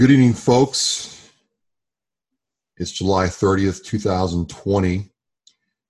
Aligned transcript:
Good 0.00 0.12
evening, 0.12 0.32
folks. 0.32 1.30
It's 2.78 2.90
July 2.90 3.26
30th, 3.26 3.84
2020. 3.84 5.10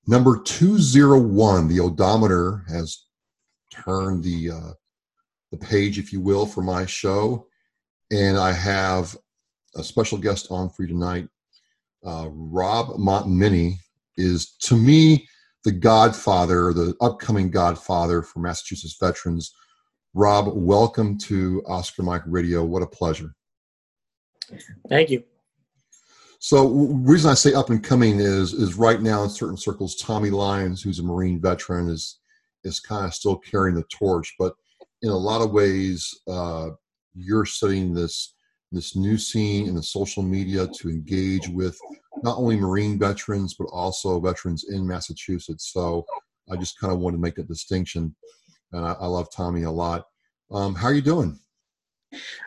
Number 0.08 0.42
201, 0.42 1.68
the 1.68 1.79
odometer 1.79 2.65
has 2.68 3.04
turned 3.70 4.25
the 4.25 4.50
uh, 4.50 4.73
the 5.52 5.58
page, 5.58 6.00
if 6.00 6.12
you 6.12 6.20
will, 6.20 6.44
for 6.44 6.60
my 6.60 6.86
show. 6.86 7.46
And 8.11 8.36
I 8.36 8.50
have 8.50 9.17
a 9.77 9.85
special 9.85 10.19
guest 10.19 10.49
on 10.51 10.71
for 10.71 10.83
you 10.83 10.89
tonight. 10.89 11.29
Uh, 12.05 12.31
Rob 12.33 12.89
Montminy 12.99 13.77
is, 14.17 14.57
to 14.63 14.77
me, 14.77 15.29
the 15.63 15.71
godfather, 15.71 16.73
the 16.73 16.97
upcoming 17.01 17.49
godfather 17.49 18.23
for 18.23 18.41
Massachusetts 18.41 18.97
veterans. 18.99 19.55
Rob, 20.15 20.49
welcome 20.53 21.17
to 21.17 21.63
Oscar 21.69 22.03
Mike 22.03 22.25
Radio. 22.27 22.65
What 22.65 22.83
a 22.83 22.89
pleasure. 22.89 23.37
Thank 24.89 25.11
you. 25.11 25.25
So, 26.43 26.68
reason 26.68 27.31
I 27.31 27.35
say 27.35 27.53
up 27.53 27.68
and 27.68 27.85
coming 27.85 28.18
is 28.18 28.54
is 28.54 28.75
right 28.75 29.03
now 29.03 29.23
in 29.25 29.29
certain 29.29 29.59
circles, 29.59 29.96
Tommy 29.96 30.31
Lyons, 30.31 30.81
who's 30.81 30.99
a 30.99 31.03
Marine 31.03 31.39
veteran, 31.39 31.90
is 31.90 32.18
is 32.64 32.80
kind 32.80 33.04
of 33.04 33.12
still 33.12 33.36
carrying 33.36 33.76
the 33.76 33.84
torch. 33.84 34.34
But 34.38 34.54
in 35.02 35.10
a 35.10 35.16
lot 35.16 35.42
of 35.42 35.52
ways, 35.52 36.09
uh, 36.26 36.70
you're 37.14 37.45
setting 37.45 37.92
this 37.92 38.34
this 38.73 38.96
new 38.96 39.18
scene 39.18 39.68
in 39.68 39.74
the 39.74 39.82
social 39.82 40.23
media 40.23 40.66
to 40.66 40.88
engage 40.88 41.46
with 41.48 41.78
not 42.23 42.38
only 42.38 42.56
Marine 42.56 42.98
veterans 42.98 43.54
but 43.59 43.66
also 43.66 44.18
veterans 44.18 44.64
in 44.70 44.87
Massachusetts. 44.87 45.70
So, 45.74 46.06
I 46.51 46.56
just 46.56 46.80
kind 46.80 46.90
of 46.90 47.01
wanted 47.01 47.18
to 47.18 47.23
make 47.23 47.34
that 47.34 47.48
distinction, 47.48 48.14
and 48.73 48.87
I, 48.87 48.92
I 48.92 49.06
love 49.06 49.28
Tommy 49.30 49.64
a 49.64 49.70
lot. 49.70 50.06
Um, 50.51 50.74
how 50.74 50.87
are 50.87 50.95
you 50.95 51.02
doing? 51.02 51.38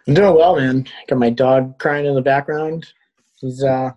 I'm 0.08 0.14
doing 0.14 0.36
well, 0.36 0.56
man. 0.56 0.88
Got 1.08 1.20
my 1.20 1.30
dog 1.30 1.80
crying 1.80 2.06
in 2.06 2.16
the 2.16 2.22
background. 2.22 2.92
He's 3.40 3.64
uh, 3.64 3.92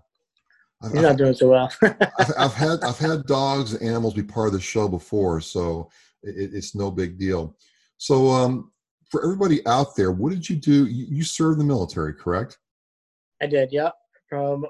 he's 0.82 0.96
I've, 0.96 1.02
not 1.02 1.16
doing 1.16 1.34
so 1.34 1.50
well. 1.50 1.72
I've, 1.82 2.32
I've, 2.38 2.54
had 2.54 2.82
I've 2.82 2.98
had 2.98 3.26
dogs 3.26 3.74
and 3.74 3.88
animals 3.88 4.14
be 4.14 4.22
part 4.22 4.48
of 4.48 4.52
the 4.52 4.60
show 4.60 4.88
before, 4.88 5.40
so 5.40 5.90
it, 6.22 6.50
it's 6.54 6.74
no 6.74 6.90
big 6.90 7.18
deal. 7.18 7.56
So, 7.98 8.28
um, 8.28 8.70
for 9.10 9.22
everybody 9.24 9.64
out 9.66 9.96
there, 9.96 10.12
what 10.12 10.30
did 10.30 10.48
you 10.48 10.56
do? 10.56 10.86
You, 10.86 11.06
you 11.08 11.24
served 11.24 11.58
the 11.58 11.64
military, 11.64 12.14
correct? 12.14 12.58
I 13.40 13.46
did. 13.46 13.72
Yep. 13.72 13.94
From 14.28 14.66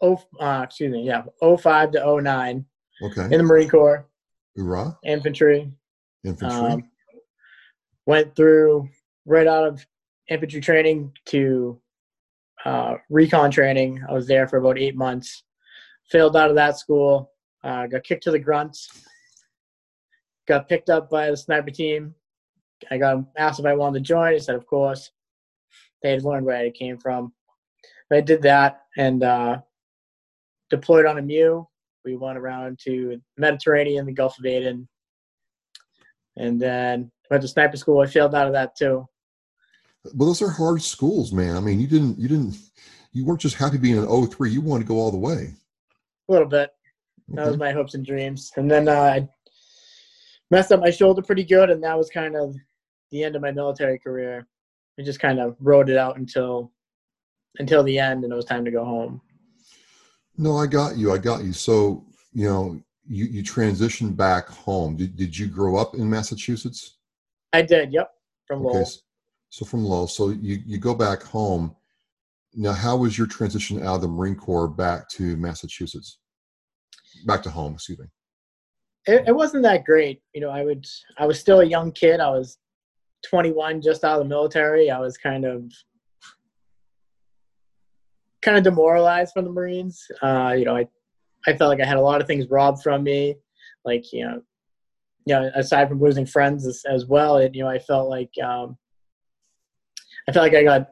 oh, 0.00 0.22
uh, 0.40 0.62
excuse 0.64 0.92
me, 0.92 1.02
yeah, 1.04 1.22
05 1.40 1.92
to 1.92 2.20
09. 2.20 2.64
Okay. 3.02 3.22
In 3.24 3.30
the 3.30 3.42
Marine 3.42 3.68
Corps. 3.68 4.08
Hoorah. 4.56 4.98
Infantry. 5.04 5.72
Infantry. 6.24 6.58
Um, 6.58 6.90
went 8.06 8.34
through 8.34 8.88
right 9.24 9.46
out 9.46 9.64
of 9.64 9.86
infantry 10.28 10.60
training 10.60 11.12
to 11.26 11.80
uh, 12.64 12.94
recon 13.10 13.50
training. 13.50 14.02
I 14.08 14.12
was 14.12 14.26
there 14.26 14.46
for 14.46 14.58
about 14.58 14.78
eight 14.78 14.96
months. 14.96 15.44
Failed 16.10 16.36
out 16.36 16.50
of 16.50 16.56
that 16.56 16.78
school. 16.78 17.32
Uh, 17.62 17.86
got 17.86 18.04
kicked 18.04 18.24
to 18.24 18.30
the 18.30 18.38
grunts. 18.38 18.88
Got 20.46 20.68
picked 20.68 20.90
up 20.90 21.10
by 21.10 21.30
the 21.30 21.36
sniper 21.36 21.70
team. 21.70 22.14
I 22.90 22.98
got 22.98 23.24
asked 23.36 23.60
if 23.60 23.66
I 23.66 23.74
wanted 23.74 23.98
to 23.98 24.04
join. 24.04 24.34
I 24.34 24.38
said, 24.38 24.54
of 24.54 24.66
course. 24.66 25.10
They 26.02 26.12
had 26.12 26.24
learned 26.24 26.46
where 26.46 26.56
I 26.56 26.70
came 26.70 26.96
from. 26.96 27.32
But 28.08 28.18
I 28.18 28.20
did 28.20 28.42
that 28.42 28.82
and 28.96 29.22
uh, 29.22 29.58
deployed 30.70 31.06
on 31.06 31.18
a 31.18 31.22
MEU. 31.22 31.66
We 32.04 32.16
went 32.16 32.38
around 32.38 32.78
to 32.84 33.20
Mediterranean, 33.36 34.06
the 34.06 34.12
Gulf 34.12 34.38
of 34.38 34.46
Aden, 34.46 34.88
and 36.36 36.60
then 36.60 37.10
went 37.30 37.42
to 37.42 37.48
sniper 37.48 37.76
school. 37.76 38.00
I 38.00 38.06
failed 38.06 38.34
out 38.34 38.46
of 38.46 38.52
that 38.54 38.76
too. 38.76 39.06
But 40.14 40.24
those 40.24 40.42
are 40.42 40.50
hard 40.50 40.82
schools, 40.82 41.32
man. 41.32 41.56
I 41.56 41.60
mean, 41.60 41.80
you 41.80 41.86
didn't, 41.86 42.18
you 42.18 42.28
didn't, 42.28 42.56
you 43.12 43.24
weren't 43.24 43.40
just 43.40 43.56
happy 43.56 43.78
being 43.78 43.98
an 43.98 44.26
03. 44.28 44.50
You 44.50 44.60
wanted 44.60 44.84
to 44.84 44.88
go 44.88 44.96
all 44.96 45.10
the 45.10 45.16
way. 45.16 45.54
A 46.28 46.32
little 46.32 46.48
bit. 46.48 46.70
That 47.28 47.42
okay. 47.42 47.50
was 47.50 47.58
my 47.58 47.72
hopes 47.72 47.94
and 47.94 48.04
dreams. 48.04 48.52
And 48.56 48.70
then 48.70 48.88
uh, 48.88 49.00
I 49.00 49.28
messed 50.50 50.72
up 50.72 50.80
my 50.80 50.90
shoulder 50.90 51.22
pretty 51.22 51.44
good, 51.44 51.70
and 51.70 51.82
that 51.84 51.96
was 51.96 52.10
kind 52.10 52.36
of 52.36 52.54
the 53.10 53.24
end 53.24 53.36
of 53.36 53.42
my 53.42 53.52
military 53.52 53.98
career. 53.98 54.46
I 54.98 55.02
just 55.02 55.20
kind 55.20 55.38
of 55.38 55.56
rode 55.60 55.90
it 55.90 55.96
out 55.96 56.16
until 56.16 56.72
until 57.58 57.82
the 57.82 57.98
end, 57.98 58.24
and 58.24 58.32
it 58.32 58.36
was 58.36 58.44
time 58.44 58.64
to 58.64 58.70
go 58.70 58.84
home. 58.84 59.20
No, 60.36 60.56
I 60.56 60.66
got 60.66 60.96
you. 60.96 61.12
I 61.12 61.18
got 61.18 61.44
you. 61.44 61.52
So 61.52 62.04
you 62.32 62.48
know, 62.48 62.80
you 63.06 63.26
you 63.26 63.42
transitioned 63.42 64.16
back 64.16 64.48
home. 64.48 64.96
Did 64.96 65.16
did 65.16 65.36
you 65.36 65.46
grow 65.46 65.76
up 65.76 65.94
in 65.94 66.08
Massachusetts? 66.08 66.98
I 67.52 67.62
did. 67.62 67.92
Yep, 67.92 68.10
from 68.46 68.66
okay. 68.66 68.78
Lowell. 68.78 68.90
So 69.50 69.64
from 69.64 69.84
Lowell, 69.84 70.06
so 70.06 70.30
you, 70.30 70.60
you 70.66 70.78
go 70.78 70.94
back 70.94 71.22
home. 71.22 71.74
Now, 72.54 72.72
how 72.72 72.96
was 72.96 73.16
your 73.16 73.26
transition 73.26 73.82
out 73.82 73.96
of 73.96 74.00
the 74.02 74.08
Marine 74.08 74.34
Corps 74.34 74.68
back 74.68 75.08
to 75.10 75.36
Massachusetts? 75.36 76.18
Back 77.26 77.42
to 77.42 77.50
home, 77.50 77.74
excuse 77.74 77.98
me. 77.98 78.06
It, 79.06 79.28
it 79.28 79.34
wasn't 79.34 79.62
that 79.62 79.84
great. 79.84 80.22
You 80.34 80.42
know, 80.42 80.50
I 80.50 80.64
would 80.64 80.86
I 81.18 81.26
was 81.26 81.40
still 81.40 81.60
a 81.60 81.64
young 81.64 81.92
kid. 81.92 82.20
I 82.20 82.30
was 82.30 82.58
21, 83.28 83.80
just 83.80 84.04
out 84.04 84.20
of 84.20 84.24
the 84.24 84.28
military. 84.28 84.90
I 84.90 84.98
was 84.98 85.16
kind 85.16 85.44
of 85.44 85.72
kind 88.42 88.56
of 88.56 88.64
demoralized 88.64 89.32
from 89.32 89.44
the 89.44 89.50
Marines. 89.50 90.06
Uh, 90.22 90.54
you 90.56 90.64
know, 90.64 90.76
I 90.76 90.86
I 91.46 91.56
felt 91.56 91.70
like 91.70 91.80
I 91.80 91.86
had 91.86 91.96
a 91.96 92.02
lot 92.02 92.20
of 92.20 92.26
things 92.26 92.50
robbed 92.50 92.82
from 92.82 93.02
me, 93.02 93.36
like 93.84 94.12
you 94.12 94.26
know, 94.26 94.42
you 95.24 95.34
know, 95.34 95.50
aside 95.54 95.88
from 95.88 96.00
losing 96.00 96.26
friends 96.26 96.66
as, 96.66 96.82
as 96.88 97.06
well. 97.06 97.38
And 97.38 97.54
you 97.54 97.62
know, 97.62 97.70
I 97.70 97.78
felt 97.78 98.08
like 98.08 98.30
um, 98.42 98.76
I 100.28 100.32
felt 100.32 100.44
like 100.44 100.54
I 100.54 100.62
got 100.62 100.90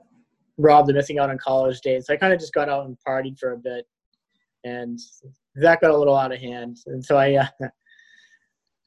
robbed 0.56 0.88
of 0.88 0.96
missing 0.96 1.18
out 1.18 1.28
on 1.28 1.36
college 1.36 1.80
days. 1.82 2.06
So 2.06 2.14
I 2.14 2.16
kind 2.16 2.32
of 2.32 2.40
just 2.40 2.54
got 2.54 2.70
out 2.70 2.86
and 2.86 2.96
partied 3.06 3.38
for 3.38 3.52
a 3.52 3.58
bit, 3.58 3.86
and 4.64 4.98
that 5.56 5.82
got 5.82 5.90
a 5.90 5.96
little 5.96 6.16
out 6.16 6.32
of 6.32 6.40
hand. 6.40 6.78
And 6.86 7.04
so 7.04 7.18
I, 7.18 7.34
uh, 7.34 7.46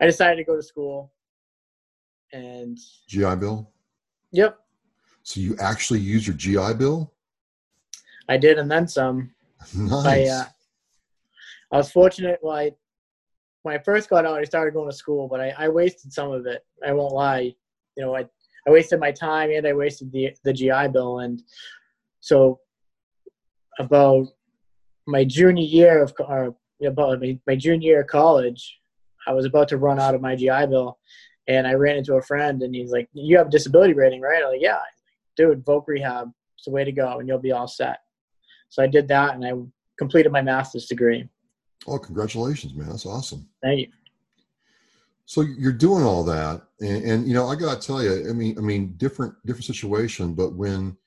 I 0.02 0.06
decided 0.06 0.38
to 0.38 0.44
go 0.44 0.56
to 0.56 0.64
school. 0.64 1.14
And 2.32 2.78
GI 3.08 3.36
Bill. 3.36 3.72
Yep. 4.32 4.60
So 5.24 5.40
you 5.40 5.56
actually 5.60 6.00
use 6.00 6.28
your 6.28 6.36
GI 6.36 6.76
Bill? 6.78 7.14
I 8.28 8.38
did, 8.38 8.58
and 8.58 8.70
then 8.70 8.88
some. 8.88 9.31
Nice. 9.76 10.06
I, 10.06 10.24
uh, 10.24 10.46
I 11.72 11.78
was 11.78 11.92
fortunate. 11.92 12.40
Well, 12.42 12.56
I, 12.56 12.72
when 13.62 13.76
I 13.76 13.80
first 13.80 14.10
got 14.10 14.26
out, 14.26 14.40
I 14.40 14.44
started 14.44 14.74
going 14.74 14.90
to 14.90 14.96
school, 14.96 15.28
but 15.28 15.42
I, 15.42 15.54
I 15.58 15.70
wasted 15.70 16.12
some 16.12 16.31
of 16.31 16.46
it. 16.48 16.64
I 16.86 16.94
won't 16.94 17.14
lie. 17.14 17.54
You 17.96 18.06
know, 18.06 18.16
I 18.16 18.26
I 18.68 18.72
wasted 18.72 19.00
my 19.00 19.12
time 19.12 19.52
and 19.52 19.66
I 19.66 19.74
wasted 19.74 20.12
the 20.12 20.36
the 20.44 20.53
GI 20.53 20.90
Bill, 20.92 21.20
and 21.20 21.42
so 22.20 22.59
about 23.80 24.28
my 25.08 25.24
junior 25.24 25.64
year 25.64 26.03
of 26.03 26.14
or 26.20 26.56
about 26.86 27.19
my, 27.19 27.40
my 27.48 27.56
junior 27.56 27.92
year 27.92 28.02
of 28.02 28.08
college, 28.08 28.80
I 29.28 29.34
was 29.34 29.46
about 29.46 29.68
to 29.69 29.78
run 29.78 30.00
out 30.00 30.16
of 30.16 30.22
my 30.22 30.36
GI 30.36 30.68
Bill, 30.68 30.98
and 31.48 31.68
I 31.68 31.74
ran 31.74 31.98
into 31.98 32.16
a 32.16 32.22
friend, 32.22 32.62
and 32.62 32.74
he's 32.75 32.92
like, 32.92 33.09
"You 33.14 33.38
have 33.38 33.48
a 33.48 33.52
disability 33.52 33.94
rating, 33.94 34.22
right?" 34.22 34.44
I'm 34.44 34.52
like, 34.52 34.62
"Yeah." 34.62 34.80
Dude, 35.36 35.64
voc 35.64 35.88
rehab, 35.88 36.30
it's 36.58 36.66
the 36.66 36.72
way 36.72 36.84
to 36.84 36.92
go, 36.92 37.19
and 37.19 37.28
you'll 37.28 37.40
be 37.40 37.53
all 37.53 37.68
set. 37.68 38.00
So 38.68 38.84
I 38.84 38.88
did 38.88 39.08
that, 39.08 39.36
and 39.36 39.46
I 39.46 39.53
completed 39.98 40.31
my 40.31 40.42
master's 40.42 40.86
degree. 40.86 41.28
Oh, 41.88 41.98
congratulations, 41.98 42.74
man! 42.74 42.90
That's 42.90 43.06
awesome. 43.06 43.48
Thank 43.62 43.80
you. 43.80 43.88
So 45.30 45.42
you're 45.42 45.72
doing 45.72 46.04
all 46.04 46.24
that, 46.24 46.64
and, 46.82 47.04
and 47.04 47.28
you 47.28 47.36
know, 47.36 47.46
I 47.46 47.56
got 47.56 47.80
to 47.80 47.88
tell 47.88 48.02
you, 48.02 48.28
I 48.28 48.34
mean, 48.34 48.58
I 48.58 48.62
mean, 48.62 48.96
different 48.98 49.36
different 49.46 49.66
situation. 49.66 50.34
But 50.34 50.56
when 50.56 50.98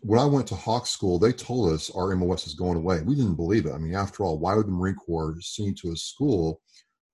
when 0.00 0.18
I 0.18 0.24
went 0.24 0.46
to 0.46 0.54
Hawk 0.54 0.86
School, 0.86 1.18
they 1.18 1.30
told 1.30 1.70
us 1.70 1.90
our 1.90 2.16
MOS 2.16 2.46
is 2.46 2.54
going 2.54 2.78
away. 2.78 3.02
We 3.02 3.14
didn't 3.14 3.34
believe 3.34 3.66
it. 3.66 3.74
I 3.74 3.76
mean, 3.76 3.94
after 3.94 4.24
all, 4.24 4.38
why 4.38 4.54
would 4.54 4.66
the 4.66 4.72
Marine 4.72 4.94
Corps 4.94 5.36
send 5.42 5.68
you 5.68 5.74
to 5.74 5.92
a 5.92 5.96
school 5.96 6.62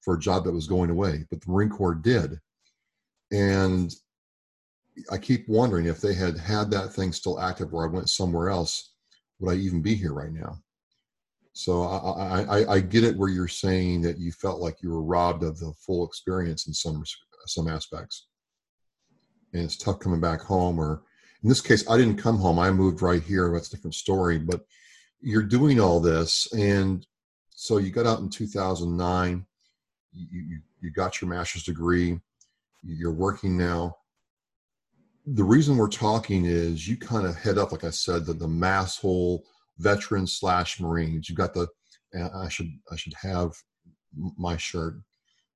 for 0.02 0.14
a 0.14 0.20
job 0.20 0.44
that 0.44 0.52
was 0.52 0.68
going 0.68 0.90
away? 0.90 1.24
But 1.30 1.40
the 1.40 1.50
Marine 1.50 1.68
Corps 1.68 1.96
did, 1.96 2.38
and 3.32 3.92
I 5.10 5.18
keep 5.18 5.48
wondering 5.48 5.86
if 5.86 6.00
they 6.00 6.14
had 6.14 6.38
had 6.38 6.70
that 6.70 6.92
thing 6.92 7.12
still 7.12 7.40
active, 7.40 7.74
or 7.74 7.84
I 7.84 7.92
went 7.92 8.08
somewhere 8.08 8.50
else, 8.50 8.92
would 9.40 9.52
I 9.52 9.56
even 9.56 9.82
be 9.82 9.96
here 9.96 10.14
right 10.14 10.32
now? 10.32 10.62
So 11.52 11.82
I, 11.82 12.42
I, 12.42 12.72
I 12.74 12.80
get 12.80 13.04
it 13.04 13.16
where 13.16 13.28
you're 13.28 13.48
saying 13.48 14.02
that 14.02 14.18
you 14.18 14.32
felt 14.32 14.60
like 14.60 14.82
you 14.82 14.90
were 14.90 15.02
robbed 15.02 15.42
of 15.42 15.58
the 15.58 15.72
full 15.84 16.06
experience 16.06 16.66
in 16.66 16.74
some 16.74 17.02
some 17.46 17.68
aspects, 17.68 18.28
and 19.52 19.64
it's 19.64 19.76
tough 19.76 19.98
coming 19.98 20.20
back 20.20 20.40
home. 20.40 20.78
Or 20.78 21.02
in 21.42 21.48
this 21.48 21.60
case, 21.60 21.88
I 21.90 21.96
didn't 21.96 22.18
come 22.18 22.38
home; 22.38 22.58
I 22.58 22.70
moved 22.70 23.02
right 23.02 23.22
here. 23.22 23.52
That's 23.52 23.68
a 23.68 23.76
different 23.76 23.96
story. 23.96 24.38
But 24.38 24.64
you're 25.20 25.42
doing 25.42 25.80
all 25.80 26.00
this, 26.00 26.52
and 26.52 27.04
so 27.50 27.78
you 27.78 27.90
got 27.90 28.06
out 28.06 28.20
in 28.20 28.30
2009. 28.30 29.44
You 30.12 30.60
you, 30.80 30.90
got 30.92 31.20
your 31.20 31.30
master's 31.30 31.64
degree. 31.64 32.18
You're 32.82 33.12
working 33.12 33.56
now. 33.56 33.96
The 35.26 35.44
reason 35.44 35.76
we're 35.76 35.88
talking 35.88 36.46
is 36.46 36.88
you 36.88 36.96
kind 36.96 37.26
of 37.26 37.36
head 37.36 37.58
up, 37.58 37.70
like 37.70 37.84
I 37.84 37.90
said, 37.90 38.24
the, 38.24 38.32
the 38.32 38.48
Masshole 38.48 39.40
veterans 39.80 40.34
slash 40.34 40.80
Marines. 40.80 41.28
You've 41.28 41.38
got 41.38 41.54
the. 41.54 41.68
I 42.14 42.48
should 42.48 42.70
I 42.90 42.96
should 42.96 43.14
have 43.20 43.52
my 44.36 44.56
shirt, 44.56 44.94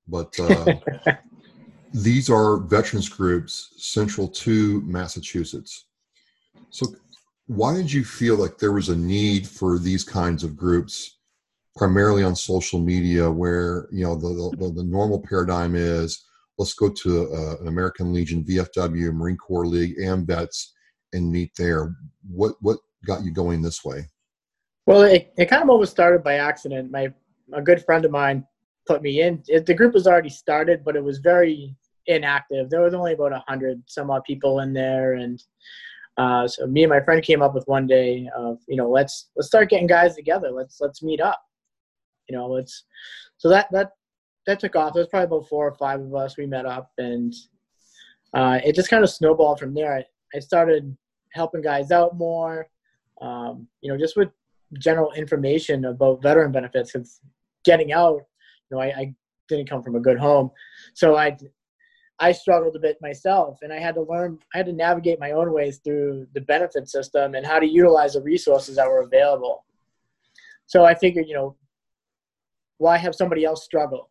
but 0.07 0.33
uh, 0.39 0.75
these 1.93 2.31
are 2.31 2.59
veterans 2.59 3.09
groups 3.09 3.75
central 3.77 4.29
to 4.29 4.81
Massachusetts. 4.83 5.87
So, 6.71 6.87
why 7.47 7.75
did 7.75 7.93
you 7.93 8.05
feel 8.05 8.37
like 8.37 8.59
there 8.59 8.73
was 8.73 8.89
a 8.89 8.97
need 8.97 9.47
for 9.47 9.79
these 9.79 10.05
kinds 10.05 10.45
of 10.45 10.57
groups 10.57 11.19
primarily 11.77 12.23
on 12.23 12.37
social 12.37 12.79
media 12.79 13.31
where 13.31 13.89
you 13.91 14.05
know 14.05 14.15
the, 14.15 14.57
the, 14.59 14.73
the 14.73 14.85
normal 14.85 15.21
paradigm 15.21 15.75
is 15.75 16.25
let's 16.57 16.75
go 16.75 16.89
to 16.89 17.33
uh, 17.33 17.57
an 17.61 17.69
american 17.69 18.13
legion 18.13 18.45
vfw 18.45 19.13
marine 19.13 19.37
corps 19.37 19.67
league 19.67 19.99
AMVETS 19.99 20.69
and 21.13 21.31
meet 21.31 21.51
there 21.57 21.97
what 22.29 22.55
what 22.61 22.79
got 23.05 23.25
you 23.25 23.33
going 23.33 23.61
this 23.61 23.85
way 23.85 24.09
well 24.87 25.03
it, 25.03 25.33
it 25.37 25.47
kind 25.47 25.63
of 25.63 25.71
almost 25.71 25.93
started 25.93 26.23
by 26.23 26.35
accident. 26.35 26.91
My 26.91 27.13
a 27.53 27.63
good 27.63 27.85
friend 27.85 28.05
of 28.05 28.11
mine 28.11 28.47
put 28.87 29.03
me 29.03 29.23
in. 29.23 29.43
It, 29.49 29.67
the 29.67 29.75
group 29.75 29.95
was 29.95 30.07
already 30.07 30.31
started 30.31 30.85
but 30.85 30.97
it 30.97 31.05
was 31.05 31.19
very 31.19 31.75
inactive. 32.07 32.71
There 32.71 32.83
was 32.83 32.95
only 32.95 33.15
about 33.15 33.33
a 33.33 33.45
hundred 33.47 33.83
some 33.87 34.11
odd 34.11 34.25
people 34.25 34.61
in 34.61 34.73
there 34.73 35.15
and 35.15 35.43
uh, 36.17 36.47
so 36.47 36.67
me 36.67 36.85
and 36.85 36.91
my 36.91 37.01
friend 37.01 37.23
came 37.23 37.43
up 37.43 37.55
with 37.55 37.67
one 37.67 37.87
day 37.87 38.29
of 38.37 38.59
you 38.69 38.77
know 38.77 38.89
let's 38.89 39.31
let's 39.37 39.49
start 39.49 39.71
getting 39.71 39.87
guys 39.87 40.15
together. 40.15 40.51
Let's 40.51 40.81
let's 40.81 41.03
meet 41.03 41.21
up. 41.21 41.43
You 42.29 42.37
know 42.37 42.47
let's 42.47 42.85
so 43.37 43.49
that 43.49 43.69
that 43.73 43.91
that 44.47 44.61
took 44.61 44.77
off. 44.77 44.93
There 44.93 45.01
was 45.01 45.09
probably 45.09 45.37
about 45.37 45.49
four 45.49 45.67
or 45.67 45.75
five 45.75 46.01
of 46.01 46.15
us. 46.15 46.37
We 46.37 46.47
met 46.47 46.67
up 46.67 46.93
and 46.99 47.35
uh, 48.33 48.61
it 48.65 48.75
just 48.75 48.91
kind 48.91 49.03
of 49.03 49.11
snowballed 49.11 49.59
from 49.59 49.75
there. 49.75 49.97
I, 49.97 50.05
I 50.37 50.41
started 50.41 50.97
helping 51.33 51.63
guys 51.63 51.91
out 51.91 52.17
more 52.17 52.69
um, 53.21 53.67
you 53.81 53.91
know 53.91 53.99
just 53.99 54.17
with 54.17 54.31
general 54.79 55.13
information 55.13 55.85
about 55.85 56.23
veteran 56.23 56.53
benefits 56.53 56.93
because 56.93 57.21
getting 57.65 57.93
out 57.93 58.21
you 58.71 58.77
know 58.77 58.81
I, 58.81 58.87
I 58.87 59.15
didn't 59.49 59.69
come 59.69 59.83
from 59.83 59.95
a 59.95 60.01
good 60.01 60.19
home 60.19 60.51
so 60.95 61.17
i 61.17 61.37
I 62.21 62.33
struggled 62.33 62.77
a 62.77 62.79
bit 62.79 62.97
myself, 63.01 63.59
and 63.63 63.73
I 63.73 63.79
had 63.79 63.97
to 63.97 64.03
learn, 64.03 64.39
I 64.55 64.59
had 64.59 64.67
to 64.67 64.73
navigate 64.73 65.19
my 65.19 65.33
own 65.33 65.53
ways 65.53 65.81
through 65.83 66.29
the 66.33 66.41
benefit 66.43 66.89
system 66.89 67.35
and 67.35 67.45
how 67.45 67.59
to 67.59 67.67
utilize 67.67 68.13
the 68.15 68.23
resources 68.23 68.77
that 68.77 68.89
were 68.89 69.03
available. 69.03 69.65
So 70.67 70.85
I 70.85 70.95
figured, 70.95 71.27
you 71.27 71.35
know, 71.35 71.57
why 72.79 72.99
have 72.99 73.15
somebody 73.15 73.45
else 73.45 73.65
struggle 73.65 74.11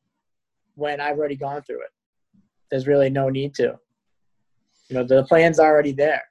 when 0.75 0.99
I've 0.99 1.17
already 1.17 1.35
gone 1.35 1.61
through 1.63 1.81
it? 1.81 2.41
There's 2.69 2.87
really 2.87 3.09
no 3.09 3.29
need 3.29 3.55
to. 3.55 3.79
You 4.89 4.97
know, 4.97 5.03
the 5.03 5.23
plan's 5.23 5.59
already 5.59 5.93
there. 5.93 6.23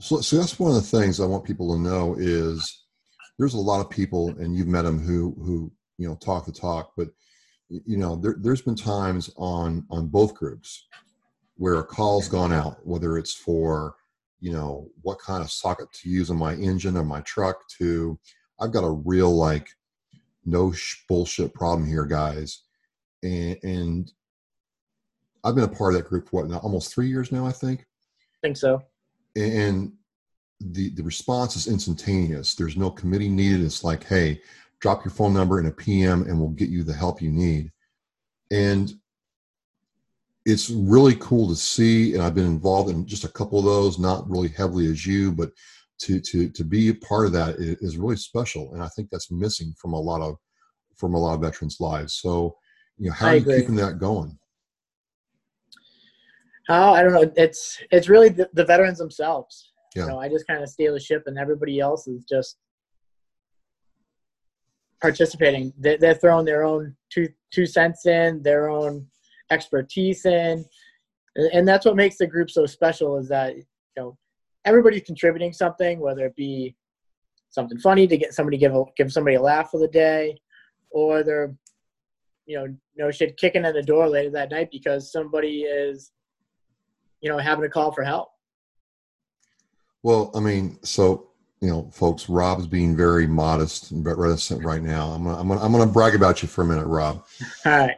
So, 0.00 0.20
so 0.20 0.36
that's 0.36 0.58
one 0.58 0.70
of 0.70 0.76
the 0.76 0.98
things 0.98 1.20
I 1.20 1.26
want 1.26 1.44
people 1.44 1.74
to 1.74 1.80
know 1.80 2.16
is 2.18 2.84
there's 3.38 3.54
a 3.54 3.58
lot 3.58 3.80
of 3.80 3.90
people, 3.90 4.28
and 4.38 4.54
you've 4.54 4.66
met 4.66 4.82
them 4.82 4.98
who 4.98 5.34
who 5.42 5.72
you 5.98 6.08
know 6.08 6.16
talk 6.16 6.46
the 6.46 6.52
talk, 6.52 6.92
but 6.96 7.08
you 7.68 7.96
know 7.96 8.16
there, 8.16 8.36
there's 8.38 8.62
been 8.62 8.76
times 8.76 9.30
on 9.36 9.86
on 9.90 10.08
both 10.08 10.34
groups 10.34 10.86
where 11.56 11.76
a 11.76 11.84
call's 11.84 12.28
gone 12.28 12.52
out 12.52 12.86
whether 12.86 13.18
it's 13.18 13.34
for 13.34 13.96
you 14.40 14.52
know 14.52 14.88
what 15.02 15.18
kind 15.18 15.42
of 15.42 15.50
socket 15.50 15.90
to 15.92 16.08
use 16.08 16.30
on 16.30 16.36
my 16.36 16.54
engine 16.54 16.96
or 16.96 17.04
my 17.04 17.20
truck 17.22 17.68
to 17.68 18.18
i've 18.60 18.72
got 18.72 18.84
a 18.84 18.90
real 18.90 19.34
like 19.34 19.68
no 20.44 20.70
sh- 20.70 21.02
bullshit 21.08 21.52
problem 21.54 21.88
here 21.88 22.04
guys 22.04 22.62
and, 23.22 23.56
and 23.62 24.12
i've 25.42 25.54
been 25.54 25.64
a 25.64 25.68
part 25.68 25.94
of 25.94 26.00
that 26.00 26.08
group 26.08 26.28
for 26.28 26.42
what 26.42 26.50
now 26.50 26.58
almost 26.58 26.94
three 26.94 27.08
years 27.08 27.32
now 27.32 27.46
i 27.46 27.52
think? 27.52 27.80
I 27.80 28.38
think 28.42 28.56
so 28.56 28.82
and 29.36 29.92
the 30.60 30.90
the 30.90 31.02
response 31.02 31.54
is 31.54 31.66
instantaneous 31.66 32.54
there's 32.54 32.76
no 32.76 32.90
committee 32.90 33.28
needed 33.28 33.62
it's 33.62 33.84
like 33.84 34.04
hey 34.04 34.40
drop 34.80 35.04
your 35.04 35.12
phone 35.12 35.34
number 35.34 35.58
in 35.58 35.66
a 35.66 35.70
PM 35.72 36.22
and 36.22 36.38
we'll 36.38 36.50
get 36.50 36.68
you 36.68 36.82
the 36.82 36.92
help 36.92 37.22
you 37.22 37.30
need. 37.30 37.72
And 38.50 38.92
it's 40.44 40.70
really 40.70 41.16
cool 41.16 41.48
to 41.48 41.56
see, 41.56 42.14
and 42.14 42.22
I've 42.22 42.34
been 42.34 42.46
involved 42.46 42.90
in 42.90 43.06
just 43.06 43.24
a 43.24 43.28
couple 43.28 43.58
of 43.58 43.64
those, 43.64 43.98
not 43.98 44.28
really 44.30 44.48
heavily 44.48 44.86
as 44.90 45.04
you, 45.04 45.32
but 45.32 45.50
to 45.98 46.20
to 46.20 46.50
to 46.50 46.62
be 46.62 46.90
a 46.90 46.94
part 46.94 47.26
of 47.26 47.32
that 47.32 47.56
is 47.58 47.96
really 47.96 48.16
special, 48.16 48.74
and 48.74 48.82
I 48.82 48.88
think 48.88 49.08
that's 49.10 49.32
missing 49.32 49.74
from 49.78 49.94
a 49.94 50.00
lot 50.00 50.20
of 50.20 50.36
from 50.94 51.14
a 51.14 51.18
lot 51.18 51.34
of 51.34 51.40
veterans' 51.40 51.80
lives. 51.80 52.14
So, 52.14 52.56
you 52.98 53.08
know, 53.08 53.14
how 53.14 53.28
I 53.28 53.30
are 53.30 53.34
you 53.36 53.40
agree. 53.40 53.60
keeping 53.60 53.74
that 53.76 53.98
going? 53.98 54.38
Oh, 56.68 56.92
I 56.92 57.02
don't 57.02 57.12
know. 57.12 57.30
It's 57.36 57.80
it's 57.90 58.08
really 58.08 58.28
the, 58.28 58.48
the 58.54 58.64
veterans 58.64 58.98
themselves. 58.98 59.72
Yeah. 59.94 60.02
You 60.02 60.08
know, 60.10 60.18
I 60.18 60.28
just 60.28 60.46
kind 60.46 60.62
of 60.62 60.68
steal 60.68 60.94
the 60.94 61.00
ship, 61.00 61.24
and 61.26 61.38
everybody 61.38 61.78
else 61.80 62.08
is 62.08 62.24
just 62.24 62.58
participating. 65.00 65.72
They, 65.78 65.96
they're 65.96 66.14
throwing 66.14 66.44
their 66.44 66.64
own 66.64 66.96
two 67.10 67.28
two 67.52 67.66
cents 67.66 68.06
in, 68.06 68.42
their 68.42 68.68
own 68.68 69.06
expertise 69.50 70.26
in, 70.26 70.64
and 71.52 71.66
that's 71.68 71.86
what 71.86 71.96
makes 71.96 72.18
the 72.18 72.26
group 72.26 72.50
so 72.50 72.66
special. 72.66 73.16
Is 73.16 73.28
that 73.28 73.56
you 73.56 73.64
know 73.96 74.18
everybody's 74.64 75.02
contributing 75.02 75.52
something, 75.52 76.00
whether 76.00 76.26
it 76.26 76.36
be 76.36 76.74
something 77.50 77.78
funny 77.78 78.06
to 78.08 78.16
get 78.16 78.34
somebody 78.34 78.58
give 78.58 78.74
a, 78.74 78.84
give 78.96 79.12
somebody 79.12 79.36
a 79.36 79.40
laugh 79.40 79.70
for 79.70 79.78
the 79.78 79.88
day, 79.88 80.36
or 80.90 81.22
they're 81.22 81.54
you 82.46 82.58
know 82.58 82.66
no 82.96 83.10
shit 83.12 83.36
kicking 83.36 83.64
in 83.64 83.74
the 83.74 83.82
door 83.82 84.08
later 84.08 84.30
that 84.30 84.50
night 84.50 84.68
because 84.72 85.12
somebody 85.12 85.62
is 85.62 86.10
you 87.20 87.30
know 87.30 87.38
having 87.38 87.64
a 87.64 87.68
call 87.68 87.92
for 87.92 88.02
help. 88.02 88.30
Well, 90.02 90.30
I 90.34 90.40
mean, 90.40 90.78
so 90.82 91.30
you 91.60 91.68
know, 91.68 91.90
folks, 91.92 92.28
Rob's 92.28 92.66
being 92.66 92.96
very 92.96 93.26
modest 93.26 93.90
and 93.90 94.04
reticent 94.04 94.64
right 94.64 94.82
now. 94.82 95.08
I'm 95.08 95.24
gonna, 95.24 95.38
I'm 95.38 95.48
gonna, 95.48 95.60
I'm 95.60 95.72
gonna 95.72 95.86
brag 95.86 96.14
about 96.14 96.42
you 96.42 96.48
for 96.48 96.62
a 96.62 96.66
minute, 96.66 96.86
Rob. 96.86 97.24
All 97.64 97.72
right. 97.72 97.96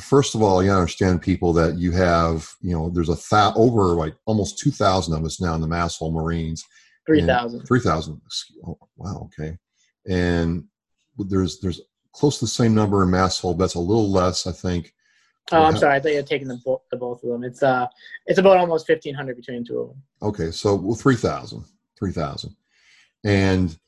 First 0.00 0.34
of 0.34 0.42
all, 0.42 0.62
you 0.62 0.72
understand 0.72 1.22
people 1.22 1.52
that 1.52 1.78
you 1.78 1.92
have, 1.92 2.50
you 2.60 2.74
know, 2.74 2.90
there's 2.90 3.10
a 3.10 3.16
th- 3.16 3.54
over 3.54 3.94
like 3.94 4.16
almost 4.26 4.58
2,000 4.58 5.14
of 5.14 5.24
us 5.24 5.40
now 5.40 5.54
in 5.54 5.60
the 5.60 5.68
Masshole 5.68 6.12
Marines. 6.12 6.64
3,000. 7.06 7.64
3,000. 7.64 8.20
Oh, 8.66 8.76
wow. 8.96 9.30
Okay. 9.38 9.56
And 10.08 10.64
there's, 11.16 11.60
there's 11.60 11.80
close 12.12 12.40
to 12.40 12.46
the 12.46 12.50
same 12.50 12.74
number 12.74 13.04
in 13.04 13.08
Masshole. 13.08 13.56
That's 13.56 13.76
a 13.76 13.80
little 13.80 14.10
less, 14.10 14.48
I 14.48 14.52
think. 14.52 14.92
Oh, 15.52 15.62
I'm 15.62 15.76
sorry. 15.76 15.96
I 15.96 16.00
thought 16.00 16.10
you 16.10 16.16
had 16.16 16.26
taken 16.26 16.48
the, 16.48 16.60
bo- 16.64 16.82
the 16.90 16.96
both 16.96 17.22
of 17.22 17.30
them. 17.30 17.44
It's 17.44 17.62
uh, 17.62 17.86
it's 18.26 18.38
about 18.38 18.56
almost 18.56 18.88
1,500 18.88 19.36
between 19.36 19.58
the 19.62 19.68
two 19.68 19.80
of 19.80 19.88
them. 19.88 20.02
Okay, 20.22 20.50
so 20.50 20.74
well, 20.74 20.94
3,000. 20.94 21.64
3,000 21.98 22.54
and 23.24 23.78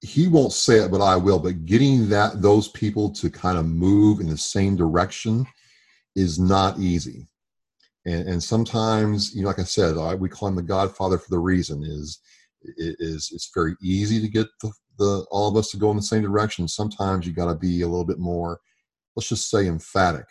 he 0.00 0.26
won't 0.26 0.52
say 0.52 0.78
it 0.78 0.90
but 0.90 1.00
i 1.00 1.16
will 1.16 1.38
but 1.38 1.64
getting 1.64 2.08
that 2.08 2.42
those 2.42 2.68
people 2.68 3.10
to 3.10 3.30
kind 3.30 3.58
of 3.58 3.66
move 3.66 4.20
in 4.20 4.28
the 4.28 4.36
same 4.36 4.76
direction 4.76 5.46
is 6.16 6.38
not 6.38 6.78
easy 6.78 7.26
and, 8.06 8.28
and 8.28 8.42
sometimes 8.42 9.34
you 9.34 9.42
know 9.42 9.48
like 9.48 9.58
i 9.58 9.64
said 9.64 9.96
I, 9.96 10.14
we 10.14 10.28
call 10.28 10.48
him 10.48 10.56
the 10.56 10.62
godfather 10.62 11.18
for 11.18 11.30
the 11.30 11.38
reason 11.38 11.84
is 11.84 12.20
is 12.78 13.30
it's 13.32 13.50
very 13.54 13.74
easy 13.82 14.20
to 14.20 14.28
get 14.28 14.46
the, 14.60 14.72
the 14.98 15.26
all 15.30 15.48
of 15.48 15.56
us 15.56 15.70
to 15.70 15.76
go 15.76 15.90
in 15.90 15.96
the 15.96 16.02
same 16.02 16.22
direction 16.22 16.66
sometimes 16.66 17.26
you 17.26 17.32
got 17.32 17.46
to 17.46 17.54
be 17.54 17.82
a 17.82 17.88
little 17.88 18.04
bit 18.04 18.18
more 18.18 18.58
let's 19.16 19.28
just 19.28 19.50
say 19.50 19.66
emphatic 19.66 20.26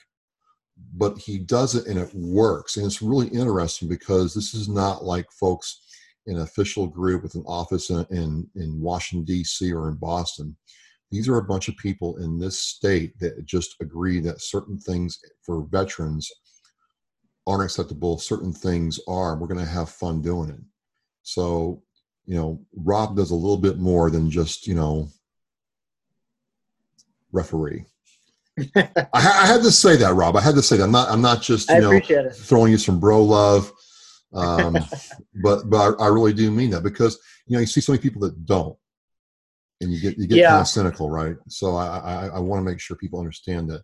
but 0.96 1.18
he 1.18 1.38
does 1.38 1.76
it 1.76 1.86
and 1.86 2.00
it 2.00 2.14
works 2.14 2.78
and 2.78 2.86
it's 2.86 3.02
really 3.02 3.28
interesting 3.28 3.88
because 3.88 4.34
this 4.34 4.54
is 4.54 4.68
not 4.68 5.04
like 5.04 5.32
folks 5.32 5.82
in 6.28 6.38
an 6.38 6.44
official 6.44 6.88
group 6.88 7.24
with 7.24 7.36
an 7.36 7.44
office 7.48 7.90
in, 7.90 8.06
in, 8.12 8.48
in 8.56 8.80
Washington, 8.80 9.26
D.C. 9.26 9.72
or 9.74 9.90
in 9.90 9.96
Boston. 9.96 10.56
These 11.10 11.28
are 11.28 11.38
a 11.38 11.44
bunch 11.44 11.68
of 11.68 11.76
people 11.78 12.18
in 12.18 12.40
this 12.40 12.60
state 12.60 13.18
that 13.20 13.46
just 13.46 13.76
agree 13.82 14.20
that 14.22 14.42
certain 14.42 14.80
things 14.80 15.20
for 15.46 15.68
veterans 15.70 16.32
aren't 17.48 17.64
acceptable, 17.64 18.18
certain 18.18 18.54
things 18.54 19.00
are. 19.08 19.36
We're 19.36 19.48
going 19.48 19.66
to 19.66 19.72
have 19.72 19.90
fun 19.90 20.22
doing 20.22 20.52
it. 20.52 20.62
So, 21.24 21.84
you 22.26 22.36
know, 22.36 22.62
Rob 22.76 23.18
does 23.18 23.32
a 23.32 23.36
little 23.36 23.58
bit 23.58 23.78
more 23.78 24.10
than 24.10 24.30
just, 24.30 24.68
you 24.68 24.76
know, 24.76 25.10
referee. 27.32 27.86
I, 28.76 29.08
I, 29.14 29.48
had 29.48 29.62
to 29.64 29.72
say 29.72 29.96
that, 29.98 30.14
Rob. 30.14 30.36
I 30.36 30.42
had 30.42 30.56
to 30.56 30.62
say 30.62 30.78
that. 30.78 30.84
I'm 30.84 30.92
not. 30.92 31.10
I'm 31.10 31.22
not 31.22 31.42
just 31.42 31.70
you 31.70 31.80
know 31.80 32.00
throwing 32.34 32.72
you 32.72 32.78
some 32.78 33.00
bro 33.00 33.24
love. 33.24 33.72
Um, 34.34 34.78
but 35.44 35.70
but 35.70 35.96
I, 36.00 36.06
I, 36.06 36.08
really 36.08 36.34
do 36.34 36.52
mean 36.52 36.70
that 36.72 36.84
because 36.84 37.20
you 37.48 37.56
know 37.56 37.62
you 37.62 37.66
see 37.66 37.82
so 37.82 37.94
many 37.94 38.02
people 38.02 38.22
that 38.22 38.46
don't, 38.46 38.78
and 39.80 39.92
you 39.92 40.02
get 40.02 40.18
you 40.18 40.28
get 40.28 40.38
yeah. 40.40 40.50
kind 40.50 40.62
of 40.62 40.68
cynical, 40.68 41.10
right? 41.10 41.36
So 41.48 41.76
I 41.76 41.98
I, 41.98 42.28
I 42.28 42.40
want 42.40 42.60
to 42.60 42.70
make 42.70 42.80
sure 42.80 42.98
people 42.98 43.20
understand 43.20 43.70
that 43.70 43.84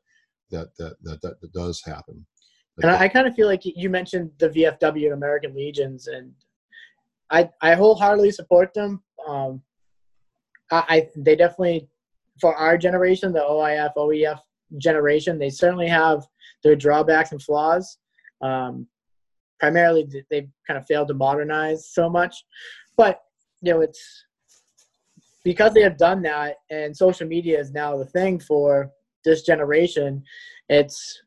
that 0.51 0.67
that 0.77 0.95
that 1.03 1.21
that, 1.21 1.41
that 1.41 1.53
does 1.53 1.81
happen. 1.83 2.25
and 2.81 2.91
I, 2.91 3.03
I 3.03 3.07
kind 3.07 3.27
of 3.27 3.35
feel 3.35 3.47
like 3.47 3.61
you 3.63 3.89
mentioned 3.89 4.31
the 4.37 4.49
VFW 4.49 5.05
and 5.05 5.13
American 5.13 5.55
Legions, 5.55 6.07
and 6.07 6.33
I 7.29 7.49
I 7.61 7.75
wholeheartedly 7.75 8.31
support 8.31 8.73
them. 8.73 9.01
Um, 9.27 9.61
I, 10.71 10.83
I 10.89 11.09
they 11.15 11.37
definitely 11.37 11.89
for 12.39 12.55
our 12.55 12.77
generation, 12.77 13.33
the 13.33 13.39
OIF 13.39 13.93
OEF 13.97 14.39
generation, 14.77 15.39
they 15.39 15.49
certainly 15.49 15.87
have 15.87 16.25
their 16.63 16.75
drawbacks 16.75 17.31
and 17.31 17.41
flaws. 17.41 17.97
Um, 18.41 18.87
primarily 19.59 20.07
they've 20.29 20.49
kind 20.65 20.77
of 20.77 20.85
failed 20.85 21.07
to 21.09 21.13
modernize 21.13 21.89
so 21.89 22.09
much. 22.09 22.45
But 22.95 23.21
you 23.61 23.73
know, 23.73 23.81
it's 23.81 24.25
because 25.43 25.73
they 25.73 25.81
have 25.81 25.97
done 25.97 26.21
that, 26.23 26.57
and 26.69 26.95
social 26.95 27.27
media 27.27 27.59
is 27.59 27.71
now 27.71 27.97
the 27.97 28.05
thing 28.05 28.39
for 28.39 28.91
this 29.23 29.43
generation. 29.43 30.23
It's 30.69 31.21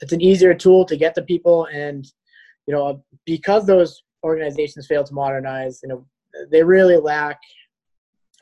it's 0.00 0.12
an 0.12 0.20
easier 0.20 0.54
tool 0.54 0.84
to 0.86 0.96
get 0.96 1.14
to 1.16 1.22
people, 1.22 1.66
and 1.66 2.06
you 2.66 2.74
know, 2.74 3.04
because 3.26 3.66
those 3.66 4.02
organizations 4.22 4.86
fail 4.86 5.04
to 5.04 5.14
modernize. 5.14 5.80
You 5.82 5.88
know, 5.90 6.06
they 6.50 6.62
really 6.62 6.96
lack 6.96 7.38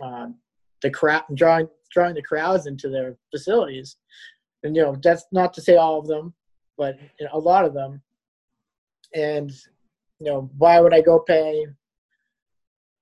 uh, 0.02 0.28
the 0.82 0.90
crowd 0.90 1.24
drawing 1.34 1.68
drawing 1.92 2.14
the 2.14 2.22
crowds 2.22 2.66
into 2.66 2.88
their 2.88 3.16
facilities. 3.30 3.96
And 4.62 4.74
you 4.74 4.82
know, 4.82 4.96
that's 5.02 5.24
not 5.32 5.54
to 5.54 5.62
say 5.62 5.76
all 5.76 5.98
of 5.98 6.06
them, 6.06 6.34
but 6.76 6.98
you 7.18 7.26
know, 7.26 7.32
a 7.32 7.38
lot 7.38 7.64
of 7.64 7.74
them. 7.74 8.02
And 9.14 9.50
you 10.20 10.26
know, 10.26 10.50
why 10.58 10.80
would 10.80 10.94
I 10.94 11.00
go 11.00 11.20
pay, 11.20 11.66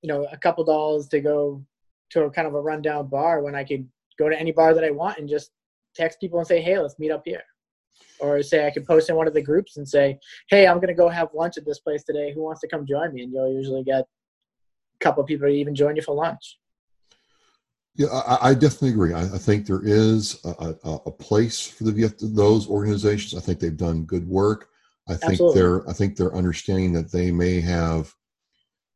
you 0.02 0.08
know, 0.08 0.26
a 0.30 0.36
couple 0.36 0.64
dollars 0.64 1.08
to 1.08 1.20
go 1.20 1.64
to 2.10 2.24
a 2.24 2.30
kind 2.30 2.46
of 2.46 2.54
a 2.54 2.60
rundown 2.60 3.08
bar 3.08 3.42
when 3.42 3.54
I 3.54 3.64
could 3.64 3.88
go 4.18 4.28
to 4.28 4.38
any 4.38 4.52
bar 4.52 4.74
that 4.74 4.84
I 4.84 4.90
want 4.90 5.18
and 5.18 5.28
just 5.28 5.50
text 5.94 6.20
people 6.20 6.38
and 6.38 6.46
say, 6.46 6.60
hey, 6.60 6.78
let's 6.78 6.98
meet 6.98 7.10
up 7.10 7.22
here. 7.24 7.42
Or 8.20 8.42
say 8.42 8.66
I 8.66 8.70
could 8.70 8.86
post 8.86 9.10
in 9.10 9.16
one 9.16 9.26
of 9.26 9.34
the 9.34 9.42
groups 9.42 9.78
and 9.78 9.88
say, 9.88 10.18
hey, 10.48 10.66
I'm 10.66 10.76
going 10.76 10.88
to 10.88 10.94
go 10.94 11.08
have 11.08 11.28
lunch 11.34 11.56
at 11.56 11.64
this 11.64 11.80
place 11.80 12.04
today. 12.04 12.32
Who 12.32 12.42
wants 12.42 12.60
to 12.60 12.68
come 12.68 12.86
join 12.86 13.12
me? 13.12 13.22
And 13.22 13.32
you'll 13.32 13.52
usually 13.52 13.82
get 13.82 14.00
a 14.00 14.04
couple 15.00 15.24
people 15.24 15.48
to 15.48 15.52
even 15.52 15.74
join 15.74 15.96
you 15.96 16.02
for 16.02 16.14
lunch. 16.14 16.58
Yeah, 17.96 18.08
I, 18.08 18.50
I 18.50 18.54
definitely 18.54 18.90
agree. 18.90 19.14
I, 19.14 19.22
I, 19.22 19.38
think 19.38 19.66
there 19.66 19.82
is 19.82 20.38
a, 20.44 20.74
a, 20.84 20.94
a, 21.06 21.10
place 21.10 21.66
for 21.66 21.84
the 21.84 22.14
those 22.20 22.68
organizations. 22.68 23.34
I 23.34 23.44
think 23.44 23.58
they've 23.58 23.76
done 23.76 24.04
good 24.04 24.28
work. 24.28 24.68
I 25.08 25.14
think 25.14 25.32
Absolutely. 25.32 25.60
they're 25.60 25.88
I 25.88 25.92
think 25.94 26.16
they're 26.16 26.34
understanding 26.34 26.92
that 26.92 27.10
they 27.10 27.30
may 27.30 27.60
have, 27.60 28.12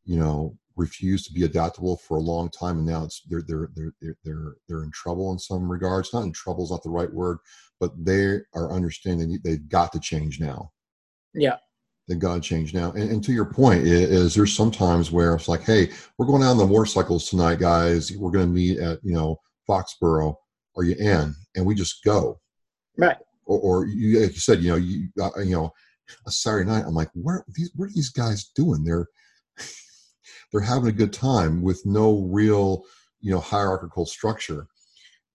you 0.04 0.18
know, 0.18 0.58
refused 0.76 1.26
to 1.26 1.32
be 1.32 1.44
adaptable 1.44 1.96
for 1.96 2.18
a 2.18 2.22
long 2.22 2.50
time, 2.50 2.78
and 2.78 2.86
now 2.86 3.04
it's 3.04 3.22
they're 3.22 3.42
they're 3.46 3.70
they're 3.74 4.16
they're 4.22 4.56
they're 4.68 4.82
in 4.82 4.90
trouble 4.90 5.32
in 5.32 5.38
some 5.38 5.70
regards. 5.70 6.12
Not 6.12 6.24
in 6.24 6.32
trouble 6.32 6.64
is 6.64 6.70
not 6.70 6.82
the 6.82 6.90
right 6.90 7.12
word, 7.12 7.38
but 7.78 7.92
they 7.96 8.40
are 8.54 8.72
understanding 8.72 9.38
they've 9.42 9.68
got 9.68 9.92
to 9.92 10.00
change 10.00 10.40
now. 10.40 10.72
Yeah, 11.32 11.56
they 12.10 12.16
got 12.16 12.34
to 12.34 12.40
change 12.40 12.74
now. 12.74 12.90
And, 12.90 13.08
and 13.08 13.24
to 13.24 13.32
your 13.32 13.44
point, 13.44 13.82
is, 13.82 14.10
is 14.10 14.34
there's 14.34 14.54
sometimes 14.54 15.12
where 15.12 15.32
it's 15.36 15.46
like, 15.46 15.62
hey, 15.62 15.90
we're 16.18 16.26
going 16.26 16.42
out 16.42 16.50
on 16.50 16.58
the 16.58 16.66
motorcycles 16.66 17.30
tonight, 17.30 17.60
guys. 17.60 18.10
We're 18.16 18.32
going 18.32 18.46
to 18.46 18.52
meet 18.52 18.78
at 18.78 18.98
you 19.04 19.14
know 19.14 19.40
Foxborough. 19.68 20.34
Are 20.76 20.82
you 20.82 20.96
in? 20.96 21.34
And 21.54 21.64
we 21.64 21.76
just 21.76 22.02
go. 22.04 22.40
Right. 22.96 23.16
Or, 23.46 23.60
or 23.60 23.86
you, 23.86 24.20
like 24.20 24.32
you 24.32 24.40
said, 24.40 24.60
you 24.60 24.70
know, 24.70 24.76
you 24.76 25.08
uh, 25.22 25.30
you 25.38 25.52
know, 25.52 25.70
a 26.26 26.32
Saturday 26.32 26.68
night. 26.68 26.84
I'm 26.84 26.94
like, 26.94 27.10
where 27.14 27.44
these 27.54 27.70
what 27.76 27.86
are 27.86 27.94
these 27.94 28.10
guys 28.10 28.50
doing? 28.56 28.82
They're 28.82 29.06
they're 30.52 30.60
having 30.60 30.88
a 30.88 30.92
good 30.92 31.12
time 31.12 31.62
with 31.62 31.86
no 31.86 32.26
real 32.28 32.82
you 33.20 33.30
know 33.30 33.40
hierarchical 33.40 34.04
structure 34.04 34.66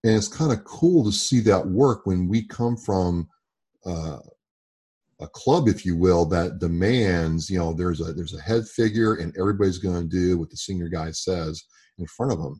and 0.03 0.15
it's 0.15 0.27
kind 0.27 0.51
of 0.51 0.63
cool 0.65 1.03
to 1.03 1.11
see 1.11 1.39
that 1.39 1.65
work 1.65 2.05
when 2.05 2.27
we 2.27 2.43
come 2.43 2.77
from 2.77 3.27
uh, 3.85 4.19
a 5.21 5.27
club 5.27 5.67
if 5.67 5.85
you 5.85 5.95
will 5.95 6.25
that 6.25 6.59
demands 6.59 7.49
you 7.49 7.57
know 7.57 7.73
there's 7.73 8.01
a 8.01 8.11
there's 8.13 8.35
a 8.35 8.41
head 8.41 8.67
figure 8.67 9.15
and 9.15 9.33
everybody's 9.39 9.77
going 9.77 10.01
to 10.01 10.07
do 10.07 10.37
what 10.37 10.49
the 10.49 10.57
senior 10.57 10.89
guy 10.89 11.09
says 11.11 11.63
in 11.99 12.05
front 12.07 12.33
of 12.33 12.39
them 12.39 12.59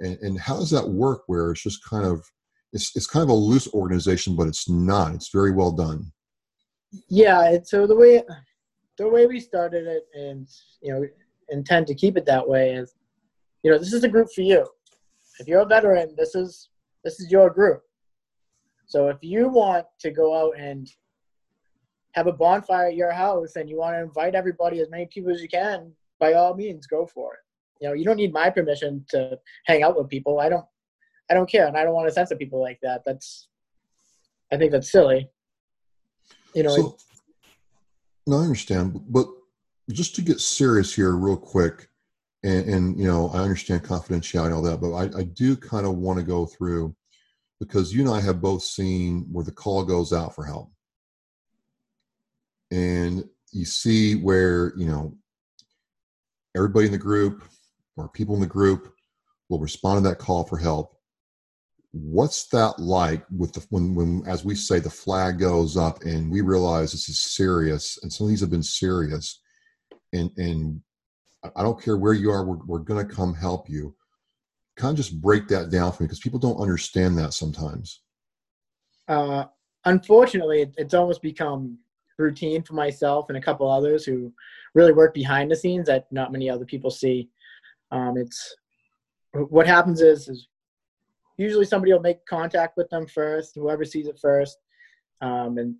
and, 0.00 0.18
and 0.20 0.38
how 0.38 0.56
does 0.56 0.70
that 0.70 0.86
work 0.86 1.22
where 1.26 1.50
it's 1.50 1.62
just 1.62 1.82
kind 1.88 2.04
of 2.04 2.22
it's, 2.72 2.94
it's 2.96 3.06
kind 3.06 3.22
of 3.22 3.30
a 3.30 3.34
loose 3.34 3.72
organization 3.72 4.36
but 4.36 4.48
it's 4.48 4.68
not 4.68 5.14
it's 5.14 5.30
very 5.32 5.52
well 5.52 5.72
done? 5.72 6.04
Yeah 7.08 7.56
so 7.64 7.86
the 7.86 7.96
way 7.96 8.22
the 8.98 9.08
way 9.08 9.26
we 9.26 9.40
started 9.40 9.86
it 9.86 10.04
and 10.14 10.48
you 10.82 10.92
know 10.92 11.06
intend 11.48 11.86
to 11.86 11.94
keep 11.94 12.16
it 12.16 12.26
that 12.26 12.46
way 12.46 12.74
is 12.74 12.94
you 13.62 13.70
know 13.70 13.78
this 13.78 13.92
is 13.92 14.04
a 14.04 14.08
group 14.08 14.28
for 14.34 14.42
you. 14.42 14.66
If 15.40 15.48
you're 15.48 15.60
a 15.60 15.66
veteran 15.66 16.14
this 16.16 16.34
is 16.34 16.68
this 17.02 17.18
is 17.18 17.30
your 17.30 17.48
group. 17.48 17.82
So 18.86 19.08
if 19.08 19.16
you 19.22 19.48
want 19.48 19.86
to 20.00 20.10
go 20.10 20.36
out 20.36 20.58
and 20.58 20.86
have 22.14 22.26
a 22.28 22.32
bonfire 22.32 22.86
at 22.86 22.96
your 22.96 23.10
house 23.10 23.56
and 23.56 23.68
you 23.68 23.76
want 23.76 23.96
to 23.96 24.00
invite 24.02 24.34
everybody 24.34 24.80
as 24.80 24.88
many 24.88 25.06
people 25.06 25.32
as 25.32 25.42
you 25.42 25.48
can 25.48 25.92
by 26.20 26.32
all 26.34 26.54
means 26.54 26.86
go 26.86 27.06
for 27.06 27.34
it. 27.34 27.40
You 27.80 27.88
know 27.88 27.94
you 27.94 28.04
don't 28.04 28.16
need 28.16 28.32
my 28.32 28.50
permission 28.50 29.04
to 29.10 29.38
hang 29.66 29.82
out 29.82 29.96
with 29.96 30.08
people. 30.08 30.40
I 30.40 30.48
don't 30.48 30.64
i 31.30 31.34
don't 31.34 31.50
care 31.50 31.66
and 31.66 31.76
i 31.76 31.84
don't 31.84 31.94
want 31.94 32.08
to 32.08 32.14
censor 32.14 32.36
people 32.36 32.60
like 32.60 32.78
that. 32.82 33.02
That's 33.04 33.48
i 34.52 34.56
think 34.56 34.72
that's 34.72 34.90
silly. 34.90 35.28
You 36.54 36.62
know 36.62 36.76
so, 36.76 36.96
no 38.26 38.38
i 38.38 38.42
understand 38.42 39.00
but 39.08 39.26
just 39.90 40.14
to 40.14 40.22
get 40.22 40.40
serious 40.40 40.94
here 40.94 41.12
real 41.12 41.36
quick 41.36 41.88
and, 42.42 42.68
and 42.68 42.98
you 42.98 43.06
know 43.06 43.28
i 43.34 43.38
understand 43.38 43.82
confidentiality 43.82 44.46
and 44.46 44.54
all 44.54 44.62
that 44.62 44.80
but 44.80 44.92
i, 44.92 45.18
I 45.18 45.24
do 45.24 45.56
kind 45.56 45.86
of 45.86 45.96
want 45.96 46.18
to 46.18 46.24
go 46.24 46.46
through 46.46 46.94
because 47.60 47.92
you 47.92 48.00
and 48.02 48.10
i 48.10 48.20
have 48.20 48.40
both 48.40 48.62
seen 48.62 49.26
where 49.30 49.44
the 49.44 49.52
call 49.52 49.84
goes 49.84 50.12
out 50.12 50.34
for 50.34 50.44
help 50.44 50.70
and 52.74 53.24
you 53.52 53.64
see 53.64 54.16
where 54.16 54.72
you 54.76 54.86
know 54.86 55.16
everybody 56.56 56.86
in 56.86 56.92
the 56.92 56.98
group 56.98 57.44
or 57.96 58.08
people 58.08 58.34
in 58.34 58.40
the 58.40 58.46
group 58.46 58.92
will 59.48 59.60
respond 59.60 60.02
to 60.02 60.08
that 60.08 60.18
call 60.18 60.44
for 60.44 60.58
help 60.58 60.96
what's 61.92 62.48
that 62.48 62.78
like 62.80 63.24
with 63.36 63.52
the 63.52 63.64
when 63.70 63.94
when 63.94 64.22
as 64.26 64.44
we 64.44 64.54
say 64.54 64.80
the 64.80 64.90
flag 64.90 65.38
goes 65.38 65.76
up 65.76 66.02
and 66.02 66.30
we 66.30 66.40
realize 66.40 66.90
this 66.90 67.08
is 67.08 67.20
serious 67.20 67.98
and 68.02 68.12
some 68.12 68.26
of 68.26 68.28
these 68.30 68.40
have 68.40 68.50
been 68.50 68.62
serious 68.62 69.40
and 70.12 70.30
and 70.36 70.80
I 71.56 71.62
don't 71.62 71.80
care 71.80 71.96
where 71.96 72.12
you 72.12 72.30
are, 72.30 72.44
we're, 72.44 72.64
we're 72.64 72.78
going 72.78 73.06
to 73.06 73.14
come 73.14 73.34
help 73.34 73.68
you. 73.68 73.94
Kind 74.76 74.92
of 74.92 74.96
just 74.96 75.20
break 75.20 75.46
that 75.48 75.70
down 75.70 75.92
for 75.92 76.02
me 76.02 76.06
because 76.06 76.20
people 76.20 76.38
don't 76.38 76.60
understand 76.60 77.18
that 77.18 77.34
sometimes. 77.34 78.00
Uh, 79.06 79.44
unfortunately, 79.84 80.72
it's 80.76 80.94
almost 80.94 81.22
become 81.22 81.78
routine 82.18 82.62
for 82.62 82.74
myself 82.74 83.26
and 83.28 83.38
a 83.38 83.40
couple 83.40 83.70
others 83.70 84.04
who 84.04 84.32
really 84.74 84.92
work 84.92 85.14
behind 85.14 85.50
the 85.50 85.56
scenes 85.56 85.86
that 85.86 86.06
not 86.10 86.32
many 86.32 86.48
other 86.48 86.64
people 86.64 86.90
see. 86.90 87.28
Um, 87.90 88.16
it's 88.16 88.56
what 89.32 89.66
happens 89.66 90.00
is, 90.00 90.28
is 90.28 90.48
usually 91.36 91.64
somebody 91.64 91.92
will 91.92 92.00
make 92.00 92.24
contact 92.26 92.76
with 92.76 92.88
them 92.90 93.06
first, 93.06 93.54
whoever 93.54 93.84
sees 93.84 94.06
it 94.06 94.18
first, 94.20 94.58
um, 95.20 95.58
and 95.58 95.74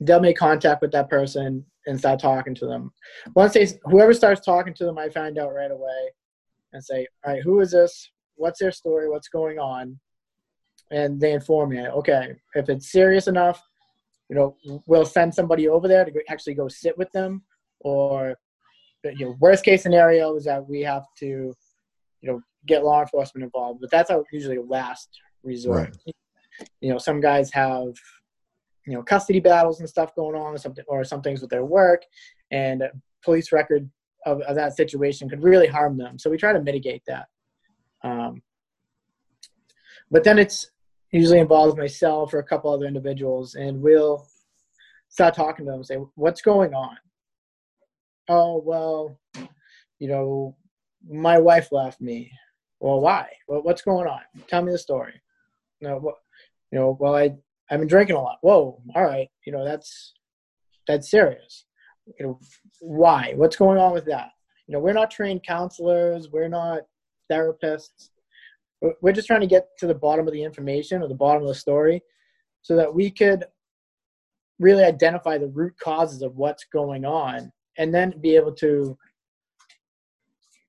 they'll 0.00 0.20
make 0.20 0.36
contact 0.36 0.82
with 0.82 0.92
that 0.92 1.08
person 1.08 1.64
and 1.86 1.98
start 1.98 2.20
talking 2.20 2.54
to 2.54 2.66
them. 2.66 2.92
Once 3.34 3.54
they, 3.54 3.66
whoever 3.84 4.12
starts 4.12 4.44
talking 4.44 4.74
to 4.74 4.84
them, 4.84 4.98
I 4.98 5.08
find 5.08 5.38
out 5.38 5.54
right 5.54 5.70
away 5.70 6.10
and 6.72 6.82
say, 6.82 7.06
all 7.24 7.32
right, 7.32 7.42
who 7.42 7.60
is 7.60 7.70
this? 7.70 8.10
What's 8.36 8.58
their 8.58 8.72
story? 8.72 9.08
What's 9.08 9.28
going 9.28 9.58
on? 9.58 9.98
And 10.90 11.20
they 11.20 11.32
inform 11.32 11.70
me, 11.70 11.86
okay, 11.86 12.34
if 12.54 12.68
it's 12.68 12.90
serious 12.90 13.28
enough, 13.28 13.62
you 14.30 14.36
know, 14.36 14.56
we'll 14.86 15.04
send 15.04 15.34
somebody 15.34 15.68
over 15.68 15.88
there 15.88 16.04
to 16.04 16.12
actually 16.28 16.54
go 16.54 16.68
sit 16.68 16.96
with 16.96 17.10
them. 17.10 17.42
Or, 17.80 18.36
you 19.02 19.26
know, 19.26 19.36
worst 19.40 19.64
case 19.64 19.82
scenario 19.82 20.36
is 20.36 20.44
that 20.44 20.66
we 20.66 20.82
have 20.82 21.04
to, 21.18 21.26
you 21.26 22.30
know, 22.30 22.40
get 22.64 22.84
law 22.84 23.00
enforcement 23.00 23.44
involved. 23.44 23.80
But 23.80 23.90
that's 23.90 24.08
our 24.08 24.22
usually 24.32 24.58
last 24.58 25.08
resort. 25.42 25.96
Right. 26.06 26.14
You 26.80 26.92
know, 26.92 26.98
some 26.98 27.20
guys 27.20 27.50
have 27.52 27.88
you 28.86 28.94
know 28.94 29.02
custody 29.02 29.40
battles 29.40 29.80
and 29.80 29.88
stuff 29.88 30.14
going 30.14 30.34
on 30.34 30.54
or 30.54 30.58
something 30.58 30.84
or 30.88 31.04
some 31.04 31.20
things 31.20 31.40
with 31.40 31.50
their 31.50 31.64
work 31.64 32.02
and 32.50 32.82
police 33.22 33.52
record 33.52 33.88
of, 34.24 34.40
of 34.42 34.56
that 34.56 34.74
situation 34.74 35.28
could 35.28 35.42
really 35.42 35.66
harm 35.66 35.98
them 35.98 36.18
so 36.18 36.30
we 36.30 36.38
try 36.38 36.52
to 36.52 36.62
mitigate 36.62 37.02
that 37.06 37.26
um, 38.02 38.42
but 40.10 40.24
then 40.24 40.38
it's 40.38 40.70
usually 41.12 41.38
involves 41.38 41.76
myself 41.76 42.32
or 42.32 42.38
a 42.38 42.44
couple 42.44 42.72
other 42.72 42.86
individuals 42.86 43.54
and 43.54 43.80
we'll 43.80 44.26
start 45.08 45.34
talking 45.34 45.64
to 45.64 45.70
them 45.70 45.80
and 45.80 45.86
say 45.86 45.96
what's 46.14 46.42
going 46.42 46.72
on 46.74 46.96
oh 48.28 48.62
well 48.64 49.18
you 49.98 50.08
know 50.08 50.56
my 51.08 51.38
wife 51.38 51.72
left 51.72 52.00
me 52.00 52.30
well 52.78 53.00
why 53.00 53.28
well, 53.48 53.62
what's 53.62 53.82
going 53.82 54.06
on 54.06 54.20
tell 54.48 54.62
me 54.62 54.72
the 54.72 54.78
story 54.78 55.20
no 55.80 55.96
what 55.96 56.14
you 56.70 56.78
know 56.78 56.96
well 57.00 57.16
i 57.16 57.34
I've 57.70 57.78
been 57.78 57.88
drinking 57.88 58.16
a 58.16 58.20
lot. 58.20 58.38
Whoa, 58.40 58.82
all 58.94 59.04
right, 59.04 59.28
you 59.46 59.52
know 59.52 59.64
that's 59.64 60.12
that's 60.88 61.10
serious. 61.10 61.66
You 62.18 62.26
know 62.26 62.40
why? 62.80 63.34
What's 63.36 63.56
going 63.56 63.78
on 63.78 63.92
with 63.92 64.06
that? 64.06 64.30
You 64.66 64.74
know, 64.74 64.80
we're 64.80 64.92
not 64.92 65.10
trained 65.10 65.44
counselors. 65.44 66.28
We're 66.32 66.48
not 66.48 66.80
therapists. 67.30 68.10
We're 69.00 69.12
just 69.12 69.26
trying 69.26 69.40
to 69.40 69.46
get 69.46 69.68
to 69.78 69.86
the 69.86 69.94
bottom 69.94 70.26
of 70.26 70.32
the 70.32 70.42
information 70.42 71.02
or 71.02 71.08
the 71.08 71.14
bottom 71.14 71.42
of 71.42 71.48
the 71.48 71.54
story, 71.54 72.02
so 72.62 72.76
that 72.76 72.94
we 72.94 73.10
could 73.10 73.44
really 74.58 74.84
identify 74.84 75.38
the 75.38 75.48
root 75.48 75.74
causes 75.82 76.22
of 76.22 76.36
what's 76.36 76.64
going 76.64 77.04
on, 77.04 77.52
and 77.78 77.94
then 77.94 78.14
be 78.20 78.36
able 78.36 78.52
to 78.52 78.96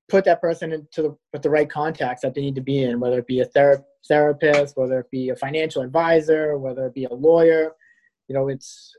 put 0.08 0.24
that 0.24 0.42
person 0.42 0.72
into 0.72 1.02
the 1.02 1.16
with 1.32 1.42
the 1.42 1.50
right 1.50 1.70
contacts 1.70 2.20
that 2.22 2.34
they 2.34 2.42
need 2.42 2.54
to 2.54 2.60
be 2.60 2.82
in, 2.82 3.00
whether 3.00 3.18
it 3.18 3.26
be 3.26 3.40
a 3.40 3.46
ther- 3.46 3.84
therapist, 4.06 4.76
whether 4.76 5.00
it 5.00 5.10
be 5.10 5.30
a 5.30 5.36
financial 5.36 5.82
advisor, 5.82 6.58
whether 6.58 6.86
it 6.86 6.94
be 6.94 7.04
a 7.04 7.14
lawyer. 7.14 7.72
You 8.28 8.34
know, 8.34 8.48
it's 8.48 8.94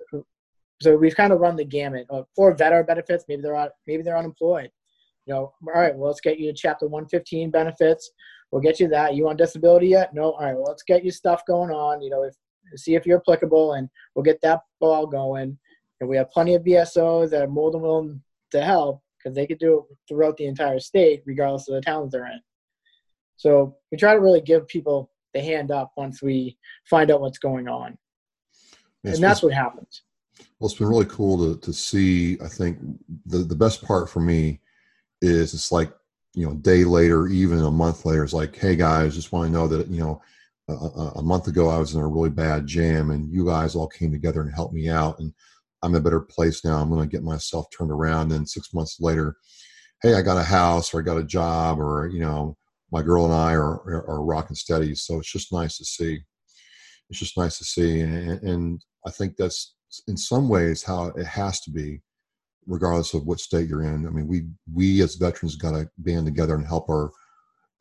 so 0.81 0.97
we've 0.97 1.15
kind 1.15 1.31
of 1.31 1.39
run 1.39 1.55
the 1.55 1.63
gamut 1.63 2.07
of, 2.09 2.25
or 2.35 2.53
veteran 2.55 2.85
benefits. 2.85 3.25
Maybe 3.29 3.41
they're 3.41 3.55
on 3.55 3.69
maybe 3.87 4.03
they're 4.03 4.17
unemployed. 4.17 4.71
You 5.25 5.33
know, 5.33 5.53
all 5.67 5.81
right, 5.81 5.95
well, 5.95 6.09
let's 6.09 6.19
get 6.19 6.39
you 6.39 6.51
to 6.51 6.57
Chapter 6.57 6.87
115 6.87 7.51
benefits. 7.51 8.11
We'll 8.53 8.61
get 8.61 8.79
you 8.79 8.87
that. 8.89 9.15
You 9.15 9.27
on 9.29 9.35
disability 9.35 9.87
yet? 9.87 10.13
No. 10.13 10.33
All 10.33 10.45
right, 10.45 10.53
well, 10.53 10.65
let's 10.67 10.83
get 10.83 11.03
you 11.03 11.09
stuff 11.09 11.41
going 11.47 11.71
on. 11.71 12.03
You 12.03 12.11
know, 12.11 12.21
if 12.21 12.35
see 12.75 12.93
if 12.93 13.03
you're 13.03 13.17
applicable, 13.17 13.73
and 13.73 13.89
we'll 14.13 14.21
get 14.21 14.41
that 14.41 14.61
ball 14.79 15.07
going. 15.07 15.57
And 15.99 16.07
we 16.07 16.17
have 16.17 16.29
plenty 16.29 16.53
of 16.53 16.61
VSOs 16.61 17.31
that 17.31 17.41
are 17.41 17.47
more 17.47 17.71
than 17.71 17.81
willing 17.81 18.21
to 18.51 18.63
help 18.63 19.01
because 19.17 19.35
they 19.35 19.47
could 19.47 19.57
do 19.57 19.79
it 19.89 19.97
throughout 20.07 20.37
the 20.37 20.45
entire 20.45 20.79
state, 20.79 21.23
regardless 21.25 21.67
of 21.67 21.73
the 21.73 21.81
towns 21.81 22.11
they're 22.11 22.27
in. 22.27 22.39
So 23.37 23.75
we 23.91 23.97
try 23.97 24.13
to 24.13 24.19
really 24.19 24.41
give 24.41 24.67
people 24.67 25.09
the 25.33 25.41
hand 25.41 25.71
up 25.71 25.91
once 25.97 26.21
we 26.21 26.55
find 26.87 27.09
out 27.09 27.21
what's 27.21 27.39
going 27.39 27.67
on, 27.67 27.97
and 29.03 29.17
that's 29.17 29.41
what 29.41 29.51
happens. 29.53 30.03
Well, 30.59 30.69
it's 30.69 30.77
been 30.77 30.89
really 30.89 31.05
cool 31.05 31.55
to 31.55 31.59
to 31.59 31.73
see. 31.73 32.37
I 32.39 32.49
think 32.49 32.77
the 33.25 33.39
the 33.39 33.55
best 33.55 33.83
part 33.83 34.11
for 34.11 34.19
me 34.19 34.61
is 35.23 35.55
it's 35.55 35.71
like 35.71 35.91
you 36.33 36.45
know 36.45 36.53
a 36.53 36.55
day 36.55 36.83
later, 36.83 37.27
even 37.27 37.59
a 37.59 37.71
month 37.71 38.05
later, 38.05 38.23
it's 38.23 38.33
like, 38.33 38.55
hey 38.55 38.75
guys, 38.75 39.15
just 39.15 39.31
want 39.31 39.47
to 39.47 39.53
know 39.53 39.67
that 39.67 39.87
you 39.87 39.99
know 39.99 40.21
a, 40.69 40.73
a, 41.15 41.21
month 41.21 41.47
ago 41.47 41.69
I 41.69 41.77
was 41.77 41.93
in 41.93 42.01
a 42.01 42.07
really 42.07 42.29
bad 42.29 42.65
jam, 42.65 43.11
and 43.11 43.31
you 43.31 43.45
guys 43.45 43.75
all 43.75 43.87
came 43.87 44.11
together 44.11 44.41
and 44.41 44.53
helped 44.53 44.73
me 44.73 44.89
out, 44.89 45.19
and 45.19 45.33
I'm 45.81 45.91
in 45.91 46.01
a 46.01 46.03
better 46.03 46.21
place 46.21 46.63
now. 46.63 46.77
I'm 46.77 46.89
going 46.89 47.07
to 47.07 47.11
get 47.11 47.23
myself 47.23 47.67
turned 47.75 47.91
around. 47.91 48.31
And 48.31 48.47
six 48.47 48.73
months 48.73 48.99
later, 49.01 49.35
hey, 50.01 50.15
I 50.15 50.21
got 50.21 50.37
a 50.37 50.43
house, 50.43 50.93
or 50.93 50.99
I 50.99 51.03
got 51.03 51.17
a 51.17 51.23
job, 51.23 51.79
or 51.79 52.07
you 52.07 52.19
know, 52.19 52.57
my 52.91 53.01
girl 53.01 53.25
and 53.25 53.33
I 53.33 53.53
are 53.53 53.81
are, 53.81 54.09
are 54.09 54.23
rocking 54.23 54.55
steady. 54.55 54.95
So 54.95 55.19
it's 55.19 55.31
just 55.31 55.53
nice 55.53 55.77
to 55.77 55.85
see. 55.85 56.19
It's 57.09 57.19
just 57.19 57.37
nice 57.37 57.57
to 57.59 57.65
see, 57.65 57.99
and, 57.99 58.41
and 58.41 58.85
I 59.05 59.11
think 59.11 59.35
that's 59.37 59.75
in 60.07 60.17
some 60.17 60.49
ways 60.49 60.81
how 60.81 61.07
it 61.07 61.25
has 61.25 61.59
to 61.61 61.71
be 61.71 62.01
regardless 62.67 63.13
of 63.13 63.25
what 63.25 63.39
state 63.39 63.67
you're 63.67 63.83
in. 63.83 64.05
I 64.07 64.09
mean, 64.09 64.27
we 64.27 64.45
we 64.73 65.01
as 65.01 65.15
veterans 65.15 65.55
got 65.55 65.71
to 65.71 65.89
band 65.97 66.25
together 66.25 66.55
and 66.55 66.65
help 66.65 66.89
our 66.89 67.11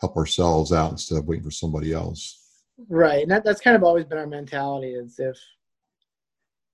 help 0.01 0.17
ourselves 0.17 0.73
out 0.73 0.93
instead 0.93 1.19
of 1.19 1.27
waiting 1.27 1.45
for 1.45 1.51
somebody 1.51 1.93
else. 1.93 2.39
Right, 2.89 3.23
and 3.23 3.31
that, 3.31 3.45
that's 3.45 3.61
kind 3.61 3.77
of 3.77 3.85
always 3.85 4.05
been 4.05 4.19
our 4.19 4.27
mentality: 4.27 4.95
is 4.95 5.19
if 5.19 5.39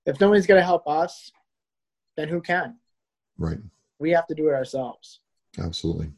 if 0.07 0.21
nobody's 0.21 0.47
going 0.47 0.61
to 0.61 0.65
help 0.65 0.89
us, 0.89 1.31
then 2.17 2.29
who 2.29 2.41
can? 2.41 2.77
Right. 3.37 3.59
We 3.99 4.11
have 4.11 4.27
to 4.29 4.35
do 4.35 4.49
it 4.49 4.55
ourselves. 4.55 5.21
Absolutely. 5.59 6.11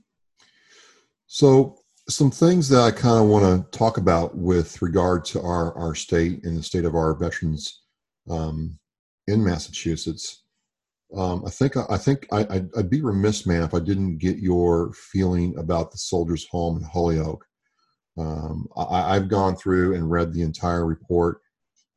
So, 1.27 1.79
some 2.09 2.31
things 2.31 2.69
that 2.69 2.81
I 2.81 2.91
kind 2.91 3.23
of 3.23 3.29
want 3.29 3.45
to 3.73 3.79
talk 3.79 3.99
about 3.99 4.37
with 4.37 4.81
regard 4.83 5.25
to 5.27 5.41
our 5.41 5.77
our 5.77 5.95
state 5.95 6.45
and 6.45 6.57
the 6.57 6.63
state 6.63 6.85
of 6.85 6.95
our 6.95 7.15
veterans 7.15 7.83
um, 8.29 8.79
in 9.27 9.45
Massachusetts. 9.45 10.43
Um, 11.17 11.43
I 11.45 11.51
think 11.51 11.77
I 11.77 11.97
think 11.97 12.27
I, 12.31 12.43
would 12.45 12.71
I'd 12.77 12.91
be 12.91 13.03
remiss, 13.03 13.45
man, 13.45 13.63
if 13.63 13.75
I 13.75 13.81
didn't 13.81 14.19
get 14.19 14.39
your 14.39 14.93
feeling 14.93 15.57
about 15.59 15.91
the 15.91 15.99
Soldiers' 15.99 16.47
Home 16.51 16.77
in 16.77 16.85
Holyoke. 16.85 17.45
Um, 18.19 18.69
I, 18.77 19.15
have 19.15 19.29
gone 19.29 19.57
through 19.57 19.95
and 19.95 20.11
read 20.11 20.33
the 20.33 20.43
entire 20.43 20.85
report. 20.85 21.41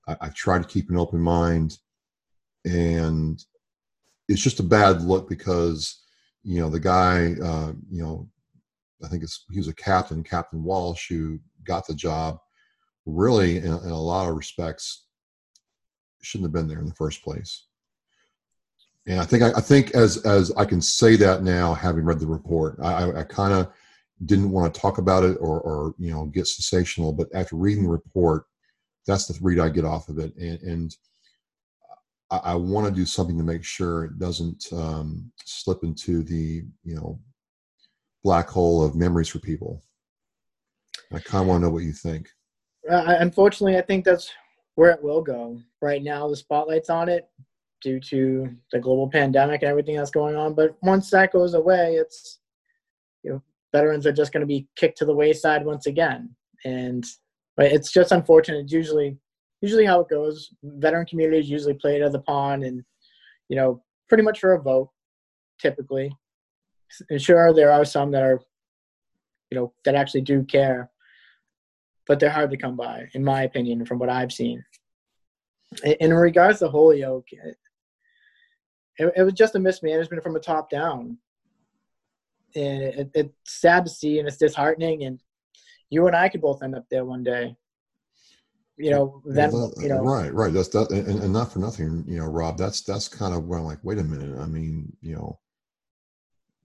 I, 0.07 0.15
I 0.21 0.29
try 0.29 0.57
to 0.57 0.67
keep 0.67 0.89
an 0.89 0.97
open 0.97 1.19
mind, 1.19 1.77
and 2.65 3.43
it's 4.29 4.41
just 4.41 4.59
a 4.59 4.63
bad 4.63 5.01
look 5.01 5.29
because 5.29 6.01
you 6.43 6.59
know 6.59 6.69
the 6.69 6.79
guy, 6.79 7.35
uh, 7.43 7.73
you 7.89 8.01
know, 8.01 8.29
I 9.03 9.09
think 9.09 9.21
it's 9.21 9.45
he 9.51 9.59
was 9.59 9.67
a 9.67 9.75
captain, 9.75 10.23
Captain 10.23 10.63
Walsh, 10.63 11.07
who 11.09 11.39
got 11.65 11.85
the 11.85 11.93
job. 11.93 12.39
Really, 13.05 13.57
in, 13.57 13.65
in 13.65 13.89
a 13.91 14.01
lot 14.01 14.29
of 14.29 14.35
respects, 14.35 15.05
shouldn't 16.21 16.47
have 16.47 16.53
been 16.53 16.67
there 16.67 16.79
in 16.79 16.87
the 16.87 16.95
first 16.95 17.21
place. 17.23 17.65
And 19.05 19.19
I 19.19 19.25
think 19.25 19.43
I, 19.43 19.51
I 19.57 19.61
think 19.61 19.91
as 19.91 20.17
as 20.25 20.51
I 20.55 20.65
can 20.65 20.81
say 20.81 21.15
that 21.17 21.43
now, 21.43 21.73
having 21.73 22.05
read 22.05 22.19
the 22.19 22.27
report, 22.27 22.77
I, 22.81 23.11
I 23.11 23.23
kind 23.23 23.53
of 23.53 23.71
didn't 24.25 24.51
want 24.51 24.73
to 24.73 24.79
talk 24.79 24.97
about 24.97 25.23
it 25.23 25.37
or 25.41 25.59
or 25.59 25.93
you 25.97 26.11
know 26.11 26.25
get 26.25 26.47
sensational, 26.47 27.11
but 27.11 27.27
after 27.33 27.55
reading 27.57 27.83
the 27.83 27.89
report, 27.89 28.45
that's 29.05 29.25
the 29.27 29.37
read 29.41 29.59
I 29.59 29.69
get 29.69 29.83
off 29.83 30.07
of 30.07 30.19
it, 30.19 30.33
and, 30.37 30.59
and 30.61 30.97
I, 32.31 32.37
I 32.37 32.55
want 32.55 32.87
to 32.87 32.93
do 32.93 33.05
something 33.05 33.37
to 33.37 33.43
make 33.43 33.65
sure 33.65 34.05
it 34.05 34.19
doesn't 34.19 34.67
um, 34.71 35.29
slip 35.43 35.83
into 35.83 36.23
the 36.23 36.63
you 36.85 36.95
know 36.95 37.19
black 38.23 38.49
hole 38.49 38.83
of 38.83 38.95
memories 38.95 39.27
for 39.27 39.39
people. 39.39 39.83
I 41.11 41.19
kind 41.19 41.41
of 41.41 41.47
want 41.49 41.61
to 41.61 41.67
know 41.67 41.73
what 41.73 41.83
you 41.83 41.91
think. 41.91 42.29
Uh, 42.89 43.15
unfortunately, 43.19 43.77
I 43.77 43.81
think 43.81 44.05
that's 44.05 44.31
where 44.75 44.91
it 44.91 45.03
will 45.03 45.21
go. 45.21 45.59
Right 45.81 46.01
now, 46.01 46.29
the 46.29 46.37
spotlight's 46.37 46.89
on 46.89 47.09
it 47.09 47.29
due 47.83 47.99
to 47.99 48.49
the 48.71 48.79
global 48.79 49.09
pandemic 49.09 49.61
and 49.61 49.69
everything 49.69 49.95
that's 49.95 50.11
going 50.11 50.35
on. 50.35 50.53
But 50.53 50.75
once 50.81 51.09
that 51.11 51.33
goes 51.33 51.53
away, 51.53 51.95
it's 51.95 52.39
you 53.23 53.31
know 53.31 53.43
veterans 53.71 54.07
are 54.07 54.13
just 54.13 54.31
going 54.31 54.41
to 54.41 54.47
be 54.47 54.67
kicked 54.75 54.97
to 54.99 55.05
the 55.05 55.15
wayside 55.15 55.65
once 55.65 55.85
again, 55.85 56.35
and 56.65 57.05
but 57.55 57.67
it's 57.67 57.91
just 57.91 58.11
unfortunate. 58.11 58.63
It's 58.63 58.73
usually 58.73 59.17
usually 59.61 59.85
how 59.85 59.99
it 59.99 60.09
goes. 60.09 60.49
Veteran 60.63 61.05
communities 61.05 61.49
usually 61.49 61.75
play 61.75 61.97
it 61.97 62.01
as 62.01 62.15
a 62.15 62.19
pawn, 62.19 62.63
and 62.63 62.83
you 63.49 63.55
know 63.55 63.83
pretty 64.09 64.23
much 64.23 64.39
for 64.39 64.53
a 64.53 64.61
vote, 64.61 64.89
typically. 65.59 66.11
And 67.09 67.21
sure, 67.21 67.53
there 67.53 67.71
are 67.71 67.85
some 67.85 68.11
that 68.11 68.23
are 68.23 68.41
you 69.51 69.57
know 69.59 69.73
that 69.85 69.95
actually 69.95 70.21
do 70.21 70.43
care 70.43 70.89
but 72.07 72.19
they're 72.19 72.29
hard 72.29 72.51
to 72.51 72.57
come 72.57 72.75
by, 72.75 73.07
in 73.13 73.23
my 73.23 73.43
opinion, 73.43 73.85
from 73.85 73.99
what 73.99 74.09
I've 74.09 74.31
seen. 74.31 74.63
In 75.99 76.13
regards 76.13 76.59
to 76.59 76.69
Holyoke, 76.69 77.27
it, 78.97 79.13
it 79.15 79.23
was 79.23 79.33
just 79.33 79.55
a 79.55 79.59
mismanagement 79.59 80.23
from 80.23 80.35
a 80.35 80.39
top 80.39 80.69
down. 80.69 81.17
And 82.55 82.83
it, 82.83 83.11
it's 83.13 83.31
sad 83.45 83.85
to 83.85 83.91
see 83.91 84.19
and 84.19 84.27
it's 84.27 84.37
disheartening. 84.37 85.03
And 85.03 85.19
you 85.89 86.07
and 86.07 86.15
I 86.15 86.29
could 86.29 86.41
both 86.41 86.63
end 86.63 86.75
up 86.75 86.85
there 86.89 87.05
one 87.05 87.23
day. 87.23 87.55
You 88.77 88.89
know, 88.89 89.21
then 89.25 89.51
well, 89.51 89.69
that, 89.69 89.83
you 89.83 89.89
know, 89.89 90.01
right, 90.01 90.33
right. 90.33 90.51
That's 90.51 90.69
that, 90.69 90.89
and, 90.89 91.21
and 91.21 91.31
not 91.31 91.53
for 91.53 91.59
nothing, 91.59 92.03
you 92.07 92.17
know, 92.17 92.25
Rob. 92.25 92.57
That's 92.57 92.81
that's 92.81 93.07
kind 93.07 93.35
of 93.35 93.45
where 93.45 93.59
I'm 93.59 93.65
like, 93.65 93.77
wait 93.83 93.99
a 93.99 94.03
minute. 94.03 94.39
I 94.39 94.47
mean, 94.47 94.91
you 94.99 95.15
know, 95.15 95.39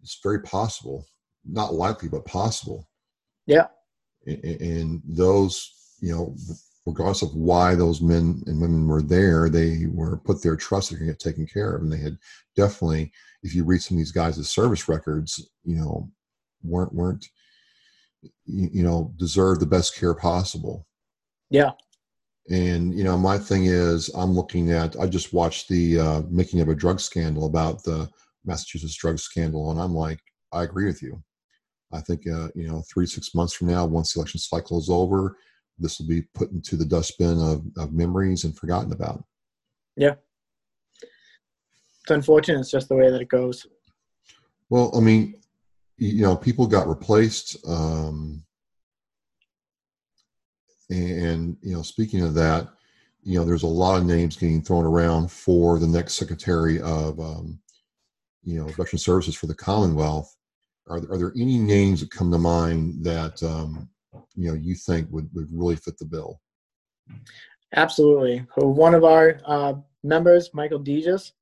it's 0.02 0.18
very 0.22 0.40
possible, 0.40 1.06
not 1.44 1.74
likely, 1.74 2.08
but 2.08 2.24
possible. 2.24 2.88
Yeah 3.44 3.66
and 4.28 5.02
those 5.04 5.96
you 6.00 6.14
know 6.14 6.34
regardless 6.88 7.22
of 7.22 7.34
why 7.34 7.74
those 7.74 8.00
men 8.00 8.42
and 8.46 8.60
women 8.60 8.86
were 8.86 9.02
there 9.02 9.48
they 9.48 9.86
were 9.92 10.18
put 10.18 10.42
their 10.42 10.56
trust 10.56 10.90
to 10.90 10.96
get 10.96 11.18
taken 11.18 11.46
care 11.46 11.76
of. 11.76 11.82
And 11.82 11.92
they 11.92 11.98
had 11.98 12.16
definitely 12.56 13.12
if 13.42 13.54
you 13.54 13.64
read 13.64 13.82
some 13.82 13.96
of 13.96 13.98
these 13.98 14.12
guys' 14.12 14.48
service 14.48 14.88
records 14.88 15.48
you 15.64 15.76
know 15.76 16.10
weren't 16.62 16.94
weren't 16.94 17.26
you 18.46 18.82
know 18.82 19.12
deserve 19.16 19.60
the 19.60 19.66
best 19.66 19.96
care 19.96 20.14
possible. 20.14 20.86
Yeah. 21.50 21.72
And 22.50 22.94
you 22.94 23.04
know 23.04 23.18
my 23.18 23.36
thing 23.36 23.66
is 23.66 24.08
i'm 24.14 24.32
looking 24.32 24.72
at 24.72 24.98
i 24.98 25.06
just 25.06 25.34
watched 25.34 25.68
the 25.68 26.00
uh, 26.00 26.22
making 26.30 26.60
of 26.60 26.68
a 26.68 26.74
drug 26.74 26.98
scandal 26.98 27.44
about 27.44 27.84
the 27.84 28.08
massachusetts 28.46 28.96
drug 28.96 29.18
scandal 29.18 29.70
and 29.70 29.78
i'm 29.78 29.94
like 29.94 30.18
i 30.52 30.62
agree 30.62 30.86
with 30.86 31.02
you. 31.02 31.22
I 31.92 32.00
think 32.00 32.26
uh, 32.26 32.48
you 32.54 32.68
know 32.68 32.82
three 32.92 33.06
six 33.06 33.34
months 33.34 33.54
from 33.54 33.68
now, 33.68 33.86
once 33.86 34.12
the 34.12 34.20
election 34.20 34.40
cycle 34.40 34.78
is 34.78 34.90
over, 34.90 35.36
this 35.78 35.98
will 35.98 36.06
be 36.06 36.22
put 36.34 36.50
into 36.50 36.76
the 36.76 36.84
dustbin 36.84 37.40
of, 37.40 37.64
of 37.76 37.92
memories 37.92 38.44
and 38.44 38.56
forgotten 38.56 38.92
about. 38.92 39.24
Yeah, 39.96 40.14
it's 41.00 42.10
unfortunate. 42.10 42.60
It's 42.60 42.70
just 42.70 42.88
the 42.88 42.96
way 42.96 43.10
that 43.10 43.20
it 43.20 43.28
goes. 43.28 43.66
Well, 44.70 44.92
I 44.96 45.00
mean, 45.00 45.34
you 45.96 46.22
know, 46.22 46.36
people 46.36 46.66
got 46.66 46.88
replaced, 46.88 47.56
um, 47.66 48.44
and 50.90 51.56
you 51.62 51.74
know, 51.74 51.82
speaking 51.82 52.22
of 52.22 52.34
that, 52.34 52.68
you 53.22 53.38
know, 53.38 53.44
there's 53.44 53.64
a 53.64 53.66
lot 53.66 53.98
of 53.98 54.06
names 54.06 54.36
getting 54.36 54.62
thrown 54.62 54.84
around 54.84 55.30
for 55.30 55.78
the 55.78 55.86
next 55.86 56.14
secretary 56.14 56.80
of, 56.80 57.18
um, 57.18 57.58
you 58.44 58.58
know, 58.58 58.66
veteran 58.68 58.98
services 58.98 59.34
for 59.34 59.46
the 59.46 59.54
Commonwealth 59.54 60.34
are, 60.88 60.98
are 61.10 61.18
there 61.18 61.32
any 61.36 61.58
names 61.58 62.00
that 62.00 62.10
come 62.10 62.30
to 62.30 62.38
mind 62.38 63.04
that 63.04 63.42
um, 63.42 63.88
you 64.34 64.48
know 64.48 64.54
you 64.54 64.74
think 64.74 65.08
would, 65.10 65.28
would 65.34 65.48
really 65.50 65.76
fit 65.76 65.98
the 65.98 66.04
bill? 66.04 66.40
Absolutely. 67.74 68.46
One 68.56 68.94
of 68.94 69.04
our 69.04 69.40
uh, 69.44 69.74
members, 70.02 70.50
Michael 70.54 70.80
Dejas, 70.80 71.32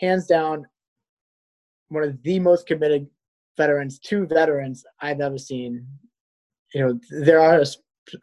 hands 0.00 0.26
down, 0.26 0.66
one 1.88 2.04
of 2.04 2.22
the 2.22 2.38
most 2.38 2.66
committed 2.66 3.06
veterans 3.56 3.98
two 3.98 4.26
veterans 4.26 4.84
I've 5.00 5.20
ever 5.20 5.38
seen. 5.38 5.86
You 6.74 6.86
know, 6.86 7.00
there 7.10 7.40
are 7.40 7.60
a, 7.60 7.66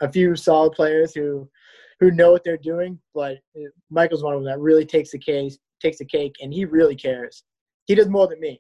a 0.02 0.12
few 0.12 0.36
solid 0.36 0.72
players 0.74 1.14
who 1.14 1.50
who 2.00 2.12
know 2.12 2.32
what 2.32 2.44
they're 2.44 2.58
doing, 2.58 3.00
but 3.14 3.38
uh, 3.56 3.70
Michael's 3.90 4.24
one 4.24 4.34
of 4.34 4.42
them 4.42 4.52
that 4.52 4.60
really 4.60 4.86
takes 4.86 5.12
the 5.12 5.20
case, 5.20 5.58
takes 5.82 6.00
the 6.00 6.06
cake, 6.06 6.36
and 6.42 6.54
he 6.54 6.66
really 6.66 6.96
cares. 6.96 7.44
He 7.86 7.96
does 7.96 8.10
more 8.10 8.28
than 8.28 8.40
me 8.40 8.60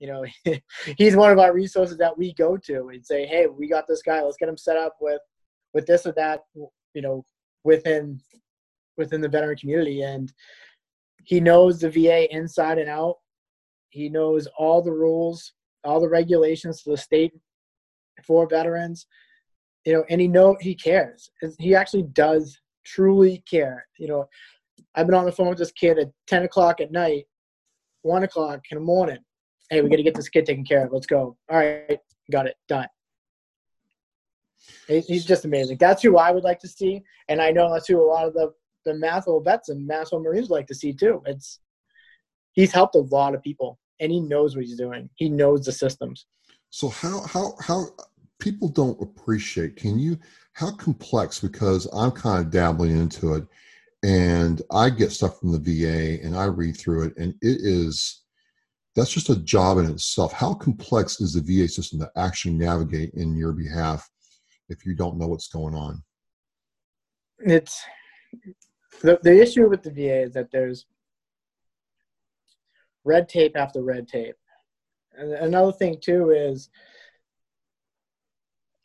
you 0.00 0.08
know, 0.08 0.24
he's 0.98 1.14
one 1.14 1.30
of 1.30 1.38
our 1.38 1.52
resources 1.52 1.98
that 1.98 2.16
we 2.16 2.32
go 2.34 2.56
to 2.56 2.88
and 2.88 3.04
say, 3.04 3.26
hey, 3.26 3.46
we 3.46 3.68
got 3.68 3.86
this 3.86 4.02
guy. 4.02 4.22
Let's 4.22 4.38
get 4.38 4.48
him 4.48 4.56
set 4.56 4.76
up 4.76 4.96
with 5.00 5.20
with 5.72 5.86
this 5.86 6.04
or 6.04 6.12
that, 6.16 6.40
you 6.54 7.02
know, 7.02 7.24
within 7.62 8.18
within 8.96 9.20
the 9.20 9.28
veteran 9.28 9.56
community. 9.56 10.02
And 10.02 10.32
he 11.24 11.38
knows 11.38 11.78
the 11.78 11.90
VA 11.90 12.34
inside 12.34 12.78
and 12.78 12.88
out. 12.88 13.16
He 13.90 14.08
knows 14.08 14.48
all 14.58 14.82
the 14.82 14.92
rules, 14.92 15.52
all 15.84 16.00
the 16.00 16.08
regulations 16.08 16.82
to 16.82 16.90
the 16.90 16.96
state 16.96 17.32
for 18.26 18.48
veterans. 18.48 19.06
You 19.84 19.94
know, 19.94 20.04
and 20.08 20.20
he 20.20 20.28
know 20.28 20.56
he 20.60 20.74
cares. 20.74 21.30
He 21.58 21.74
actually 21.74 22.04
does 22.04 22.58
truly 22.84 23.42
care. 23.50 23.86
You 23.98 24.08
know, 24.08 24.28
I've 24.94 25.06
been 25.06 25.14
on 25.14 25.24
the 25.26 25.32
phone 25.32 25.48
with 25.48 25.58
this 25.58 25.72
kid 25.72 25.98
at 25.98 26.10
ten 26.26 26.42
o'clock 26.42 26.80
at 26.80 26.92
night, 26.92 27.24
one 28.02 28.22
o'clock 28.22 28.60
in 28.70 28.78
the 28.78 28.84
morning 28.84 29.18
hey, 29.70 29.80
we 29.80 29.88
got 29.88 29.96
to 29.96 30.02
get 30.02 30.14
this 30.14 30.28
kid 30.28 30.44
taken 30.44 30.64
care 30.64 30.84
of. 30.84 30.92
Let's 30.92 31.06
go. 31.06 31.36
All 31.48 31.56
right, 31.56 31.98
got 32.30 32.46
it 32.46 32.56
done. 32.68 32.88
He's 34.86 35.24
just 35.24 35.44
amazing. 35.44 35.78
That's 35.78 36.02
who 36.02 36.18
I 36.18 36.30
would 36.32 36.44
like 36.44 36.58
to 36.60 36.68
see, 36.68 37.02
and 37.28 37.40
I 37.40 37.50
know 37.50 37.72
that's 37.72 37.88
who 37.88 38.00
a 38.00 38.04
lot 38.04 38.26
of 38.26 38.34
the 38.34 38.52
the 38.84 38.92
Masshole 38.92 39.44
vets 39.44 39.68
and 39.68 39.88
Masshole 39.88 40.22
Marines 40.22 40.50
like 40.50 40.66
to 40.66 40.74
see 40.74 40.92
too. 40.92 41.22
It's 41.26 41.60
he's 42.52 42.72
helped 42.72 42.94
a 42.94 43.00
lot 43.00 43.34
of 43.34 43.42
people, 43.42 43.78
and 44.00 44.12
he 44.12 44.20
knows 44.20 44.54
what 44.54 44.64
he's 44.64 44.76
doing. 44.76 45.08
He 45.16 45.28
knows 45.28 45.64
the 45.64 45.72
systems. 45.72 46.26
So 46.70 46.88
how 46.88 47.20
how 47.22 47.54
how 47.60 47.86
people 48.38 48.68
don't 48.68 49.00
appreciate? 49.00 49.76
Can 49.76 49.98
you 49.98 50.18
how 50.52 50.72
complex? 50.72 51.40
Because 51.40 51.86
I'm 51.92 52.10
kind 52.10 52.44
of 52.44 52.50
dabbling 52.50 52.98
into 52.98 53.34
it, 53.34 53.46
and 54.02 54.60
I 54.72 54.90
get 54.90 55.12
stuff 55.12 55.38
from 55.38 55.52
the 55.52 55.58
VA, 55.58 56.22
and 56.24 56.36
I 56.36 56.44
read 56.44 56.76
through 56.76 57.06
it, 57.06 57.16
and 57.16 57.34
it 57.40 57.60
is 57.62 58.19
that's 58.96 59.12
just 59.12 59.30
a 59.30 59.36
job 59.36 59.78
in 59.78 59.86
itself. 59.86 60.32
How 60.32 60.54
complex 60.54 61.20
is 61.20 61.34
the 61.34 61.40
VA 61.40 61.68
system 61.68 62.00
to 62.00 62.10
actually 62.16 62.54
navigate 62.54 63.14
in 63.14 63.36
your 63.36 63.52
behalf 63.52 64.08
if 64.68 64.84
you 64.84 64.94
don't 64.94 65.16
know 65.16 65.28
what's 65.28 65.48
going 65.48 65.74
on? 65.74 66.02
It's 67.38 67.82
the, 69.02 69.18
the 69.22 69.40
issue 69.40 69.68
with 69.68 69.82
the 69.82 69.90
VA 69.90 70.22
is 70.22 70.32
that 70.34 70.50
there's 70.50 70.86
red 73.04 73.28
tape 73.28 73.56
after 73.56 73.82
red 73.82 74.08
tape. 74.08 74.36
And 75.16 75.32
another 75.32 75.72
thing 75.72 75.98
too 76.00 76.30
is 76.30 76.68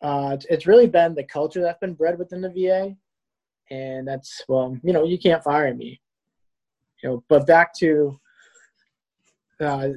uh, 0.02 0.32
it's, 0.34 0.46
it's 0.46 0.68
really 0.68 0.88
been 0.88 1.16
the 1.16 1.24
culture 1.24 1.62
that's 1.62 1.80
been 1.80 1.94
bred 1.94 2.20
within 2.20 2.42
the 2.42 2.50
VA, 2.50 2.96
and 3.72 4.08
that's 4.08 4.44
well, 4.48 4.78
you 4.84 4.94
know, 4.94 5.04
you 5.04 5.18
can't 5.18 5.44
fire 5.44 5.74
me, 5.74 6.00
you 7.02 7.10
know. 7.10 7.24
But 7.28 7.48
back 7.48 7.74
to 7.80 8.20
uh, 9.62 9.90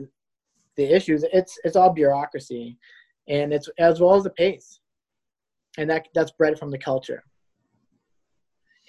the 0.76 0.84
issues, 0.84 1.24
it's 1.32 1.58
it's 1.64 1.76
all 1.76 1.92
bureaucracy, 1.92 2.78
and 3.28 3.52
it's 3.52 3.68
as 3.78 4.00
well 4.00 4.14
as 4.14 4.24
the 4.24 4.30
pace, 4.30 4.80
and 5.76 5.88
that 5.90 6.08
that's 6.14 6.32
bred 6.32 6.58
from 6.58 6.70
the 6.70 6.78
culture. 6.78 7.22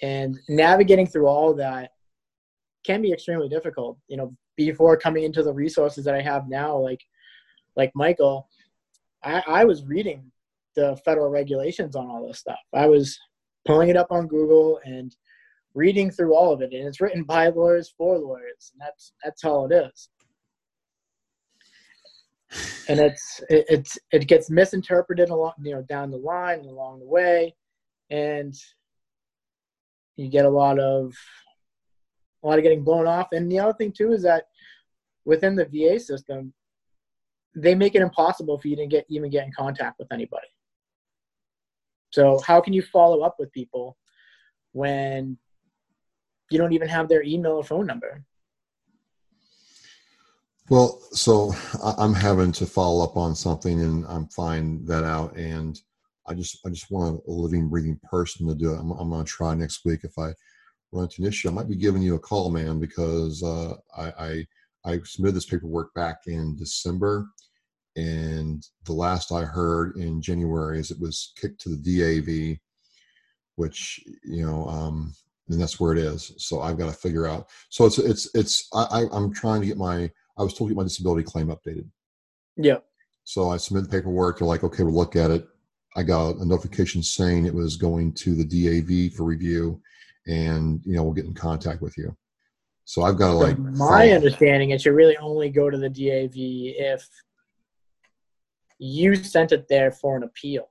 And 0.02 0.38
navigating 0.48 1.06
through 1.06 1.26
all 1.26 1.52
that 1.54 1.90
can 2.86 3.02
be 3.02 3.12
extremely 3.12 3.48
difficult. 3.48 3.98
You 4.08 4.16
know, 4.16 4.36
before 4.56 4.96
coming 4.96 5.24
into 5.24 5.42
the 5.42 5.52
resources 5.52 6.04
that 6.04 6.14
I 6.14 6.22
have 6.22 6.48
now, 6.48 6.76
like 6.76 7.00
like 7.76 7.92
Michael, 7.94 8.48
I, 9.22 9.42
I 9.46 9.64
was 9.64 9.84
reading 9.84 10.30
the 10.76 10.96
federal 11.04 11.30
regulations 11.30 11.96
on 11.96 12.06
all 12.06 12.26
this 12.26 12.38
stuff. 12.38 12.58
I 12.74 12.86
was 12.86 13.18
pulling 13.66 13.88
it 13.88 13.96
up 13.96 14.08
on 14.10 14.26
Google 14.26 14.80
and 14.84 15.14
reading 15.74 16.10
through 16.10 16.34
all 16.34 16.52
of 16.52 16.62
it, 16.62 16.72
and 16.72 16.86
it's 16.86 17.00
written 17.00 17.24
by 17.24 17.48
lawyers 17.48 17.92
for 17.96 18.18
lawyers, 18.18 18.72
and 18.72 18.80
that's 18.80 19.12
that's 19.24 19.44
all 19.44 19.70
it 19.70 19.74
is. 19.74 20.08
And 22.88 22.98
it's 22.98 23.40
it, 23.48 23.66
it's 23.68 23.98
it 24.10 24.26
gets 24.26 24.50
misinterpreted 24.50 25.28
along 25.28 25.52
you 25.62 25.74
know 25.74 25.82
down 25.82 26.10
the 26.10 26.16
line 26.16 26.60
and 26.60 26.68
along 26.68 26.98
the 26.98 27.06
way, 27.06 27.54
and 28.10 28.54
you 30.16 30.28
get 30.28 30.44
a 30.44 30.50
lot 30.50 30.78
of 30.78 31.14
a 32.42 32.46
lot 32.46 32.58
of 32.58 32.62
getting 32.64 32.82
blown 32.82 33.06
off. 33.06 33.28
And 33.32 33.50
the 33.50 33.58
other 33.58 33.72
thing 33.74 33.92
too 33.92 34.12
is 34.12 34.22
that 34.22 34.44
within 35.24 35.54
the 35.54 35.66
VA 35.66 36.00
system, 36.00 36.52
they 37.54 37.74
make 37.74 37.94
it 37.94 38.02
impossible 38.02 38.58
for 38.58 38.68
you 38.68 38.76
to 38.76 38.86
get 38.86 39.06
even 39.08 39.30
get 39.30 39.46
in 39.46 39.52
contact 39.52 39.98
with 39.98 40.12
anybody. 40.12 40.48
So 42.10 42.40
how 42.44 42.60
can 42.60 42.72
you 42.72 42.82
follow 42.82 43.20
up 43.20 43.36
with 43.38 43.52
people 43.52 43.96
when 44.72 45.38
you 46.50 46.58
don't 46.58 46.72
even 46.72 46.88
have 46.88 47.08
their 47.08 47.22
email 47.22 47.52
or 47.52 47.64
phone 47.64 47.86
number? 47.86 48.24
Well, 50.70 51.00
so 51.12 51.52
I'm 51.98 52.14
having 52.14 52.52
to 52.52 52.64
follow 52.66 53.04
up 53.04 53.16
on 53.16 53.34
something, 53.34 53.80
and 53.80 54.06
I'm 54.06 54.28
finding 54.28 54.86
that 54.86 55.02
out, 55.02 55.36
and 55.36 55.76
I 56.28 56.34
just 56.34 56.64
I 56.64 56.68
just 56.70 56.92
want 56.92 57.20
a 57.26 57.30
living, 57.30 57.68
breathing 57.68 57.98
person 58.08 58.46
to 58.46 58.54
do 58.54 58.72
it. 58.72 58.78
I'm, 58.78 58.92
I'm 58.92 59.10
going 59.10 59.24
to 59.24 59.30
try 59.30 59.52
next 59.54 59.84
week 59.84 60.04
if 60.04 60.16
I 60.16 60.32
run 60.92 61.04
into 61.04 61.22
an 61.22 61.28
issue. 61.28 61.48
I 61.48 61.52
might 61.52 61.68
be 61.68 61.76
giving 61.76 62.02
you 62.02 62.14
a 62.14 62.20
call, 62.20 62.50
man, 62.50 62.78
because 62.78 63.42
uh, 63.42 63.74
I, 63.96 64.12
I 64.84 64.92
I 64.92 65.00
submitted 65.04 65.34
this 65.36 65.46
paperwork 65.46 65.92
back 65.94 66.18
in 66.28 66.56
December, 66.56 67.26
and 67.96 68.64
the 68.84 68.92
last 68.92 69.32
I 69.32 69.42
heard 69.42 69.96
in 69.96 70.22
January 70.22 70.78
is 70.78 70.92
it 70.92 71.00
was 71.00 71.32
kicked 71.40 71.60
to 71.62 71.70
the 71.76 71.78
DAV, 71.82 72.58
which 73.56 74.00
you 74.24 74.46
know, 74.46 74.66
um, 74.68 75.12
and 75.48 75.60
that's 75.60 75.80
where 75.80 75.92
it 75.92 75.98
is. 75.98 76.32
So 76.38 76.60
I've 76.60 76.78
got 76.78 76.86
to 76.86 76.96
figure 76.96 77.26
out. 77.26 77.48
So 77.70 77.86
it's 77.86 77.98
it's 77.98 78.30
it's 78.36 78.68
I, 78.72 79.06
I'm 79.12 79.34
trying 79.34 79.62
to 79.62 79.66
get 79.66 79.76
my 79.76 80.10
I 80.38 80.42
was 80.42 80.54
told 80.54 80.68
to 80.70 80.74
get 80.74 80.78
my 80.78 80.84
disability 80.84 81.22
claim 81.22 81.48
updated. 81.48 81.86
Yeah. 82.56 82.78
So 83.24 83.50
I 83.50 83.56
submitted 83.56 83.90
the 83.90 83.96
paperwork. 83.96 84.38
They're 84.38 84.48
like, 84.48 84.64
okay, 84.64 84.82
we'll 84.82 84.94
look 84.94 85.16
at 85.16 85.30
it. 85.30 85.46
I 85.96 86.02
got 86.02 86.36
a 86.36 86.44
notification 86.44 87.02
saying 87.02 87.46
it 87.46 87.54
was 87.54 87.76
going 87.76 88.12
to 88.14 88.34
the 88.34 88.44
DAV 88.44 89.14
for 89.14 89.24
review, 89.24 89.80
and 90.26 90.80
you 90.84 90.94
know 90.94 91.02
we'll 91.02 91.14
get 91.14 91.24
in 91.24 91.34
contact 91.34 91.82
with 91.82 91.98
you. 91.98 92.16
So 92.84 93.02
I've 93.02 93.16
got 93.16 93.28
to 93.28 93.34
like. 93.34 93.58
my 93.58 93.76
follow. 93.76 94.14
understanding, 94.14 94.70
it 94.70 94.80
should 94.80 94.94
really 94.94 95.16
only 95.18 95.50
go 95.50 95.68
to 95.68 95.76
the 95.76 95.88
DAV 95.88 96.32
if 96.34 97.08
you 98.78 99.14
sent 99.16 99.52
it 99.52 99.68
there 99.68 99.90
for 99.90 100.16
an 100.16 100.22
appeal. 100.22 100.70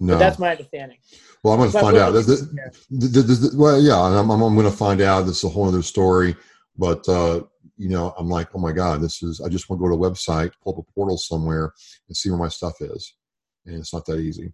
No, 0.00 0.14
but 0.14 0.18
that's 0.18 0.38
my 0.38 0.50
understanding. 0.50 0.98
Well, 1.42 1.54
I'm 1.54 1.60
going 1.60 1.70
to 1.70 1.78
find 1.78 1.96
out. 1.96 2.10
The, 2.12 3.54
well, 3.56 3.80
yeah, 3.80 4.00
I'm, 4.00 4.30
I'm, 4.30 4.42
I'm 4.42 4.54
going 4.54 4.70
to 4.70 4.76
find 4.76 5.00
out. 5.00 5.22
This 5.22 5.38
is 5.38 5.44
a 5.44 5.48
whole 5.48 5.68
other 5.68 5.82
story. 5.82 6.34
But 6.76 7.08
uh, 7.08 7.42
you 7.76 7.88
know, 7.88 8.14
I'm 8.18 8.28
like, 8.28 8.48
oh 8.54 8.58
my 8.58 8.72
god, 8.72 9.00
this 9.00 9.22
is. 9.22 9.40
I 9.40 9.48
just 9.48 9.68
want 9.68 9.80
to 9.80 9.88
go 9.88 9.96
to 9.96 10.02
a 10.02 10.10
website, 10.10 10.52
pull 10.62 10.74
up 10.74 10.78
a 10.78 10.92
portal 10.92 11.18
somewhere, 11.18 11.72
and 12.08 12.16
see 12.16 12.30
where 12.30 12.38
my 12.38 12.48
stuff 12.48 12.80
is, 12.80 13.14
and 13.66 13.76
it's 13.76 13.92
not 13.92 14.06
that 14.06 14.20
easy. 14.20 14.52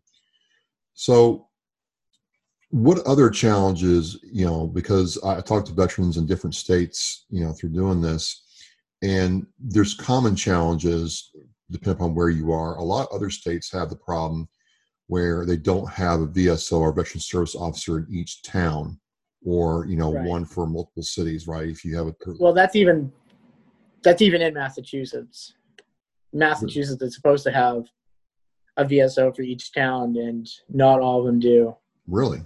So, 0.95 1.49
what 2.71 3.07
other 3.07 3.31
challenges, 3.31 4.19
you 4.23 4.47
know, 4.47 4.67
because 4.67 5.19
I 5.25 5.41
talk 5.41 5.65
to 5.67 5.73
veterans 5.73 6.17
in 6.17 6.27
different 6.27 6.55
states, 6.55 7.27
you 7.31 7.45
know, 7.45 7.53
through 7.53 7.71
doing 7.71 8.01
this, 8.01 8.45
and 9.03 9.47
there's 9.59 9.95
common 9.95 10.37
challenges 10.37 11.31
depending 11.71 12.03
upon 12.03 12.15
where 12.15 12.31
you 12.31 12.53
are. 12.53 12.77
A 12.77 12.83
lot 12.83 13.09
of 13.09 13.15
other 13.15 13.31
states 13.31 13.71
have 13.73 13.91
the 13.91 13.97
problem 13.97 14.49
where 15.07 15.45
they 15.45 15.57
don't 15.57 15.89
have 15.91 16.21
a 16.21 16.27
VSO 16.27 16.79
or 16.79 16.93
veteran 16.93 17.21
service 17.21 17.55
officer 17.55 17.99
in 17.99 18.07
each 18.11 18.43
town, 18.43 18.99
or 19.45 19.87
you 19.87 19.97
know, 19.97 20.13
right. 20.13 20.27
one 20.27 20.45
for 20.45 20.67
multiple 20.67 21.03
cities. 21.03 21.47
Right? 21.47 21.69
If 21.69 21.85
you 21.85 21.97
have 21.97 22.09
a 22.09 22.15
well, 22.39 22.53
that's 22.53 22.77
even 22.77 23.13
that's 24.03 24.23
even 24.23 24.43
in 24.43 24.55
Massachusetts. 24.55 25.55
Massachusetts 26.33 27.03
is 27.03 27.15
supposed 27.15 27.45
to 27.45 27.51
have 27.51 27.85
a 28.77 28.85
VSO 28.85 29.35
for 29.35 29.43
each 29.43 29.73
town, 29.73 30.17
and 30.17 30.49
not 30.69 31.01
all 31.01 31.21
of 31.21 31.27
them 31.27 31.41
do. 31.41 31.77
Really? 32.07 32.41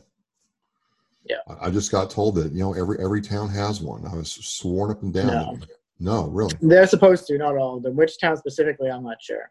Yeah. 1.24 1.36
I 1.60 1.70
just 1.70 1.90
got 1.90 2.10
told 2.10 2.34
that 2.36 2.52
you 2.52 2.60
know 2.60 2.74
every 2.74 2.98
every 3.02 3.20
town 3.20 3.48
has 3.50 3.80
one. 3.80 4.06
I 4.06 4.14
was 4.14 4.30
sworn 4.30 4.90
up 4.90 5.02
and 5.02 5.12
down. 5.12 5.26
No. 5.26 5.58
No, 6.00 6.24
really. 6.26 6.54
They're 6.60 6.86
supposed 6.86 7.26
to, 7.28 7.38
not 7.38 7.56
all 7.56 7.76
of 7.76 7.82
them. 7.82 7.96
Which 7.96 8.18
town 8.18 8.36
specifically, 8.36 8.90
I'm 8.90 9.04
not 9.04 9.22
sure. 9.22 9.50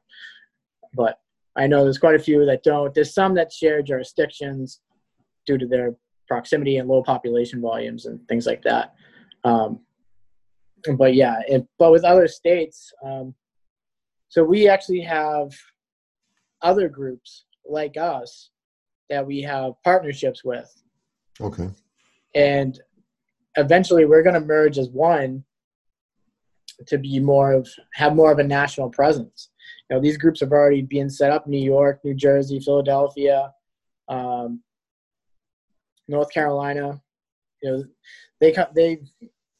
But 0.93 1.17
I 1.55 1.67
know 1.67 1.83
there's 1.83 1.97
quite 1.97 2.15
a 2.15 2.19
few 2.19 2.45
that 2.45 2.63
don't. 2.63 2.93
There's 2.93 3.13
some 3.13 3.33
that 3.35 3.51
share 3.51 3.81
jurisdictions 3.81 4.81
due 5.45 5.57
to 5.57 5.65
their 5.65 5.95
proximity 6.33 6.77
and 6.77 6.89
low 6.89 7.03
population 7.03 7.61
volumes 7.61 8.07
and 8.07 8.27
things 8.27 8.47
like 8.47 8.63
that. 8.63 8.95
Um, 9.43 9.81
but 10.97 11.13
yeah, 11.13 11.35
it, 11.47 11.67
but 11.77 11.91
with 11.91 12.03
other 12.03 12.27
states, 12.27 12.91
um, 13.05 13.35
so 14.29 14.43
we 14.43 14.67
actually 14.67 15.01
have 15.01 15.51
other 16.63 16.89
groups 16.89 17.45
like 17.69 17.97
us 17.97 18.49
that 19.11 19.23
we 19.23 19.43
have 19.43 19.73
partnerships 19.83 20.43
with. 20.43 20.71
Okay. 21.39 21.69
And 22.33 22.81
eventually 23.55 24.05
we're 24.05 24.23
going 24.23 24.41
to 24.41 24.47
merge 24.55 24.79
as 24.79 24.89
one 24.89 25.43
to 26.87 26.97
be 26.97 27.19
more 27.19 27.53
of 27.53 27.69
have 27.93 28.15
more 28.15 28.31
of 28.31 28.39
a 28.39 28.43
national 28.43 28.89
presence. 28.89 29.49
You 29.87 29.95
know, 29.95 30.01
these 30.01 30.17
groups 30.17 30.39
have 30.39 30.51
already 30.51 30.81
been 30.81 31.11
set 31.11 31.31
up: 31.31 31.45
New 31.45 31.63
York, 31.63 31.99
New 32.03 32.15
Jersey, 32.15 32.59
Philadelphia, 32.59 33.53
um, 34.07 34.63
North 36.07 36.31
Carolina. 36.31 37.01
You 37.61 37.71
know, 37.71 37.83
they 38.41 38.55
they 38.75 38.99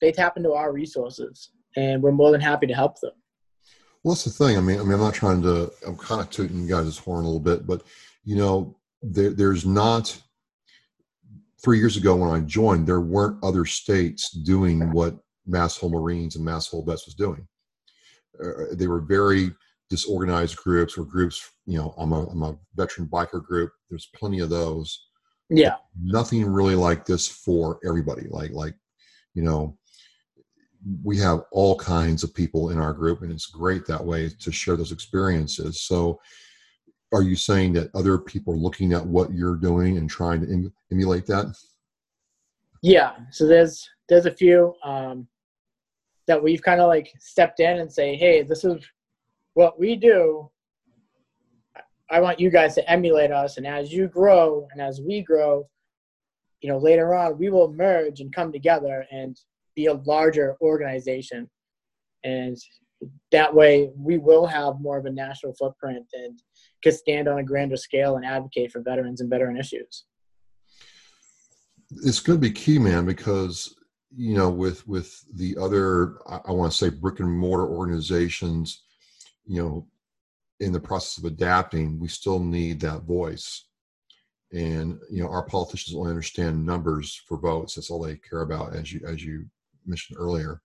they 0.02 0.12
tap 0.12 0.38
into 0.38 0.54
our 0.54 0.72
resources, 0.74 1.52
and 1.76 2.02
we're 2.02 2.12
more 2.12 2.32
than 2.32 2.42
happy 2.42 2.68
to 2.68 2.74
help 2.74 3.00
them. 3.00 3.14
Well, 4.04 4.14
that's 4.14 4.26
the 4.26 4.32
thing. 4.32 4.58
I 4.58 4.62
mean, 4.62 4.80
I 4.80 4.84
mean, 4.84 4.94
I'm 4.94 5.00
not 5.00 5.14
trying 5.14 5.42
to. 5.44 5.72
I'm 5.86 5.98
kind 5.98 6.22
of 6.22 6.30
tooting 6.30 6.68
guys' 6.68 6.98
horn 6.98 7.24
a 7.24 7.28
little 7.28 7.40
bit, 7.40 7.66
but 7.66 7.84
you 8.24 8.36
know, 8.36 8.78
there, 9.02 9.32
there's 9.32 9.66
not. 9.66 10.20
Three 11.64 11.80
years 11.80 11.96
ago, 11.96 12.18
when 12.18 12.30
I 12.30 12.42
joined, 12.42 12.86
there 12.86 13.00
weren't 13.00 13.42
other 13.42 13.64
states 13.64 14.32
doing 14.32 14.92
what 14.92 15.18
Masshole 15.50 15.92
Marines 15.92 16.36
and 16.36 16.46
Masshole 16.46 16.86
Vets 16.86 17.06
was 17.06 17.16
doing. 17.16 17.48
Uh, 18.38 18.66
they 18.74 18.88
were 18.88 19.00
very 19.00 19.52
disorganized 19.90 20.58
groups 20.58 20.98
or 20.98 21.06
groups, 21.06 21.52
you 21.66 21.78
know, 21.78 21.94
I'm 21.98 22.14
a, 22.14 22.26
I'm 22.28 22.42
a 22.42 22.58
veteran 22.76 23.08
biker 23.08 23.44
group. 23.44 23.72
There's 23.90 24.10
plenty 24.16 24.40
of 24.40 24.50
those. 24.50 25.08
Yeah. 25.50 25.76
Nothing 26.02 26.46
really 26.46 26.76
like 26.76 27.06
this 27.06 27.28
for 27.28 27.80
everybody. 27.86 28.28
Like, 28.30 28.52
like, 28.52 28.76
you 29.34 29.44
know, 29.44 29.78
we 31.04 31.18
have 31.18 31.44
all 31.52 31.78
kinds 31.78 32.24
of 32.24 32.34
people 32.34 32.70
in 32.70 32.78
our 32.78 32.94
group, 32.94 33.22
and 33.22 33.32
it's 33.32 33.46
great 33.46 33.86
that 33.88 34.04
way 34.04 34.30
to 34.30 34.52
share 34.52 34.76
those 34.76 34.92
experiences. 34.92 35.82
So, 35.82 36.20
are 37.14 37.24
you 37.24 37.36
saying 37.36 37.74
that 37.74 37.94
other 37.94 38.18
people 38.18 38.54
are 38.54 38.58
looking 38.58 38.92
at 38.94 39.06
what 39.06 39.32
you're 39.32 39.56
doing 39.56 39.98
and 39.98 40.10
trying 40.10 40.42
to 40.42 40.52
em- 40.52 40.74
emulate 40.92 41.28
that? 41.28 41.56
Yeah. 42.82 43.14
So 43.32 43.48
there's 43.48 43.90
there's 44.10 44.26
a 44.26 44.32
few 44.32 44.74
um, 44.84 45.28
that 46.28 46.42
we've 46.42 46.62
kind 46.62 46.82
of 46.82 46.88
like 46.88 47.14
stepped 47.20 47.60
in 47.60 47.80
and 47.80 47.92
say, 47.92 48.16
hey, 48.16 48.42
this 48.44 48.64
is 48.64 48.84
what 49.54 49.80
we 49.80 49.96
do. 49.96 50.50
I 52.13 52.19
want 52.19 52.39
you 52.39 52.52
guys 52.52 52.76
to 52.76 52.88
emulate 52.88 53.32
us, 53.32 53.58
and 53.58 53.65
as 53.65 53.91
you 53.91 54.08
grow 54.08 54.67
and 54.71 54.80
as 54.80 55.02
we 55.02 55.23
grow, 55.23 55.67
you 56.62 56.69
know, 56.69 56.78
later 56.78 57.15
on 57.15 57.39
we 57.39 57.49
will 57.49 57.73
merge 57.73 58.19
and 58.19 58.32
come 58.32 58.52
together 58.52 59.04
and 59.12 59.36
be 59.76 59.88
a 59.88 59.95
larger 59.95 60.56
organization, 60.62 61.49
and 62.23 62.56
that 63.32 63.54
way 63.54 63.89
we 63.97 64.19
will 64.19 64.45
have 64.45 64.80
more 64.80 64.99
of 64.99 65.06
a 65.08 65.12
national 65.12 65.56
footprint 65.56 66.06
and 66.13 66.39
can 66.84 66.91
stand 66.91 67.28
on 67.28 67.39
a 67.39 67.43
grander 67.43 67.78
scale 67.78 68.15
and 68.15 68.26
advocate 68.26 68.71
for 68.71 68.82
veterans 68.82 69.19
and 69.19 69.30
veteran 69.32 69.58
issues. 69.58 70.04
It's 72.06 72.19
going 72.19 72.39
to 72.39 72.47
be 72.47 72.52
key, 72.52 72.78
man, 72.78 73.08
because 73.08 73.76
you 74.15 74.36
know, 74.36 74.52
with 74.52 74.88
with 74.88 75.26
the 75.34 75.58
other, 75.60 76.19
I, 76.28 76.41
I 76.45 76.52
want 76.52 76.71
to 76.71 76.78
say 76.78 76.89
brick 76.89 77.19
and 77.19 77.32
mortar 77.32 77.67
organizations, 77.67 78.84
you 79.47 79.63
know, 79.63 79.88
in 80.60 80.72
the 80.72 80.80
process 80.80 81.18
of 81.18 81.26
adapting, 81.26 82.00
we 82.00 82.08
still 82.08 82.39
need 82.39 82.80
that 82.82 83.04
voice. 83.04 83.66
And 84.52 85.00
you 85.10 85.24
know, 85.24 85.30
our 85.30 85.46
politicians 85.46 85.96
only 85.96 86.12
understand 86.12 86.63
numbers 86.63 87.22
for 87.28 87.38
votes. 87.38 87.76
That's 87.76 87.89
all 87.89 88.02
they 88.02 88.18
care 88.18 88.42
about, 88.42 88.76
as 88.76 88.94
you 88.94 89.02
as 89.08 89.24
you 89.24 89.46
mentioned 89.86 90.18
earlier. 90.20 90.62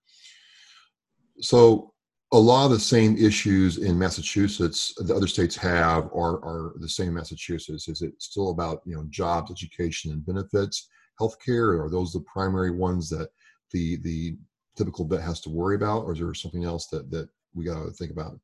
So 1.41 1.93
a 2.33 2.39
lot 2.39 2.67
of 2.67 2.73
the 2.73 2.81
same 2.81 3.17
issues 3.17 3.79
in 3.79 3.99
Massachusetts 3.99 4.93
the 4.99 5.15
other 5.15 5.27
states 5.27 5.57
have 5.57 6.05
are, 6.07 6.37
are 6.45 6.75
the 6.79 6.89
same 6.89 7.09
in 7.09 7.15
Massachusetts. 7.15 7.89
Is 7.89 8.03
it 8.03 8.13
still 8.19 8.51
about 8.51 8.83
you 8.85 8.95
know 8.95 9.07
jobs, 9.09 9.51
education, 9.51 10.13
and 10.13 10.27
benefits, 10.27 10.89
healthcare? 11.21 11.83
Are 11.83 11.91
those 11.91 12.13
the 12.13 12.21
primary 12.21 12.71
ones 12.71 13.09
that 13.11 13.31
the 13.73 13.97
the 14.03 14.37
typical 14.77 15.07
vet 15.07 15.23
has 15.23 15.41
to 15.43 15.51
worry 15.51 15.77
about, 15.77 16.05
or 16.05 16.13
is 16.13 16.19
there 16.19 16.35
something 16.35 16.65
else 16.65 16.89
that 16.89 17.11
that 17.11 17.29
we 17.55 17.65
got 17.65 17.83
to 17.83 17.91
think 17.93 18.11
about? 18.11 18.39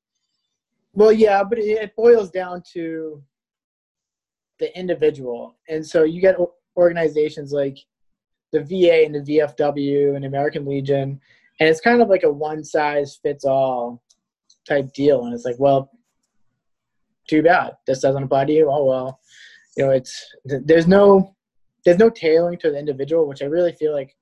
Well, 0.94 1.12
yeah, 1.12 1.42
but 1.42 1.58
it 1.58 1.94
boils 1.96 2.30
down 2.30 2.62
to 2.72 3.22
the 4.60 4.76
individual, 4.78 5.56
and 5.68 5.84
so 5.84 6.04
you 6.04 6.20
get 6.20 6.36
organizations 6.76 7.52
like 7.52 7.78
the 8.52 8.62
VA 8.62 9.04
and 9.04 9.14
the 9.14 9.38
VFW 9.38 10.14
and 10.14 10.24
American 10.24 10.64
Legion, 10.64 11.20
and 11.58 11.68
it's 11.68 11.80
kind 11.80 12.00
of 12.00 12.08
like 12.08 12.22
a 12.22 12.30
one 12.30 12.62
size 12.62 13.18
fits 13.20 13.44
all 13.44 14.02
type 14.68 14.92
deal, 14.92 15.24
and 15.24 15.34
it's 15.34 15.44
like, 15.44 15.58
well, 15.58 15.90
too 17.28 17.42
bad 17.42 17.72
this 17.86 18.00
doesn't 18.00 18.22
apply 18.22 18.44
to 18.44 18.52
you. 18.52 18.68
Oh 18.70 18.84
well, 18.84 19.20
you 19.76 19.84
know, 19.84 19.90
it's 19.90 20.34
there's 20.44 20.86
no 20.86 21.34
there's 21.84 21.98
no 21.98 22.10
tailoring 22.10 22.58
to 22.58 22.70
the 22.70 22.78
individual, 22.78 23.26
which 23.26 23.42
I 23.42 23.46
really 23.46 23.72
feel 23.72 23.92
like 23.92 24.16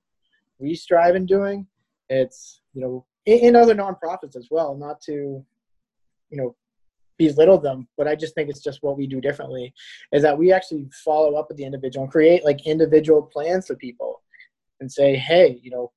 we 0.59 0.75
strive 0.75 1.17
in 1.17 1.27
doing. 1.27 1.67
It's 2.09 2.61
you 2.73 2.81
know 2.81 3.07
in, 3.27 3.39
in 3.41 3.57
other 3.57 3.75
nonprofits 3.75 4.37
as 4.37 4.49
well, 4.51 4.75
not 4.77 5.01
to 5.03 5.13
you 6.31 6.37
know 6.37 6.57
belittle 7.19 7.59
them, 7.59 7.89
but 7.97 8.09
I 8.09 8.15
just 8.15 8.35
think 8.35 8.49
it's 8.49 8.63
just 8.63 8.83
what 8.83 8.97
we 8.97 9.07
do 9.07 9.21
differently 9.21 9.73
is 10.13 10.23
that 10.23 10.37
we 10.37 10.53
actually 10.53 10.89
follow 11.05 11.37
up 11.37 11.47
with 11.49 11.57
the 11.57 11.65
individual 11.65 12.05
and 12.05 12.13
create 12.13 12.45
like 12.45 12.67
individual 12.67 13.23
plans 13.23 13.67
for 13.67 13.77
people 13.77 14.23
and 14.81 14.91
say, 14.91 15.17
hey, 15.17 15.61
you 15.63 15.71
know, 15.71 15.93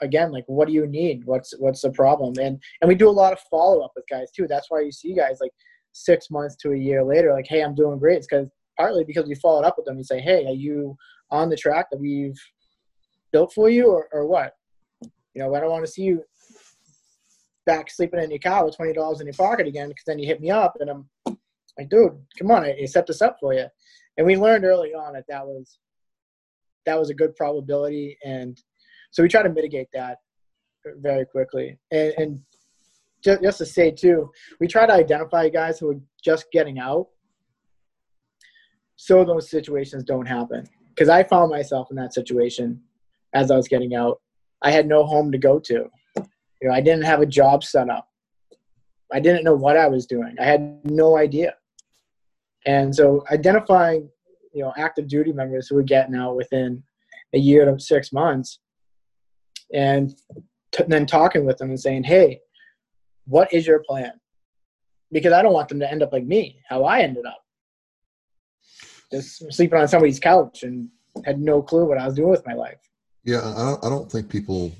again, 0.00 0.32
like 0.32 0.44
what 0.46 0.66
do 0.66 0.74
you 0.74 0.86
need? 0.86 1.24
What's 1.24 1.52
what's 1.58 1.82
the 1.82 1.90
problem? 1.90 2.34
And 2.40 2.62
and 2.80 2.88
we 2.88 2.94
do 2.94 3.08
a 3.08 3.10
lot 3.10 3.32
of 3.32 3.40
follow 3.50 3.82
up 3.82 3.92
with 3.94 4.08
guys 4.08 4.30
too. 4.30 4.46
That's 4.48 4.70
why 4.70 4.80
you 4.80 4.92
see 4.92 5.14
guys 5.14 5.38
like 5.40 5.52
six 5.92 6.30
months 6.30 6.56
to 6.56 6.72
a 6.72 6.76
year 6.76 7.02
later, 7.04 7.32
like, 7.32 7.46
hey, 7.48 7.62
I'm 7.62 7.74
doing 7.74 7.98
great. 7.98 8.18
It's 8.18 8.26
because 8.26 8.48
partly 8.76 9.04
because 9.04 9.26
we 9.26 9.34
followed 9.34 9.64
up 9.64 9.76
with 9.76 9.86
them 9.86 9.96
and 9.96 10.06
say, 10.06 10.20
hey, 10.20 10.46
are 10.46 10.54
you 10.54 10.96
on 11.30 11.50
the 11.50 11.56
track 11.56 11.86
that 11.90 12.00
we've 12.00 12.38
built 13.32 13.52
for 13.52 13.68
you 13.68 13.88
or, 13.88 14.08
or 14.12 14.26
what? 14.26 14.54
You 15.34 15.42
know, 15.42 15.54
I 15.54 15.60
don't 15.60 15.70
want 15.70 15.84
to 15.84 15.90
see 15.90 16.02
you 16.02 16.24
back 17.66 17.90
sleeping 17.90 18.20
in 18.20 18.30
your 18.30 18.38
car 18.38 18.64
with 18.64 18.76
twenty 18.76 18.92
dollars 18.92 19.20
in 19.20 19.26
your 19.26 19.34
pocket 19.34 19.66
again 19.66 19.88
because 19.88 20.04
then 20.06 20.18
you 20.18 20.26
hit 20.26 20.40
me 20.40 20.50
up 20.50 20.74
and 20.80 20.90
I'm 20.90 21.08
like, 21.78 21.88
dude, 21.88 22.18
come 22.38 22.50
on, 22.50 22.64
I, 22.64 22.84
set 22.86 23.06
this 23.06 23.22
up 23.22 23.36
for 23.40 23.54
you. 23.54 23.66
And 24.16 24.26
we 24.26 24.36
learned 24.36 24.64
early 24.64 24.90
on 24.90 25.14
that 25.14 25.24
that 25.28 25.46
was 25.46 25.78
that 26.86 26.98
was 26.98 27.10
a 27.10 27.14
good 27.14 27.36
probability, 27.36 28.18
and 28.24 28.60
so 29.10 29.22
we 29.22 29.28
try 29.28 29.42
to 29.42 29.48
mitigate 29.48 29.88
that 29.92 30.18
very 30.84 31.26
quickly. 31.26 31.78
And, 31.90 32.14
and 32.16 32.40
just, 33.22 33.42
just 33.42 33.58
to 33.58 33.66
say 33.66 33.90
too, 33.90 34.30
we 34.60 34.66
try 34.66 34.86
to 34.86 34.92
identify 34.92 35.48
guys 35.48 35.78
who 35.78 35.90
are 35.90 36.00
just 36.24 36.46
getting 36.52 36.78
out, 36.78 37.08
so 38.96 39.24
those 39.24 39.50
situations 39.50 40.04
don't 40.04 40.26
happen. 40.26 40.66
Because 40.88 41.08
I 41.08 41.22
found 41.22 41.50
myself 41.50 41.88
in 41.90 41.96
that 41.96 42.12
situation 42.12 42.80
as 43.34 43.50
I 43.50 43.56
was 43.56 43.68
getting 43.68 43.94
out. 43.94 44.20
I 44.62 44.70
had 44.70 44.86
no 44.86 45.04
home 45.04 45.32
to 45.32 45.38
go 45.38 45.58
to. 45.60 45.86
You 46.60 46.68
know, 46.68 46.74
I 46.74 46.80
didn't 46.80 47.04
have 47.04 47.20
a 47.20 47.26
job 47.26 47.64
set 47.64 47.88
up. 47.88 48.08
I 49.12 49.20
didn't 49.20 49.44
know 49.44 49.54
what 49.54 49.76
I 49.76 49.88
was 49.88 50.06
doing. 50.06 50.36
I 50.40 50.44
had 50.44 50.80
no 50.84 51.16
idea. 51.16 51.54
And 52.66 52.94
so 52.94 53.24
identifying, 53.30 54.08
you 54.52 54.62
know, 54.62 54.72
active 54.76 55.08
duty 55.08 55.32
members 55.32 55.68
who 55.68 55.76
were 55.76 55.82
getting 55.82 56.14
out 56.14 56.36
within 56.36 56.82
a 57.34 57.38
year 57.38 57.64
to 57.64 57.80
six 57.80 58.12
months 58.12 58.60
and 59.72 60.14
t- 60.72 60.84
then 60.86 61.06
talking 61.06 61.44
with 61.44 61.58
them 61.58 61.70
and 61.70 61.80
saying, 61.80 62.04
hey, 62.04 62.40
what 63.26 63.52
is 63.52 63.66
your 63.66 63.82
plan? 63.86 64.12
Because 65.12 65.32
I 65.32 65.42
don't 65.42 65.52
want 65.52 65.68
them 65.68 65.80
to 65.80 65.90
end 65.90 66.02
up 66.02 66.12
like 66.12 66.24
me, 66.24 66.60
how 66.68 66.84
I 66.84 67.00
ended 67.00 67.24
up. 67.26 67.38
Just 69.12 69.52
sleeping 69.52 69.78
on 69.78 69.88
somebody's 69.88 70.20
couch 70.20 70.62
and 70.62 70.88
had 71.24 71.40
no 71.40 71.62
clue 71.62 71.84
what 71.84 71.98
I 71.98 72.06
was 72.06 72.14
doing 72.14 72.30
with 72.30 72.46
my 72.46 72.54
life. 72.54 72.78
Yeah, 73.24 73.40
I 73.40 73.86
I 73.86 73.90
don't 73.90 74.10
think 74.10 74.28
people 74.28 74.72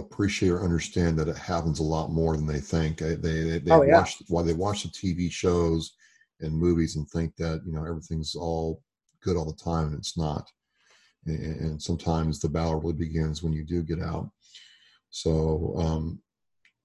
appreciate 0.00 0.50
or 0.50 0.64
understand 0.64 1.18
that 1.18 1.28
it 1.28 1.36
happens 1.36 1.78
a 1.78 1.84
lot 1.84 2.10
more 2.10 2.36
than 2.36 2.46
they 2.46 2.60
think. 2.60 2.98
They 2.98 3.14
they, 3.14 3.58
they 3.58 3.70
oh, 3.70 3.82
yeah. 3.82 3.98
watch 3.98 4.22
while 4.28 4.44
they 4.44 4.52
watch 4.52 4.82
the 4.82 4.88
TV 4.88 5.30
shows 5.30 5.94
and 6.40 6.52
movies 6.52 6.96
and 6.96 7.08
think 7.08 7.36
that 7.36 7.62
you 7.64 7.72
know 7.72 7.84
everything's 7.84 8.34
all 8.34 8.82
good 9.22 9.36
all 9.36 9.44
the 9.44 9.62
time, 9.62 9.88
and 9.88 9.98
it's 9.98 10.18
not. 10.18 10.50
And, 11.26 11.60
and 11.60 11.82
sometimes 11.82 12.40
the 12.40 12.48
battle 12.48 12.80
really 12.80 12.94
begins 12.94 13.42
when 13.42 13.52
you 13.52 13.64
do 13.64 13.82
get 13.82 14.00
out. 14.00 14.30
So, 15.10 15.74
um, 15.76 16.20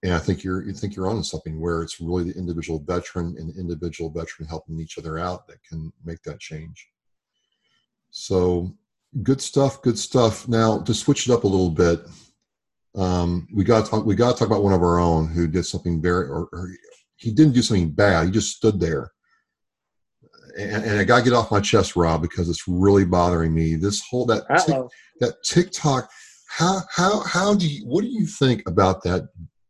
and 0.04 0.14
I 0.14 0.20
think 0.20 0.44
you're 0.44 0.64
you 0.64 0.74
think 0.74 0.96
you're 0.96 1.10
onto 1.10 1.24
something 1.24 1.60
where 1.60 1.82
it's 1.82 2.00
really 2.00 2.26
the 2.26 2.38
individual 2.38 2.80
veteran 2.80 3.36
and 3.38 3.50
the 3.50 3.60
individual 3.60 4.10
veteran 4.10 4.48
helping 4.48 4.80
each 4.80 4.98
other 4.98 5.18
out 5.18 5.48
that 5.48 5.64
can 5.64 5.92
make 6.04 6.22
that 6.24 6.40
change. 6.40 6.88
So, 8.12 8.76
good 9.24 9.42
stuff. 9.42 9.82
Good 9.82 9.98
stuff. 9.98 10.48
Now 10.48 10.80
to 10.80 10.94
switch 10.94 11.28
it 11.28 11.34
up 11.34 11.44
a 11.44 11.48
little 11.48 11.72
bit 11.72 12.06
um, 12.98 13.48
we 13.54 13.64
got 13.64 13.86
to 13.86 13.92
talk. 13.92 14.06
We 14.06 14.16
got 14.16 14.32
to 14.32 14.40
talk 14.40 14.48
about 14.48 14.64
one 14.64 14.74
of 14.74 14.82
our 14.82 15.00
own 15.00 15.28
who 15.28 15.48
did 15.48 15.66
something 15.66 16.02
very, 16.02 16.28
or, 16.28 16.48
or 16.52 16.70
he 17.18 17.32
didn't 17.32 17.54
do 17.54 17.62
something 17.62 17.92
bad. 17.92 18.26
He 18.26 18.32
just 18.32 18.56
stood 18.56 18.80
there, 18.80 19.12
and, 20.58 20.84
and 20.84 21.00
I 21.00 21.04
got 21.04 21.20
to 21.20 21.24
get 21.24 21.34
off 21.34 21.52
my 21.52 21.60
chest, 21.60 21.96
Rob, 21.96 22.22
because 22.22 22.50
it's 22.50 22.68
really 22.68 23.06
bothering 23.06 23.54
me. 23.54 23.76
This 23.76 24.02
whole 24.10 24.26
that 24.28 24.44
tic, 24.66 24.78
that 25.20 25.44
TikTok. 25.44 26.10
How 26.48 26.82
how 26.90 27.20
how 27.22 27.54
do 27.54 27.68
you? 27.68 27.86
What 27.86 28.02
do 28.02 28.08
you 28.08 28.26
think 28.26 28.64
about 28.66 29.04
that 29.04 29.28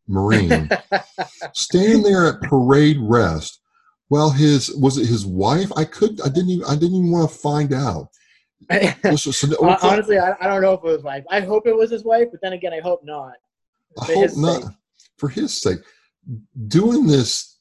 Marine 0.07 0.69
standing 1.53 2.03
there 2.03 2.27
at 2.27 2.41
parade 2.41 2.97
rest? 2.99 3.59
Well, 4.09 4.29
his 4.29 4.71
was 4.75 4.99
it 4.99 5.07
his 5.07 5.25
wife? 5.25 5.71
I 5.75 5.85
could. 5.85 6.21
I 6.21 6.29
didn't 6.29 6.49
even. 6.51 6.65
I 6.65 6.75
didn't 6.75 6.97
even 6.97 7.11
want 7.11 7.31
to 7.31 7.37
find 7.37 7.73
out 7.73 8.09
Honestly, 8.69 10.17
I, 10.17 10.35
I, 10.39 10.47
don't 10.47 10.61
know 10.61 10.73
if 10.73 10.79
it 10.79 10.83
was 10.83 10.95
his 10.95 11.03
wife. 11.03 11.23
I 11.29 11.41
hope 11.41 11.67
it 11.67 11.75
was 11.75 11.91
his 11.91 12.03
wife, 12.03 12.29
but 12.31 12.41
then 12.41 12.53
again, 12.53 12.73
I 12.73 12.79
hope 12.79 13.03
not. 13.03 13.33
I 13.99 14.05
hope 14.05 14.31
not. 14.37 14.63
Sake. 14.63 14.71
For 15.17 15.29
his 15.29 15.61
sake, 15.61 15.79
doing 16.67 17.07
this 17.07 17.57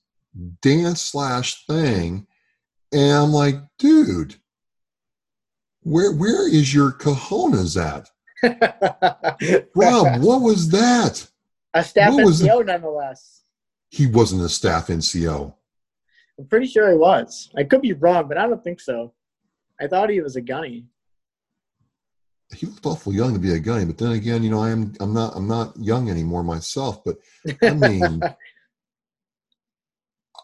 dance 0.62 1.00
slash 1.00 1.66
thing, 1.66 2.26
and 2.92 3.12
I'm 3.12 3.32
like, 3.32 3.56
dude, 3.78 4.36
where 5.82 6.12
where 6.12 6.48
is 6.48 6.74
your 6.74 6.92
cojones 6.92 7.76
at? 7.76 8.08
Rob, 9.74 10.22
what 10.22 10.40
was 10.40 10.70
that? 10.70 11.28
A 11.74 11.84
staff 11.84 12.14
what 12.14 12.26
NCO, 12.26 12.66
nonetheless. 12.66 13.42
He 13.90 14.06
wasn't 14.06 14.42
a 14.42 14.48
staff 14.48 14.88
NCO. 14.88 15.54
I'm 16.38 16.46
pretty 16.46 16.66
sure 16.66 16.90
he 16.90 16.96
was. 16.96 17.50
I 17.56 17.64
could 17.64 17.82
be 17.82 17.92
wrong, 17.92 18.26
but 18.26 18.38
I 18.38 18.46
don't 18.46 18.62
think 18.62 18.80
so. 18.80 19.12
I 19.80 19.86
thought 19.86 20.10
he 20.10 20.20
was 20.20 20.36
a 20.36 20.40
gunny 20.40 20.86
he 22.54 22.66
looked 22.66 22.86
awful 22.86 23.12
young 23.12 23.32
to 23.34 23.38
be 23.38 23.52
a 23.52 23.58
gunny, 23.58 23.84
but 23.84 23.98
then 23.98 24.12
again, 24.12 24.42
you 24.42 24.50
know, 24.50 24.62
I 24.62 24.70
am 24.70 24.92
I'm 25.00 25.12
not 25.12 25.34
I'm 25.34 25.48
not 25.48 25.76
young 25.78 26.10
anymore 26.10 26.42
myself. 26.42 27.02
But 27.04 27.16
I 27.62 27.70
mean, 27.74 28.22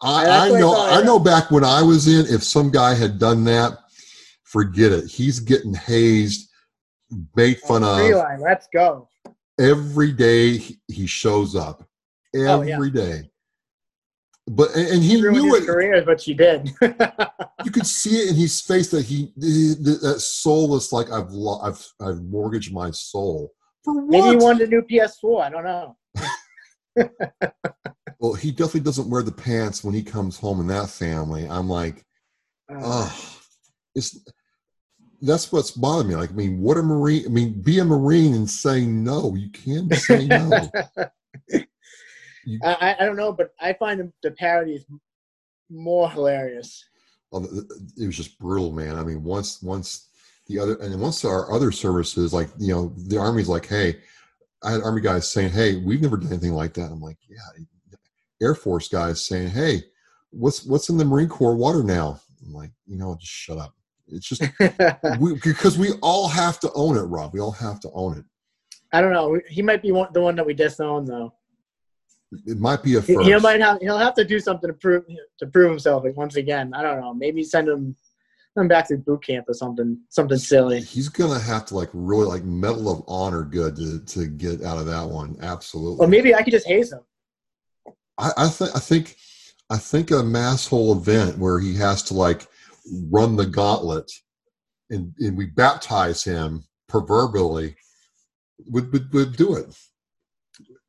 I, 0.01 0.47
I 0.47 0.49
know 0.49 0.75
I 0.77 1.01
know 1.03 1.19
back 1.19 1.51
when 1.51 1.63
I 1.63 1.81
was 1.81 2.07
in, 2.07 2.33
if 2.33 2.43
some 2.43 2.71
guy 2.71 2.93
had 2.93 3.19
done 3.19 3.43
that, 3.45 3.77
forget 4.43 4.91
it. 4.91 5.05
He's 5.09 5.39
getting 5.39 5.73
hazed, 5.73 6.49
made 7.35 7.59
fun 7.59 7.83
of. 7.83 7.99
Line, 7.99 8.41
let's 8.41 8.67
go. 8.73 9.07
every 9.59 10.11
day 10.11 10.57
he- 10.57 11.07
shows 11.07 11.55
up. 11.55 11.83
Oh, 12.35 12.61
yeah. 12.61 12.75
Every 12.75 12.91
day. 12.91 13.30
But 14.47 14.75
and, 14.75 14.87
and 14.87 15.03
he 15.03 15.21
Ruined 15.21 15.43
knew 15.43 15.53
his 15.53 15.63
it. 15.63 15.67
career 15.67 15.93
is 15.95 16.05
what 16.05 16.21
she 16.21 16.33
did. 16.33 16.71
You 17.63 17.69
could 17.69 17.85
see 17.85 18.17
it 18.17 18.29
in 18.31 18.35
his 18.35 18.59
face 18.59 18.89
that 18.89 19.05
he 19.05 19.31
that 19.37 20.15
soulless 20.19 20.91
like 20.91 21.11
I've 21.11 21.29
I've 21.61 21.87
I've 22.01 22.23
mortgaged 22.23 22.73
my 22.73 22.89
soul 22.89 23.51
for 23.85 23.93
what? 24.01 24.09
Maybe 24.09 24.29
he 24.29 24.35
wanted 24.35 24.67
a 24.67 24.71
new 24.71 24.81
PS4. 24.81 25.41
I 25.43 25.49
don't 25.51 25.63
know. 25.63 25.95
Well, 28.19 28.33
he 28.33 28.51
definitely 28.51 28.81
doesn't 28.81 29.09
wear 29.09 29.23
the 29.23 29.31
pants 29.31 29.83
when 29.83 29.95
he 29.95 30.03
comes 30.03 30.37
home 30.37 30.59
in 30.59 30.67
that 30.67 30.89
family. 30.89 31.47
I'm 31.49 31.67
like, 31.67 32.05
Uh, 32.71 32.79
oh, 32.83 33.39
it's 33.95 34.19
that's 35.23 35.51
what's 35.51 35.71
bothering 35.71 36.09
me. 36.09 36.15
Like, 36.15 36.29
I 36.31 36.33
mean, 36.33 36.61
what 36.61 36.77
a 36.77 36.83
marine. 36.83 37.25
I 37.25 37.29
mean, 37.29 37.61
be 37.61 37.79
a 37.79 37.85
marine 37.85 38.33
and 38.33 38.49
say 38.49 38.85
no. 38.85 39.35
You 39.35 39.49
can't 39.49 39.93
say 39.95 40.25
no. 40.27 40.69
You- 42.45 42.59
I, 42.63 42.95
I- 42.99 43.05
don't 43.05 43.15
know, 43.15 43.31
but 43.31 43.53
I 43.59 43.73
find 43.73 43.99
the, 43.99 44.11
the 44.23 44.31
parodies 44.31 44.85
more 45.69 46.09
hilarious. 46.09 46.83
Oh, 47.33 47.43
it 47.97 48.05
was 48.05 48.17
just 48.17 48.37
brutal, 48.39 48.71
man. 48.71 48.97
I 48.97 49.03
mean, 49.03 49.23
once 49.23 49.61
once 49.63 50.09
the 50.47 50.59
other 50.59 50.75
and 50.81 50.99
once 50.99 51.23
our 51.23 51.51
other 51.51 51.71
services, 51.71 52.33
like 52.33 52.49
you 52.57 52.73
know, 52.73 52.93
the 53.07 53.17
army's 53.17 53.47
like, 53.47 53.65
hey, 53.67 53.99
I 54.63 54.71
had 54.73 54.81
army 54.81 55.01
guys 55.01 55.31
saying, 55.31 55.51
hey, 55.51 55.77
we've 55.77 56.01
never 56.01 56.17
done 56.17 56.27
anything 56.31 56.53
like 56.53 56.73
that. 56.73 56.91
I'm 56.91 56.99
like, 57.01 57.17
yeah. 57.29 57.37
Air 58.41 58.55
Force 58.55 58.87
guys 58.89 59.23
saying, 59.25 59.49
hey, 59.49 59.83
what's 60.31 60.65
what's 60.65 60.89
in 60.89 60.97
the 60.97 61.05
Marine 61.05 61.29
Corps 61.29 61.55
water 61.55 61.83
now? 61.83 62.19
I'm 62.45 62.53
like, 62.53 62.71
you 62.85 62.97
know, 62.97 63.15
just 63.19 63.31
shut 63.31 63.57
up. 63.57 63.73
It's 64.07 64.27
just 64.27 64.41
we, 65.19 65.35
because 65.35 65.77
we 65.77 65.91
all 66.01 66.27
have 66.27 66.59
to 66.61 66.71
own 66.73 66.97
it, 66.97 67.03
Rob. 67.03 67.33
We 67.33 67.39
all 67.39 67.51
have 67.51 67.79
to 67.81 67.91
own 67.93 68.17
it. 68.17 68.25
I 68.91 68.99
don't 68.99 69.13
know. 69.13 69.39
He 69.47 69.61
might 69.61 69.81
be 69.81 69.91
one, 69.93 70.09
the 70.11 70.19
one 70.21 70.35
that 70.35 70.45
we 70.45 70.53
disown, 70.53 71.05
though. 71.05 71.33
It 72.45 72.59
might 72.59 72.81
be 72.81 72.95
a 72.95 73.01
He, 73.01 73.13
first. 73.13 73.27
he 73.27 73.35
might 73.37 73.59
have. 73.59 73.79
He'll 73.81 73.97
have 73.97 74.13
to 74.15 74.23
do 74.23 74.39
something 74.39 74.69
to 74.69 74.73
prove 74.73 75.03
to 75.39 75.47
prove 75.47 75.69
himself 75.69 76.03
like, 76.03 76.15
once 76.15 76.37
again. 76.37 76.73
I 76.73 76.81
don't 76.81 77.01
know. 77.01 77.13
Maybe 77.13 77.43
send 77.43 77.67
him, 77.67 77.95
him 78.55 78.67
back 78.69 78.87
to 78.87 78.97
boot 78.97 79.23
camp 79.25 79.49
or 79.49 79.53
something. 79.53 79.99
Something 80.09 80.37
silly. 80.37 80.81
He's 80.81 81.09
gonna 81.09 81.39
have 81.39 81.65
to 81.67 81.75
like 81.75 81.89
really 81.93 82.25
like 82.25 82.43
Medal 82.43 82.89
of 82.89 83.03
Honor 83.07 83.43
good 83.43 83.75
to, 83.75 83.99
to 83.99 84.27
get 84.27 84.63
out 84.63 84.77
of 84.77 84.85
that 84.85 85.07
one. 85.07 85.35
Absolutely. 85.41 86.05
Or 86.05 86.07
maybe 86.07 86.33
I 86.33 86.41
could 86.41 86.53
just 86.53 86.67
haze 86.67 86.93
him. 86.93 87.01
I, 88.17 88.31
I 88.37 88.47
think 88.47 88.75
I 88.75 88.79
think 88.79 89.15
I 89.69 89.77
think 89.77 90.11
a 90.11 90.15
Masshole 90.15 90.95
event 90.95 91.37
where 91.37 91.59
he 91.59 91.75
has 91.75 92.01
to 92.03 92.13
like 92.13 92.47
run 93.09 93.35
the 93.35 93.45
gauntlet 93.45 94.09
and, 94.89 95.13
and 95.19 95.37
we 95.37 95.47
baptize 95.47 96.23
him 96.23 96.63
proverbially 96.87 97.75
would, 98.67 98.91
would 98.93 99.11
would 99.13 99.35
do 99.35 99.55
it. 99.55 99.65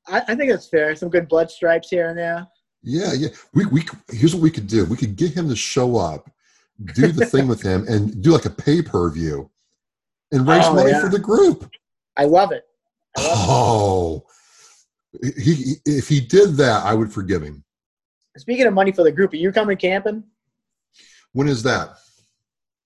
I, 0.09 0.21
I 0.29 0.35
think 0.35 0.51
that's 0.51 0.69
fair. 0.69 0.95
Some 0.97 1.09
good 1.11 1.29
blood 1.29 1.51
stripes 1.51 1.89
here 1.89 2.09
and 2.09 2.19
there. 2.19 2.47
Yeah, 2.83 3.13
yeah. 3.13 3.29
We 3.55 3.67
we 3.67 3.85
here's 4.11 4.35
what 4.35 4.43
we 4.43 4.51
could 4.51 4.67
do. 4.67 4.85
We 4.87 4.97
could 4.97 5.17
get 5.17 5.33
him 5.33 5.49
to 5.49 5.57
show 5.57 5.97
up, 5.97 6.31
do 6.95 7.13
the 7.13 7.27
thing 7.27 7.47
with 7.47 7.63
him, 7.63 7.87
and 7.89 8.23
do 8.23 8.33
like 8.33 8.45
a 8.45 8.51
pay 8.51 8.83
per 8.83 9.09
view, 9.11 9.51
and 10.33 10.47
raise 10.47 10.65
Oh, 10.67 10.75
money 10.75 10.91
yeah. 10.91 11.01
for 11.01 11.09
the 11.09 11.19
group. 11.19 11.71
I 12.17 12.25
love 12.25 12.51
it. 12.53 12.65
I 13.17 13.23
love 13.23 13.39
it. 13.39 13.49
Oh, 13.51 14.27
he, 15.37 15.55
he 15.55 15.75
if 15.87 16.09
he 16.09 16.21
did 16.21 16.57
that, 16.57 16.85
I 16.85 16.95
would 16.95 17.13
forgive 17.13 17.43
him. 17.43 17.63
Speaking 18.37 18.67
of 18.67 18.75
money 18.75 18.93
for 18.93 19.05
the 19.05 19.13
group, 19.13 19.33
are 19.33 19.37
you 19.37 19.53
coming 19.53 19.77
camping? 19.77 20.25
When 21.33 21.49
is 21.49 21.63
that? 21.63 21.91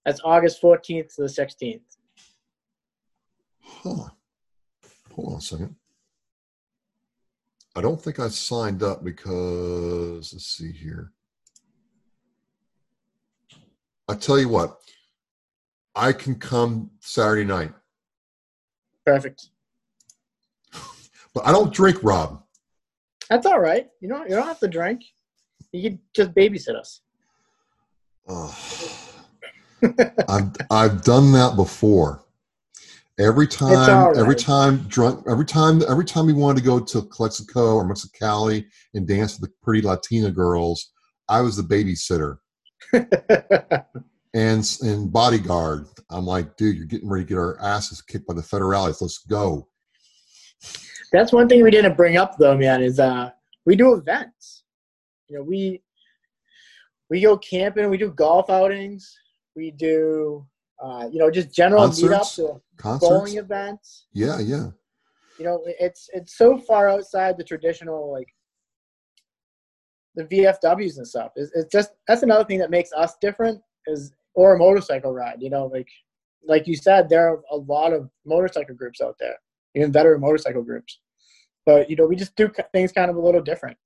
That's 0.05 0.21
August 0.25 0.61
14th 0.63 1.15
to 1.17 1.23
the 1.23 1.29
16th. 1.29 1.81
Huh. 3.63 4.09
Hold 5.13 5.33
on 5.33 5.39
a 5.39 5.41
second. 5.41 5.75
I 7.77 7.83
don't 7.83 8.01
think 8.01 8.19
I 8.19 8.29
signed 8.29 8.83
up 8.83 9.05
because 9.05 10.33
let's 10.33 10.47
see 10.47 10.73
here. 10.73 11.12
I 14.09 14.15
tell 14.15 14.39
you 14.39 14.49
what, 14.49 14.79
I 15.95 16.12
can 16.12 16.37
come 16.37 16.91
Saturday 17.01 17.45
night, 17.45 17.75
Perfect. 19.05 19.51
but 21.35 21.47
I 21.47 21.53
don't 21.53 21.71
drink, 21.73 21.99
Rob. 22.03 22.43
That's 23.29 23.45
all 23.45 23.61
right. 23.61 23.89
You 24.01 24.09
don't 24.09 24.27
you 24.27 24.37
don't 24.37 24.47
have 24.47 24.61
to 24.61 24.69
drink. 24.69 25.03
You 25.73 25.91
can 25.91 26.01
just 26.15 26.33
babysit 26.33 26.77
us. 26.77 27.03
I've 30.29 30.57
I've 30.71 31.03
done 31.03 31.31
that 31.33 31.57
before. 31.57 32.25
Every 33.19 33.47
time, 33.47 33.91
all 33.91 34.19
every 34.19 34.37
time 34.37 34.79
drunk, 34.89 35.25
every 35.27 35.47
time, 35.47 35.83
every 35.89 36.05
time 36.05 36.27
we 36.27 36.35
wanted 36.35 36.61
to 36.61 36.67
go 36.67 36.79
to 36.79 37.03
Calexico 37.03 37.77
or 37.77 37.85
Mexicali 37.85 38.67
and 38.93 39.09
dance 39.09 39.41
with 39.41 39.49
the 39.49 39.57
pretty 39.63 39.81
Latina 39.81 40.31
girls, 40.31 40.93
I 41.29 41.41
was 41.41 41.57
the 41.57 41.63
babysitter 41.63 42.37
and 44.35 44.79
and 44.83 45.11
bodyguard. 45.11 45.87
I'm 46.11 46.27
like, 46.27 46.57
dude, 46.57 46.77
you're 46.77 46.87
getting 46.87 47.09
ready 47.09 47.25
to 47.25 47.29
get 47.29 47.39
our 47.39 47.59
asses 47.63 48.03
kicked 48.03 48.27
by 48.27 48.35
the 48.35 48.43
federales. 48.43 49.01
Let's 49.01 49.19
go. 49.19 49.67
That's 51.11 51.33
one 51.33 51.49
thing 51.49 51.63
we 51.63 51.71
didn't 51.71 51.97
bring 51.97 52.19
up 52.19 52.37
though, 52.37 52.57
man, 52.57 52.83
is 52.83 53.01
uh 53.01 53.31
we 53.65 53.77
do 53.77 53.95
events. 53.95 54.65
You 55.29 55.39
know, 55.39 55.43
we 55.43 55.83
we 57.09 57.23
go 57.23 57.39
camping, 57.39 57.89
we 57.89 57.97
do 57.97 58.11
golf 58.11 58.51
outings, 58.51 59.17
we 59.55 59.71
do 59.71 60.47
uh, 60.83 61.09
you 61.11 61.19
know, 61.19 61.31
just 61.31 61.53
general 61.55 61.83
Concerts? 61.85 62.39
meetups 62.39 62.61
Concerts. 62.77 63.09
bowling 63.09 63.37
events. 63.39 64.07
Yeah, 64.12 64.39
yeah. 64.41 64.69
You 65.39 65.45
know, 65.45 65.62
it's 65.67 66.09
it's 66.12 66.37
so 66.37 66.57
far 66.59 66.89
outside 66.89 67.37
the 67.37 67.45
traditional 67.45 68.11
like 68.12 68.29
the 70.15 70.25
VFWs 70.25 70.97
and 70.97 71.07
stuff. 71.07 71.33
It's, 71.37 71.53
it's 71.55 71.71
just 71.71 71.91
that's 72.09 72.23
another 72.23 72.45
thing 72.45 72.59
that 72.61 72.71
makes 72.71 72.91
us 72.93 73.17
different 73.21 73.61
is 73.87 74.12
or 74.35 74.55
a 74.55 74.59
motorcycle 74.59 75.12
ride. 75.12 75.37
You 75.41 75.51
know, 75.51 75.67
like 75.67 75.89
like 76.45 76.67
you 76.67 76.77
said, 76.77 77.09
there 77.09 77.29
are 77.31 77.43
a 77.51 77.57
lot 77.57 77.93
of 77.93 78.09
motorcycle 78.25 78.75
groups 78.75 79.01
out 79.01 79.17
there, 79.19 79.35
even 79.75 79.93
veteran 79.93 80.21
motorcycle 80.21 80.62
groups. 80.62 81.01
But 81.67 81.91
you 81.91 81.97
know, 81.97 82.07
we 82.07 82.17
just 82.17 82.35
do 82.37 82.51
things 82.73 82.93
kind 82.93 83.11
of 83.11 83.17
a 83.17 83.21
little 83.21 83.43
different, 83.43 83.77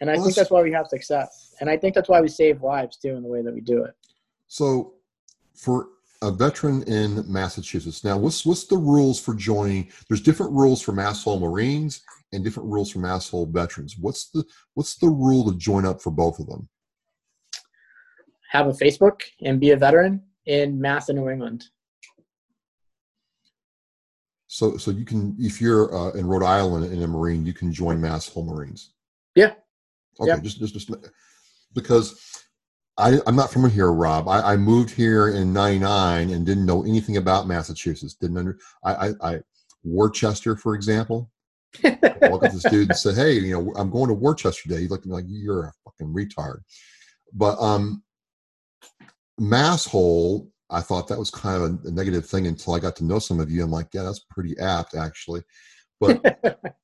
and 0.00 0.10
I 0.10 0.14
Well, 0.14 0.24
think 0.24 0.34
that's- 0.34 0.36
that's 0.46 0.50
why 0.50 0.62
we 0.62 0.72
have 0.72 0.86
success. 0.88 1.54
And 1.60 1.68
I 1.68 1.76
think 1.76 1.94
that's 1.94 2.08
why 2.08 2.20
we 2.22 2.28
save 2.28 2.62
lives 2.62 2.96
too 2.96 3.14
in 3.16 3.22
the 3.22 3.28
way 3.28 3.42
that 3.42 3.52
we 3.54 3.60
do 3.60 3.84
it. 3.84 3.94
So, 4.48 4.94
for 5.60 5.88
a 6.22 6.30
veteran 6.30 6.82
in 6.84 7.30
Massachusetts, 7.30 8.02
now 8.04 8.16
what's 8.16 8.44
what's 8.44 8.64
the 8.64 8.76
rules 8.76 9.20
for 9.20 9.34
joining? 9.34 9.90
There's 10.08 10.20
different 10.22 10.52
rules 10.52 10.80
for 10.82 10.92
Masshole 10.92 11.40
Marines 11.40 12.02
and 12.32 12.42
different 12.42 12.68
rules 12.68 12.90
for 12.90 12.98
Masshole 12.98 13.50
veterans. 13.52 13.96
What's 13.98 14.30
the 14.30 14.44
what's 14.74 14.96
the 14.96 15.08
rule 15.08 15.50
to 15.50 15.56
join 15.58 15.84
up 15.86 16.00
for 16.02 16.10
both 16.10 16.38
of 16.38 16.46
them? 16.46 16.68
Have 18.50 18.66
a 18.66 18.72
Facebook 18.72 19.22
and 19.42 19.60
be 19.60 19.70
a 19.70 19.76
veteran 19.76 20.22
in 20.46 20.80
Mass 20.80 21.08
and 21.08 21.18
New 21.18 21.28
England. 21.30 21.64
So, 24.48 24.76
so 24.78 24.90
you 24.90 25.04
can 25.04 25.36
if 25.38 25.60
you're 25.60 25.94
uh, 25.94 26.10
in 26.12 26.26
Rhode 26.26 26.42
Island 26.42 26.92
in 26.92 27.02
a 27.02 27.06
Marine, 27.06 27.46
you 27.46 27.52
can 27.52 27.72
join 27.72 28.00
Masshole 28.00 28.46
Marines. 28.46 28.92
Yeah. 29.36 29.52
Okay, 30.18 30.30
Yeah. 30.30 30.40
just 30.40 30.58
just 30.58 30.74
just 30.74 30.90
because. 31.74 32.39
I, 33.00 33.18
I'm 33.26 33.36
not 33.36 33.52
from 33.52 33.68
here, 33.70 33.92
Rob. 33.92 34.28
I, 34.28 34.52
I 34.52 34.56
moved 34.56 34.90
here 34.90 35.28
in 35.28 35.52
'99 35.52 36.30
and 36.30 36.46
didn't 36.46 36.66
know 36.66 36.84
anything 36.84 37.16
about 37.16 37.48
Massachusetts. 37.48 38.14
Didn't 38.14 38.38
under 38.38 38.58
I, 38.84 38.94
I, 38.94 39.12
I 39.22 39.40
Worcester, 39.82 40.56
for 40.56 40.74
example. 40.74 41.30
walk 41.82 42.44
up 42.44 42.50
to 42.50 42.56
this 42.56 42.62
dude 42.70 42.90
and 42.90 42.98
say, 42.98 43.14
"Hey, 43.14 43.32
you 43.34 43.52
know, 43.52 43.72
I'm 43.76 43.90
going 43.90 44.08
to 44.08 44.14
Worcester 44.14 44.62
today." 44.62 44.82
He 44.82 44.88
looked 44.88 45.04
at 45.04 45.08
me 45.08 45.14
like, 45.14 45.24
"You're 45.28 45.64
a 45.64 45.72
fucking 45.84 46.14
retard." 46.14 46.60
But 47.32 47.58
um, 47.60 48.02
Masshole, 49.40 50.48
I 50.68 50.80
thought 50.80 51.08
that 51.08 51.18
was 51.18 51.30
kind 51.30 51.62
of 51.62 51.62
a, 51.62 51.88
a 51.88 51.90
negative 51.90 52.26
thing 52.26 52.46
until 52.46 52.74
I 52.74 52.78
got 52.78 52.96
to 52.96 53.04
know 53.04 53.18
some 53.18 53.40
of 53.40 53.50
you. 53.50 53.62
I'm 53.62 53.70
like, 53.70 53.88
yeah, 53.92 54.02
that's 54.02 54.24
pretty 54.30 54.58
apt 54.58 54.94
actually. 54.94 55.42
But 55.98 56.22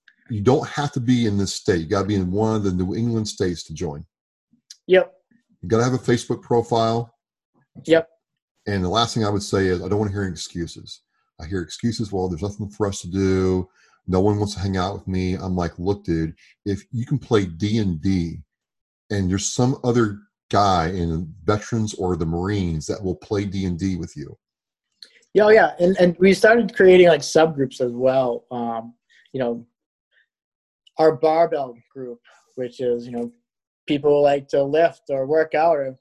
you 0.30 0.40
don't 0.40 0.66
have 0.68 0.92
to 0.92 1.00
be 1.00 1.26
in 1.26 1.38
this 1.38 1.54
state. 1.54 1.80
You 1.80 1.86
got 1.86 2.02
to 2.02 2.08
be 2.08 2.14
in 2.14 2.30
one 2.30 2.56
of 2.56 2.64
the 2.64 2.72
New 2.72 2.94
England 2.94 3.28
states 3.28 3.62
to 3.64 3.74
join. 3.74 4.04
Yep. 4.86 5.12
You 5.66 5.70
got 5.70 5.78
to 5.78 5.82
have 5.82 5.94
a 5.94 5.98
Facebook 5.98 6.42
profile. 6.42 7.12
Yep. 7.86 8.08
And 8.68 8.84
the 8.84 8.88
last 8.88 9.14
thing 9.14 9.24
I 9.24 9.30
would 9.30 9.42
say 9.42 9.66
is, 9.66 9.82
I 9.82 9.88
don't 9.88 9.98
want 9.98 10.12
to 10.12 10.16
hear 10.16 10.24
excuses. 10.24 11.00
I 11.40 11.46
hear 11.46 11.60
excuses. 11.60 12.12
Well, 12.12 12.28
there's 12.28 12.42
nothing 12.42 12.68
for 12.68 12.86
us 12.86 13.00
to 13.00 13.08
do. 13.08 13.68
No 14.06 14.20
one 14.20 14.38
wants 14.38 14.54
to 14.54 14.60
hang 14.60 14.76
out 14.76 14.94
with 14.94 15.08
me. 15.08 15.34
I'm 15.34 15.56
like, 15.56 15.76
look, 15.76 16.04
dude, 16.04 16.36
if 16.66 16.84
you 16.92 17.04
can 17.04 17.18
play 17.18 17.46
D 17.46 17.78
and 17.78 18.00
D, 18.00 18.42
and 19.10 19.28
there's 19.28 19.50
some 19.50 19.80
other 19.82 20.20
guy 20.52 20.90
in 20.90 21.34
veterans 21.42 21.94
or 21.94 22.14
the 22.14 22.26
Marines 22.26 22.86
that 22.86 23.02
will 23.02 23.16
play 23.16 23.44
D 23.44 23.64
and 23.64 23.76
D 23.76 23.96
with 23.96 24.16
you. 24.16 24.38
Yeah, 25.34 25.46
oh, 25.46 25.48
yeah, 25.48 25.72
and 25.80 25.96
and 25.98 26.16
we 26.20 26.32
started 26.32 26.76
creating 26.76 27.08
like 27.08 27.22
subgroups 27.22 27.80
as 27.80 27.90
well. 27.90 28.44
Um, 28.52 28.94
you 29.32 29.40
know, 29.40 29.66
our 31.00 31.16
barbell 31.16 31.76
group, 31.92 32.20
which 32.54 32.78
is 32.78 33.04
you 33.04 33.10
know 33.10 33.32
people 33.86 34.22
like 34.22 34.48
to 34.48 34.62
lift 34.62 35.02
or 35.10 35.26
work 35.26 35.54
out 35.54 35.76
or 35.76 35.98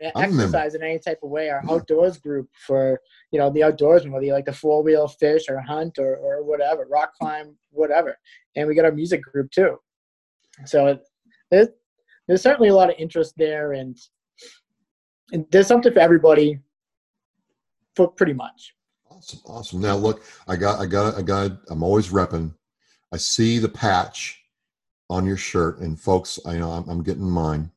exercise 0.00 0.74
in 0.74 0.82
any 0.82 0.98
type 0.98 1.20
of 1.22 1.30
way. 1.30 1.48
Our 1.48 1.62
outdoors 1.70 2.18
group 2.18 2.48
for 2.66 3.00
you 3.30 3.38
know 3.38 3.50
the 3.50 3.60
outdoorsman, 3.60 4.10
whether 4.10 4.24
you 4.24 4.32
like 4.32 4.46
the 4.46 4.52
four 4.52 4.82
wheel 4.82 5.08
fish 5.08 5.44
or 5.48 5.60
hunt 5.60 5.98
or 5.98 6.16
or 6.16 6.42
whatever, 6.44 6.86
rock 6.90 7.12
climb, 7.20 7.56
whatever. 7.70 8.18
And 8.56 8.68
we 8.68 8.74
got 8.74 8.84
our 8.84 8.92
music 8.92 9.22
group 9.22 9.50
too. 9.50 9.78
So 10.66 10.98
there's 11.50 11.68
there's 12.28 12.42
certainly 12.42 12.68
a 12.68 12.74
lot 12.74 12.90
of 12.90 12.96
interest 12.98 13.34
there, 13.36 13.72
and, 13.72 13.96
and 15.32 15.44
there's 15.50 15.66
something 15.66 15.92
for 15.92 16.00
everybody, 16.00 16.60
for 17.96 18.08
pretty 18.08 18.32
much. 18.32 18.74
Awesome, 19.10 19.40
awesome. 19.44 19.80
Now 19.80 19.96
look, 19.96 20.22
I 20.48 20.56
got, 20.56 20.80
I 20.80 20.86
got, 20.86 21.16
I 21.16 21.22
got. 21.22 21.52
I'm 21.68 21.82
always 21.82 22.08
repping. 22.08 22.54
I 23.12 23.16
see 23.16 23.58
the 23.58 23.68
patch 23.68 24.41
on 25.12 25.26
your 25.26 25.36
shirt, 25.36 25.78
and 25.80 25.98
folks, 26.00 26.38
I 26.46 26.56
know 26.56 26.70
I'm, 26.70 26.88
I'm 26.88 27.02
getting 27.02 27.28
mine 27.28 27.70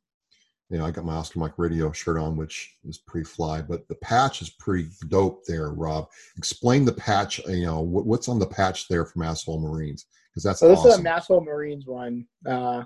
you 0.70 0.80
know, 0.80 0.86
I 0.86 0.92
got 0.92 1.06
my 1.06 1.14
Oscar 1.14 1.40
Mike 1.40 1.54
Radio 1.58 1.92
shirt 1.92 2.18
on, 2.18 2.36
which 2.36 2.78
is 2.86 2.98
pretty 2.98 3.26
fly, 3.26 3.62
but 3.62 3.88
the 3.88 3.96
patch 3.96 4.42
is 4.42 4.50
pretty 4.50 4.90
dope 5.10 5.46
there, 5.46 5.70
Rob. 5.70 6.08
Explain 6.38 6.86
the 6.86 6.92
patch, 6.92 7.40
you 7.48 7.66
know, 7.66 7.82
what, 7.82 8.06
what's 8.06 8.28
on 8.28 8.40
the 8.40 8.48
patch 8.48 8.88
there 8.88 9.06
from 9.06 9.22
Masshole 9.22 9.62
Marines? 9.62 10.08
Because 10.30 10.44
that's 10.44 10.60
so 10.60 10.70
this 10.70 10.80
awesome. 10.80 10.92
is 10.92 11.00
a 11.00 11.04
Masshole 11.04 11.46
Marines 11.46 11.86
one. 11.86 12.26
Uh, 12.48 12.84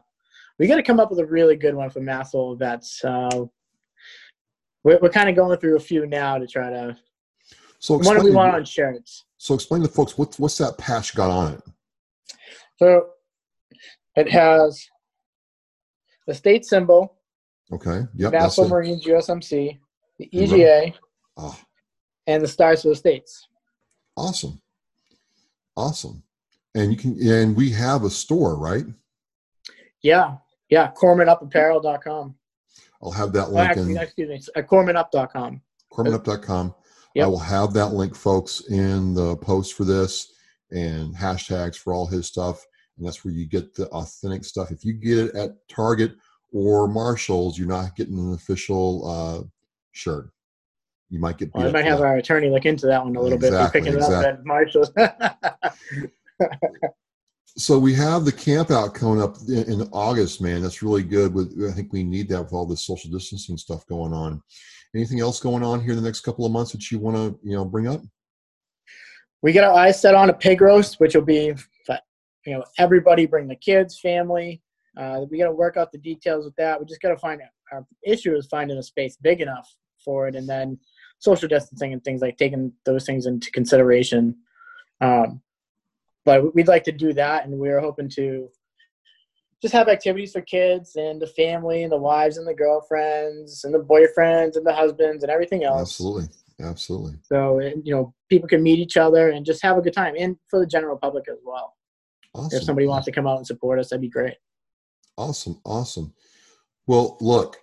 we 0.58 0.68
got 0.68 0.76
to 0.76 0.84
come 0.84 1.00
up 1.00 1.10
with 1.10 1.20
a 1.20 1.26
really 1.26 1.56
good 1.56 1.74
one 1.74 1.90
for 1.90 2.02
Masshole 2.02 2.60
vets. 2.60 3.04
Uh, 3.04 3.46
we're, 4.84 5.00
we're 5.02 5.10
kind 5.10 5.30
of 5.30 5.36
going 5.36 5.58
through 5.58 5.78
a 5.78 5.80
few 5.80 6.06
now 6.06 6.38
to 6.38 6.48
try 6.48 6.70
to. 6.70 6.98
So 7.80 7.98
what 7.98 8.18
do 8.18 8.24
we 8.26 8.32
want 8.32 8.54
on 8.54 8.66
shirts? 8.66 9.24
So 9.38 9.56
explain 9.56 9.84
to 9.84 9.88
folks 9.88 10.18
what, 10.18 10.38
what's 10.38 10.58
that 10.58 10.78
patch 10.78 11.16
got 11.16 11.30
on 11.32 11.54
it. 11.54 11.62
So 12.76 13.08
it 14.20 14.32
has 14.32 14.86
the 16.28 16.34
state 16.34 16.66
symbol 16.66 17.20
Okay. 17.72 18.02
Yep. 18.16 18.32
National 18.32 18.70
Marines 18.70 19.06
USMC, 19.06 19.78
the 20.18 20.30
EGA, 20.32 20.94
oh. 21.38 21.60
and 22.28 22.44
the 22.44 22.48
Stars 22.48 22.82
for 22.82 22.90
the 22.90 22.96
States. 22.96 23.48
Awesome. 24.18 24.62
Awesome. 25.78 26.24
And 26.76 26.92
you 26.92 26.98
can 26.98 27.18
and 27.22 27.56
we 27.56 27.72
have 27.72 28.04
a 28.04 28.10
store, 28.10 28.58
right? 28.58 28.86
Yeah. 30.02 30.38
Yeah. 30.70 30.92
CormanUpApparel.com. 30.92 32.36
I'll 33.02 33.12
have 33.12 33.32
that 33.34 33.52
link 33.52 33.74
oh, 33.78 33.82
in. 33.82 33.98
Excuse 33.98 34.30
me. 34.30 34.42
Uh, 34.56 34.66
CormanUp.com. 34.66 35.62
CormanUp.com. 35.92 36.76
Yep. 37.16 37.26
I 37.26 37.28
will 37.28 37.40
have 37.40 37.74
that 37.74 37.94
link, 37.94 38.16
folks, 38.16 38.62
in 38.70 39.14
the 39.14 39.36
post 39.38 39.74
for 39.74 39.84
this 39.84 40.34
and 40.72 41.16
hashtags 41.16 41.76
for 41.76 41.94
all 41.94 42.06
his 42.06 42.28
stuff. 42.28 42.64
And 43.00 43.08
that's 43.08 43.24
where 43.24 43.34
you 43.34 43.46
get 43.46 43.74
the 43.74 43.88
authentic 43.88 44.44
stuff. 44.44 44.72
If 44.72 44.84
you 44.84 44.94
get 44.94 45.18
it 45.18 45.36
at 45.36 45.52
Target 45.70 46.16
or 46.52 46.88
Marshalls, 46.88 47.58
you're 47.58 47.68
not 47.68 47.96
getting 47.96 48.20
an 48.20 48.34
official 48.34 49.10
uh, 49.10 49.48
shirt. 49.94 50.30
You 51.10 51.20
might 51.20 51.38
get. 51.38 51.54
Well, 51.56 51.68
I 51.68 51.72
might 51.72 51.86
have 51.86 52.02
our 52.02 52.18
attorney 52.18 52.50
look 52.50 52.66
into 52.66 52.86
that 52.88 53.04
one 53.04 53.16
a 53.16 53.22
little 53.22 53.38
exactly, 53.38 53.82
bit. 53.82 53.86
Picking 53.86 53.98
exactly. 53.98 54.18
it 54.18 54.34
up 54.34 54.40
at 54.40 54.46
Marshalls. 54.46 54.92
so 57.58 57.80
we 57.80 57.96
have 57.96 58.26
the 58.26 58.32
camp 58.32 58.70
out 58.70 58.94
coming 58.94 59.22
up 59.22 59.38
in, 59.48 59.82
in, 59.82 59.82
August, 59.92 60.42
man. 60.42 60.62
That's 60.62 60.84
really 60.84 61.02
good. 61.02 61.34
With 61.34 61.68
I 61.68 61.74
think 61.74 61.92
we 61.94 62.04
need 62.04 62.30
that 62.30 62.44
with 62.44 62.54
all 62.54 62.68
this 62.68 62.86
social 62.86 63.10
distancing 63.10 63.58
stuff 63.58 63.88
going 63.88 64.14
on. 64.14 64.44
Anything 64.94 65.20
else 65.20 65.40
going 65.40 65.64
on 65.64 65.82
here 65.82 65.92
in 65.92 65.98
the 65.98 66.04
next 66.04 66.22
couple 66.22 66.46
of 66.46 66.52
months 66.52 66.74
that 66.74 66.92
you 66.92 67.00
want 67.00 67.16
to 67.16 67.40
you 67.44 67.56
know 67.56 67.66
bring 67.66 67.88
up? 67.88 68.02
We 69.42 69.54
got 69.54 69.64
our 69.64 69.74
eyes 69.74 70.00
set 70.00 70.16
on 70.16 70.30
a 70.30 70.34
pig 70.34 70.62
roast, 70.62 71.00
which 71.00 71.16
will 71.16 71.22
be, 71.22 71.54
you 72.50 72.56
know, 72.56 72.64
everybody 72.80 73.28
bring 73.28 73.48
the 73.48 73.56
kids, 73.56 74.00
family, 74.00 74.60
uh, 74.98 75.22
we 75.30 75.38
got 75.38 75.46
to 75.46 75.52
work 75.52 75.78
out 75.78 75.92
the 75.92 76.00
details 76.00 76.46
with 76.46 76.56
that. 76.56 76.80
We 76.80 76.88
just 76.88 77.00
got 77.00 77.10
to 77.10 77.18
find 77.18 77.42
our 77.72 77.86
issue 78.04 78.36
is 78.36 78.48
finding 78.48 78.78
a 78.78 78.84
space 78.84 79.18
big 79.22 79.40
enough 79.40 79.72
for 80.04 80.28
it, 80.28 80.36
and 80.36 80.50
then 80.50 80.80
social 81.20 81.48
distancing 81.48 81.94
and 81.94 82.04
things 82.04 82.22
like 82.22 82.38
taking 82.38 82.74
those 82.86 83.06
things 83.06 83.28
into 83.28 83.52
consideration. 83.52 84.36
Um, 85.00 85.42
but 86.26 86.56
we'd 86.56 86.68
like 86.68 86.86
to 86.86 86.92
do 86.92 87.14
that, 87.14 87.46
and 87.46 87.60
we 87.60 87.70
are 87.70 87.80
hoping 87.80 88.10
to 88.16 88.50
just 89.62 89.74
have 89.74 89.88
activities 89.88 90.32
for 90.32 90.42
kids 90.42 90.96
and 90.96 91.22
the 91.22 91.28
family 91.28 91.84
and 91.84 91.92
the 91.92 91.98
wives 91.98 92.38
and 92.38 92.48
the 92.48 92.54
girlfriends 92.54 93.64
and 93.64 93.74
the 93.74 93.80
boyfriends 93.80 94.56
and 94.56 94.66
the 94.66 94.74
husbands 94.74 95.24
and 95.24 95.32
everything 95.32 95.64
else. 95.64 95.82
Absolutely, 95.82 96.30
absolutely. 96.62 97.14
So 97.22 97.60
you 97.60 97.94
know, 97.94 98.16
people 98.28 98.50
can 98.50 98.64
meet 98.64 98.80
each 98.80 98.98
other 98.98 99.30
and 99.30 99.46
just 99.46 99.62
have 99.62 99.78
a 99.78 99.82
good 99.82 99.94
time, 99.94 100.16
and 100.18 100.36
for 100.50 100.60
the 100.60 100.66
general 100.66 100.98
public 100.98 101.30
as 101.30 101.38
well. 101.46 101.76
Awesome. 102.34 102.58
If 102.58 102.64
somebody 102.64 102.88
wants 102.88 103.06
to 103.06 103.12
come 103.12 103.28
out 103.28 103.38
and 103.38 103.48
support 103.48 103.80
us, 103.80 103.90
that'd 103.90 104.02
be 104.02 104.10
great. 104.10 104.36
Awesome, 105.18 105.60
awesome. 105.66 106.14
Well, 106.88 107.18
look, 107.20 107.58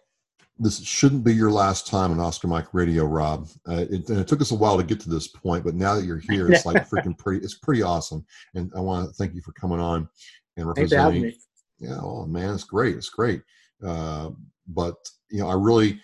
this 0.58 0.82
shouldn't 0.82 1.24
be 1.24 1.34
your 1.34 1.50
last 1.50 1.86
time 1.86 2.10
on 2.10 2.20
Oscar 2.20 2.48
Mike 2.48 2.72
Radio, 2.72 3.04
Rob. 3.04 3.48
Uh, 3.68 3.84
it, 3.90 4.08
and 4.08 4.18
it 4.18 4.28
took 4.28 4.40
us 4.40 4.50
a 4.50 4.54
while 4.54 4.76
to 4.76 4.84
get 4.84 5.00
to 5.00 5.10
this 5.10 5.28
point, 5.28 5.64
but 5.64 5.74
now 5.74 5.94
that 5.94 6.04
you're 6.04 6.18
here, 6.18 6.50
it's 6.50 6.64
like 6.64 6.76
freaking 6.90 7.16
pretty. 7.16 7.44
It's 7.44 7.58
pretty 7.58 7.82
awesome, 7.82 8.24
and 8.54 8.72
I 8.74 8.80
want 8.80 9.08
to 9.08 9.14
thank 9.14 9.34
you 9.34 9.42
for 9.42 9.52
coming 9.52 9.80
on 9.80 10.08
and 10.56 10.66
representing. 10.66 11.32
Yeah, 11.78 11.98
oh 12.00 12.26
man, 12.26 12.54
it's 12.54 12.64
great. 12.64 12.96
It's 12.96 13.10
great. 13.10 13.42
Uh, 13.84 14.30
but 14.68 14.94
you 15.30 15.40
know, 15.40 15.48
I 15.48 15.54
really, 15.54 16.00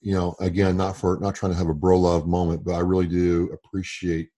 you 0.00 0.14
know, 0.14 0.34
again, 0.40 0.76
not 0.76 0.96
for 0.96 1.18
not 1.20 1.36
trying 1.36 1.52
to 1.52 1.58
have 1.58 1.68
a 1.68 1.74
bro 1.74 1.98
love 1.98 2.26
moment, 2.26 2.64
but 2.64 2.74
I 2.74 2.80
really 2.80 3.06
do 3.06 3.50
appreciate 3.52 4.30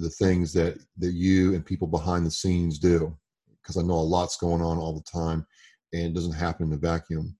the 0.00 0.10
things 0.10 0.52
that 0.54 0.78
that 0.98 1.12
you 1.12 1.54
and 1.54 1.64
people 1.64 1.86
behind 1.86 2.24
the 2.24 2.30
scenes 2.30 2.78
do 2.78 3.16
because 3.60 3.76
I 3.76 3.82
know 3.82 3.94
a 3.94 4.00
lot's 4.00 4.36
going 4.36 4.62
on 4.62 4.78
all 4.78 4.94
the 4.94 5.10
time 5.10 5.46
and 5.92 6.02
it 6.02 6.14
doesn't 6.14 6.32
happen 6.32 6.66
in 6.66 6.72
a 6.72 6.76
vacuum. 6.76 7.36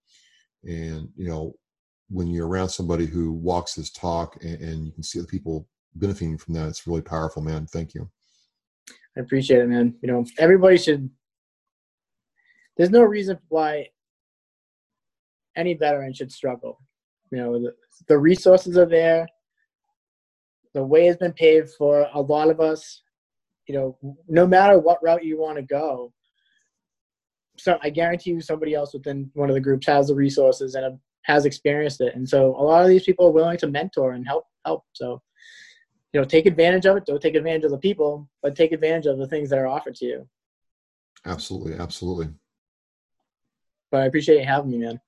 And 0.64 1.08
you 1.16 1.28
know, 1.28 1.54
when 2.08 2.28
you're 2.28 2.48
around 2.48 2.68
somebody 2.68 3.06
who 3.06 3.32
walks 3.32 3.74
this 3.74 3.90
talk 3.90 4.36
and, 4.42 4.60
and 4.60 4.86
you 4.86 4.92
can 4.92 5.02
see 5.02 5.20
the 5.20 5.26
people 5.26 5.66
benefiting 5.94 6.38
from 6.38 6.54
that, 6.54 6.68
it's 6.68 6.86
really 6.86 7.02
powerful, 7.02 7.42
man. 7.42 7.66
Thank 7.66 7.94
you. 7.94 8.08
I 9.16 9.20
appreciate 9.20 9.60
it, 9.60 9.68
man. 9.68 9.94
You 10.02 10.12
know, 10.12 10.24
everybody 10.38 10.76
should. 10.76 11.08
There's 12.76 12.90
no 12.90 13.02
reason 13.02 13.38
why 13.48 13.88
any 15.56 15.74
veteran 15.74 16.12
should 16.12 16.32
struggle. 16.32 16.80
You 17.30 17.38
know, 17.38 17.60
the, 17.60 17.74
the 18.08 18.18
resources 18.18 18.76
are 18.76 18.86
there. 18.86 19.26
The 20.74 20.84
way 20.84 21.06
has 21.06 21.16
been 21.16 21.32
paved 21.32 21.70
for 21.74 22.06
a 22.12 22.20
lot 22.20 22.50
of 22.50 22.60
us. 22.60 23.02
You 23.66 23.74
know, 23.74 24.16
no 24.28 24.46
matter 24.46 24.78
what 24.78 25.02
route 25.02 25.24
you 25.24 25.38
want 25.38 25.56
to 25.56 25.62
go, 25.62 26.12
so 27.56 27.78
I 27.82 27.90
guarantee 27.90 28.30
you 28.30 28.40
somebody 28.40 28.74
else 28.74 28.94
within 28.94 29.30
one 29.34 29.50
of 29.50 29.54
the 29.54 29.60
groups 29.60 29.86
has 29.86 30.08
the 30.08 30.14
resources 30.14 30.74
and 30.74 30.98
has 31.22 31.44
experienced 31.44 32.00
it. 32.00 32.14
And 32.14 32.28
so 32.28 32.56
a 32.56 32.62
lot 32.62 32.82
of 32.82 32.88
these 32.88 33.04
people 33.04 33.26
are 33.26 33.32
willing 33.32 33.58
to 33.58 33.66
mentor 33.66 34.12
and 34.12 34.26
help 34.26 34.46
help. 34.64 34.84
So, 34.92 35.20
you 36.12 36.20
know, 36.20 36.26
take 36.26 36.46
advantage 36.46 36.86
of 36.86 36.96
it. 36.96 37.06
Don't 37.06 37.20
take 37.20 37.34
advantage 37.34 37.64
of 37.64 37.70
the 37.70 37.78
people, 37.78 38.28
but 38.42 38.56
take 38.56 38.72
advantage 38.72 39.06
of 39.06 39.18
the 39.18 39.26
things 39.26 39.50
that 39.50 39.58
are 39.58 39.66
offered 39.66 39.94
to 39.96 40.06
you. 40.06 40.28
Absolutely, 41.24 41.74
absolutely. 41.74 42.28
But 43.90 44.02
I 44.02 44.06
appreciate 44.06 44.40
you 44.40 44.46
having 44.46 44.70
me, 44.70 44.78
man. 44.78 45.00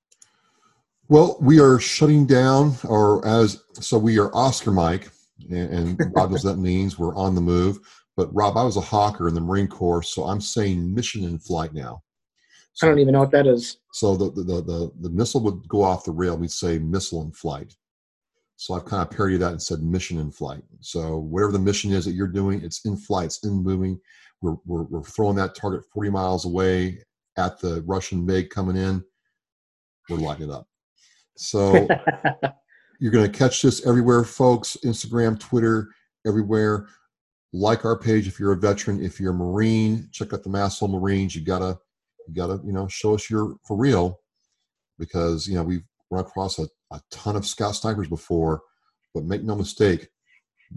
Well, 1.09 1.37
we 1.41 1.59
are 1.59 1.79
shutting 1.79 2.25
down, 2.25 2.75
or 2.87 3.25
as 3.27 3.61
so 3.73 3.97
we 3.97 4.19
are 4.19 4.33
Oscar 4.33 4.71
Mike, 4.71 5.09
and, 5.49 5.97
and 5.99 6.15
Rob 6.15 6.31
knows 6.31 6.43
that 6.43 6.57
means 6.57 6.97
we're 6.97 7.15
on 7.15 7.35
the 7.35 7.41
move. 7.41 7.79
But 8.15 8.33
Rob, 8.33 8.57
I 8.57 8.63
was 8.63 8.77
a 8.77 8.81
hawker 8.81 9.27
in 9.27 9.33
the 9.33 9.41
Marine 9.41 9.67
Corps, 9.67 10.03
so 10.03 10.25
I'm 10.25 10.41
saying 10.41 10.93
mission 10.93 11.23
in 11.23 11.39
flight 11.39 11.73
now. 11.73 12.03
So, 12.73 12.87
I 12.87 12.89
don't 12.89 12.99
even 12.99 13.13
know 13.13 13.19
what 13.19 13.31
that 13.31 13.47
is. 13.47 13.77
So 13.91 14.15
the, 14.15 14.31
the, 14.31 14.61
the, 14.61 14.91
the, 15.01 15.09
missile 15.09 15.41
would 15.41 15.67
go 15.67 15.83
off 15.83 16.05
the 16.05 16.11
rail. 16.11 16.35
We'd 16.35 16.49
say 16.49 16.79
missile 16.79 17.21
in 17.21 17.31
flight. 17.31 17.75
So 18.55 18.73
I've 18.73 18.85
kind 18.85 19.03
of 19.03 19.11
parodied 19.11 19.41
that 19.41 19.51
and 19.51 19.61
said 19.61 19.83
mission 19.83 20.19
in 20.19 20.31
flight. 20.31 20.63
So 20.79 21.17
whatever 21.17 21.51
the 21.51 21.59
mission 21.59 21.91
is 21.91 22.05
that 22.05 22.13
you're 22.13 22.27
doing, 22.27 22.63
it's 22.63 22.83
in 22.85 22.97
flight, 22.97 23.25
it's 23.25 23.43
in 23.43 23.51
moving. 23.53 23.99
We're, 24.41 24.55
we're, 24.65 24.83
we're 24.83 25.03
throwing 25.03 25.35
that 25.35 25.55
target 25.55 25.83
40 25.93 26.09
miles 26.09 26.45
away 26.45 26.99
at 27.37 27.59
the 27.59 27.83
Russian 27.85 28.25
MiG 28.25 28.49
coming 28.49 28.75
in. 28.75 29.03
We're 30.09 30.17
lighting 30.17 30.49
it 30.49 30.53
up. 30.53 30.67
So 31.35 31.87
you're 33.03 33.11
going 33.11 33.29
to 33.29 33.37
catch 33.37 33.61
this 33.61 33.85
everywhere, 33.85 34.23
folks. 34.23 34.77
Instagram, 34.85 35.37
Twitter, 35.37 35.89
everywhere. 36.25 36.87
Like 37.51 37.83
our 37.83 37.99
page 37.99 38.29
if 38.29 38.39
you're 38.39 38.53
a 38.53 38.57
veteran. 38.57 39.03
If 39.03 39.19
you're 39.19 39.33
a 39.33 39.35
Marine, 39.35 40.07
check 40.13 40.31
out 40.31 40.41
the 40.41 40.49
Masshole 40.49 40.89
Marines. 40.89 41.35
You 41.35 41.41
got 41.43 41.59
to 41.59 41.77
you 42.29 42.33
got 42.33 42.47
to 42.47 42.61
you 42.65 42.71
know 42.71 42.87
show 42.87 43.13
us 43.13 43.29
you're 43.29 43.57
for 43.67 43.75
real 43.75 44.21
because 44.97 45.49
you 45.49 45.55
know 45.55 45.63
we've 45.63 45.83
run 46.11 46.23
across 46.23 46.59
a, 46.59 46.67
a 46.91 47.01
ton 47.11 47.35
of 47.35 47.45
scout 47.45 47.75
snipers 47.75 48.07
before 48.07 48.61
but 49.13 49.25
make 49.25 49.43
no 49.43 49.53
mistake 49.55 50.07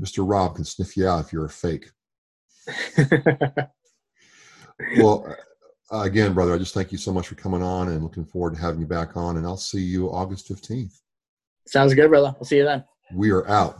mr 0.00 0.28
rob 0.28 0.56
can 0.56 0.64
sniff 0.64 0.96
you 0.96 1.06
out 1.06 1.24
if 1.24 1.32
you're 1.32 1.44
a 1.44 1.48
fake 1.48 1.90
well 4.98 5.36
again 5.92 6.32
brother 6.34 6.54
i 6.54 6.58
just 6.58 6.74
thank 6.74 6.90
you 6.90 6.98
so 6.98 7.12
much 7.12 7.28
for 7.28 7.36
coming 7.36 7.62
on 7.62 7.88
and 7.88 8.02
looking 8.02 8.24
forward 8.24 8.54
to 8.54 8.60
having 8.60 8.80
you 8.80 8.86
back 8.86 9.16
on 9.16 9.36
and 9.36 9.46
i'll 9.46 9.56
see 9.56 9.80
you 9.80 10.10
august 10.10 10.48
15th 10.48 11.00
sounds 11.66 11.94
good 11.94 12.08
brother. 12.08 12.34
I'll 12.38 12.44
see 12.44 12.56
you 12.56 12.64
then. 12.64 12.84
We 13.12 13.30
are 13.30 13.46
out 13.48 13.78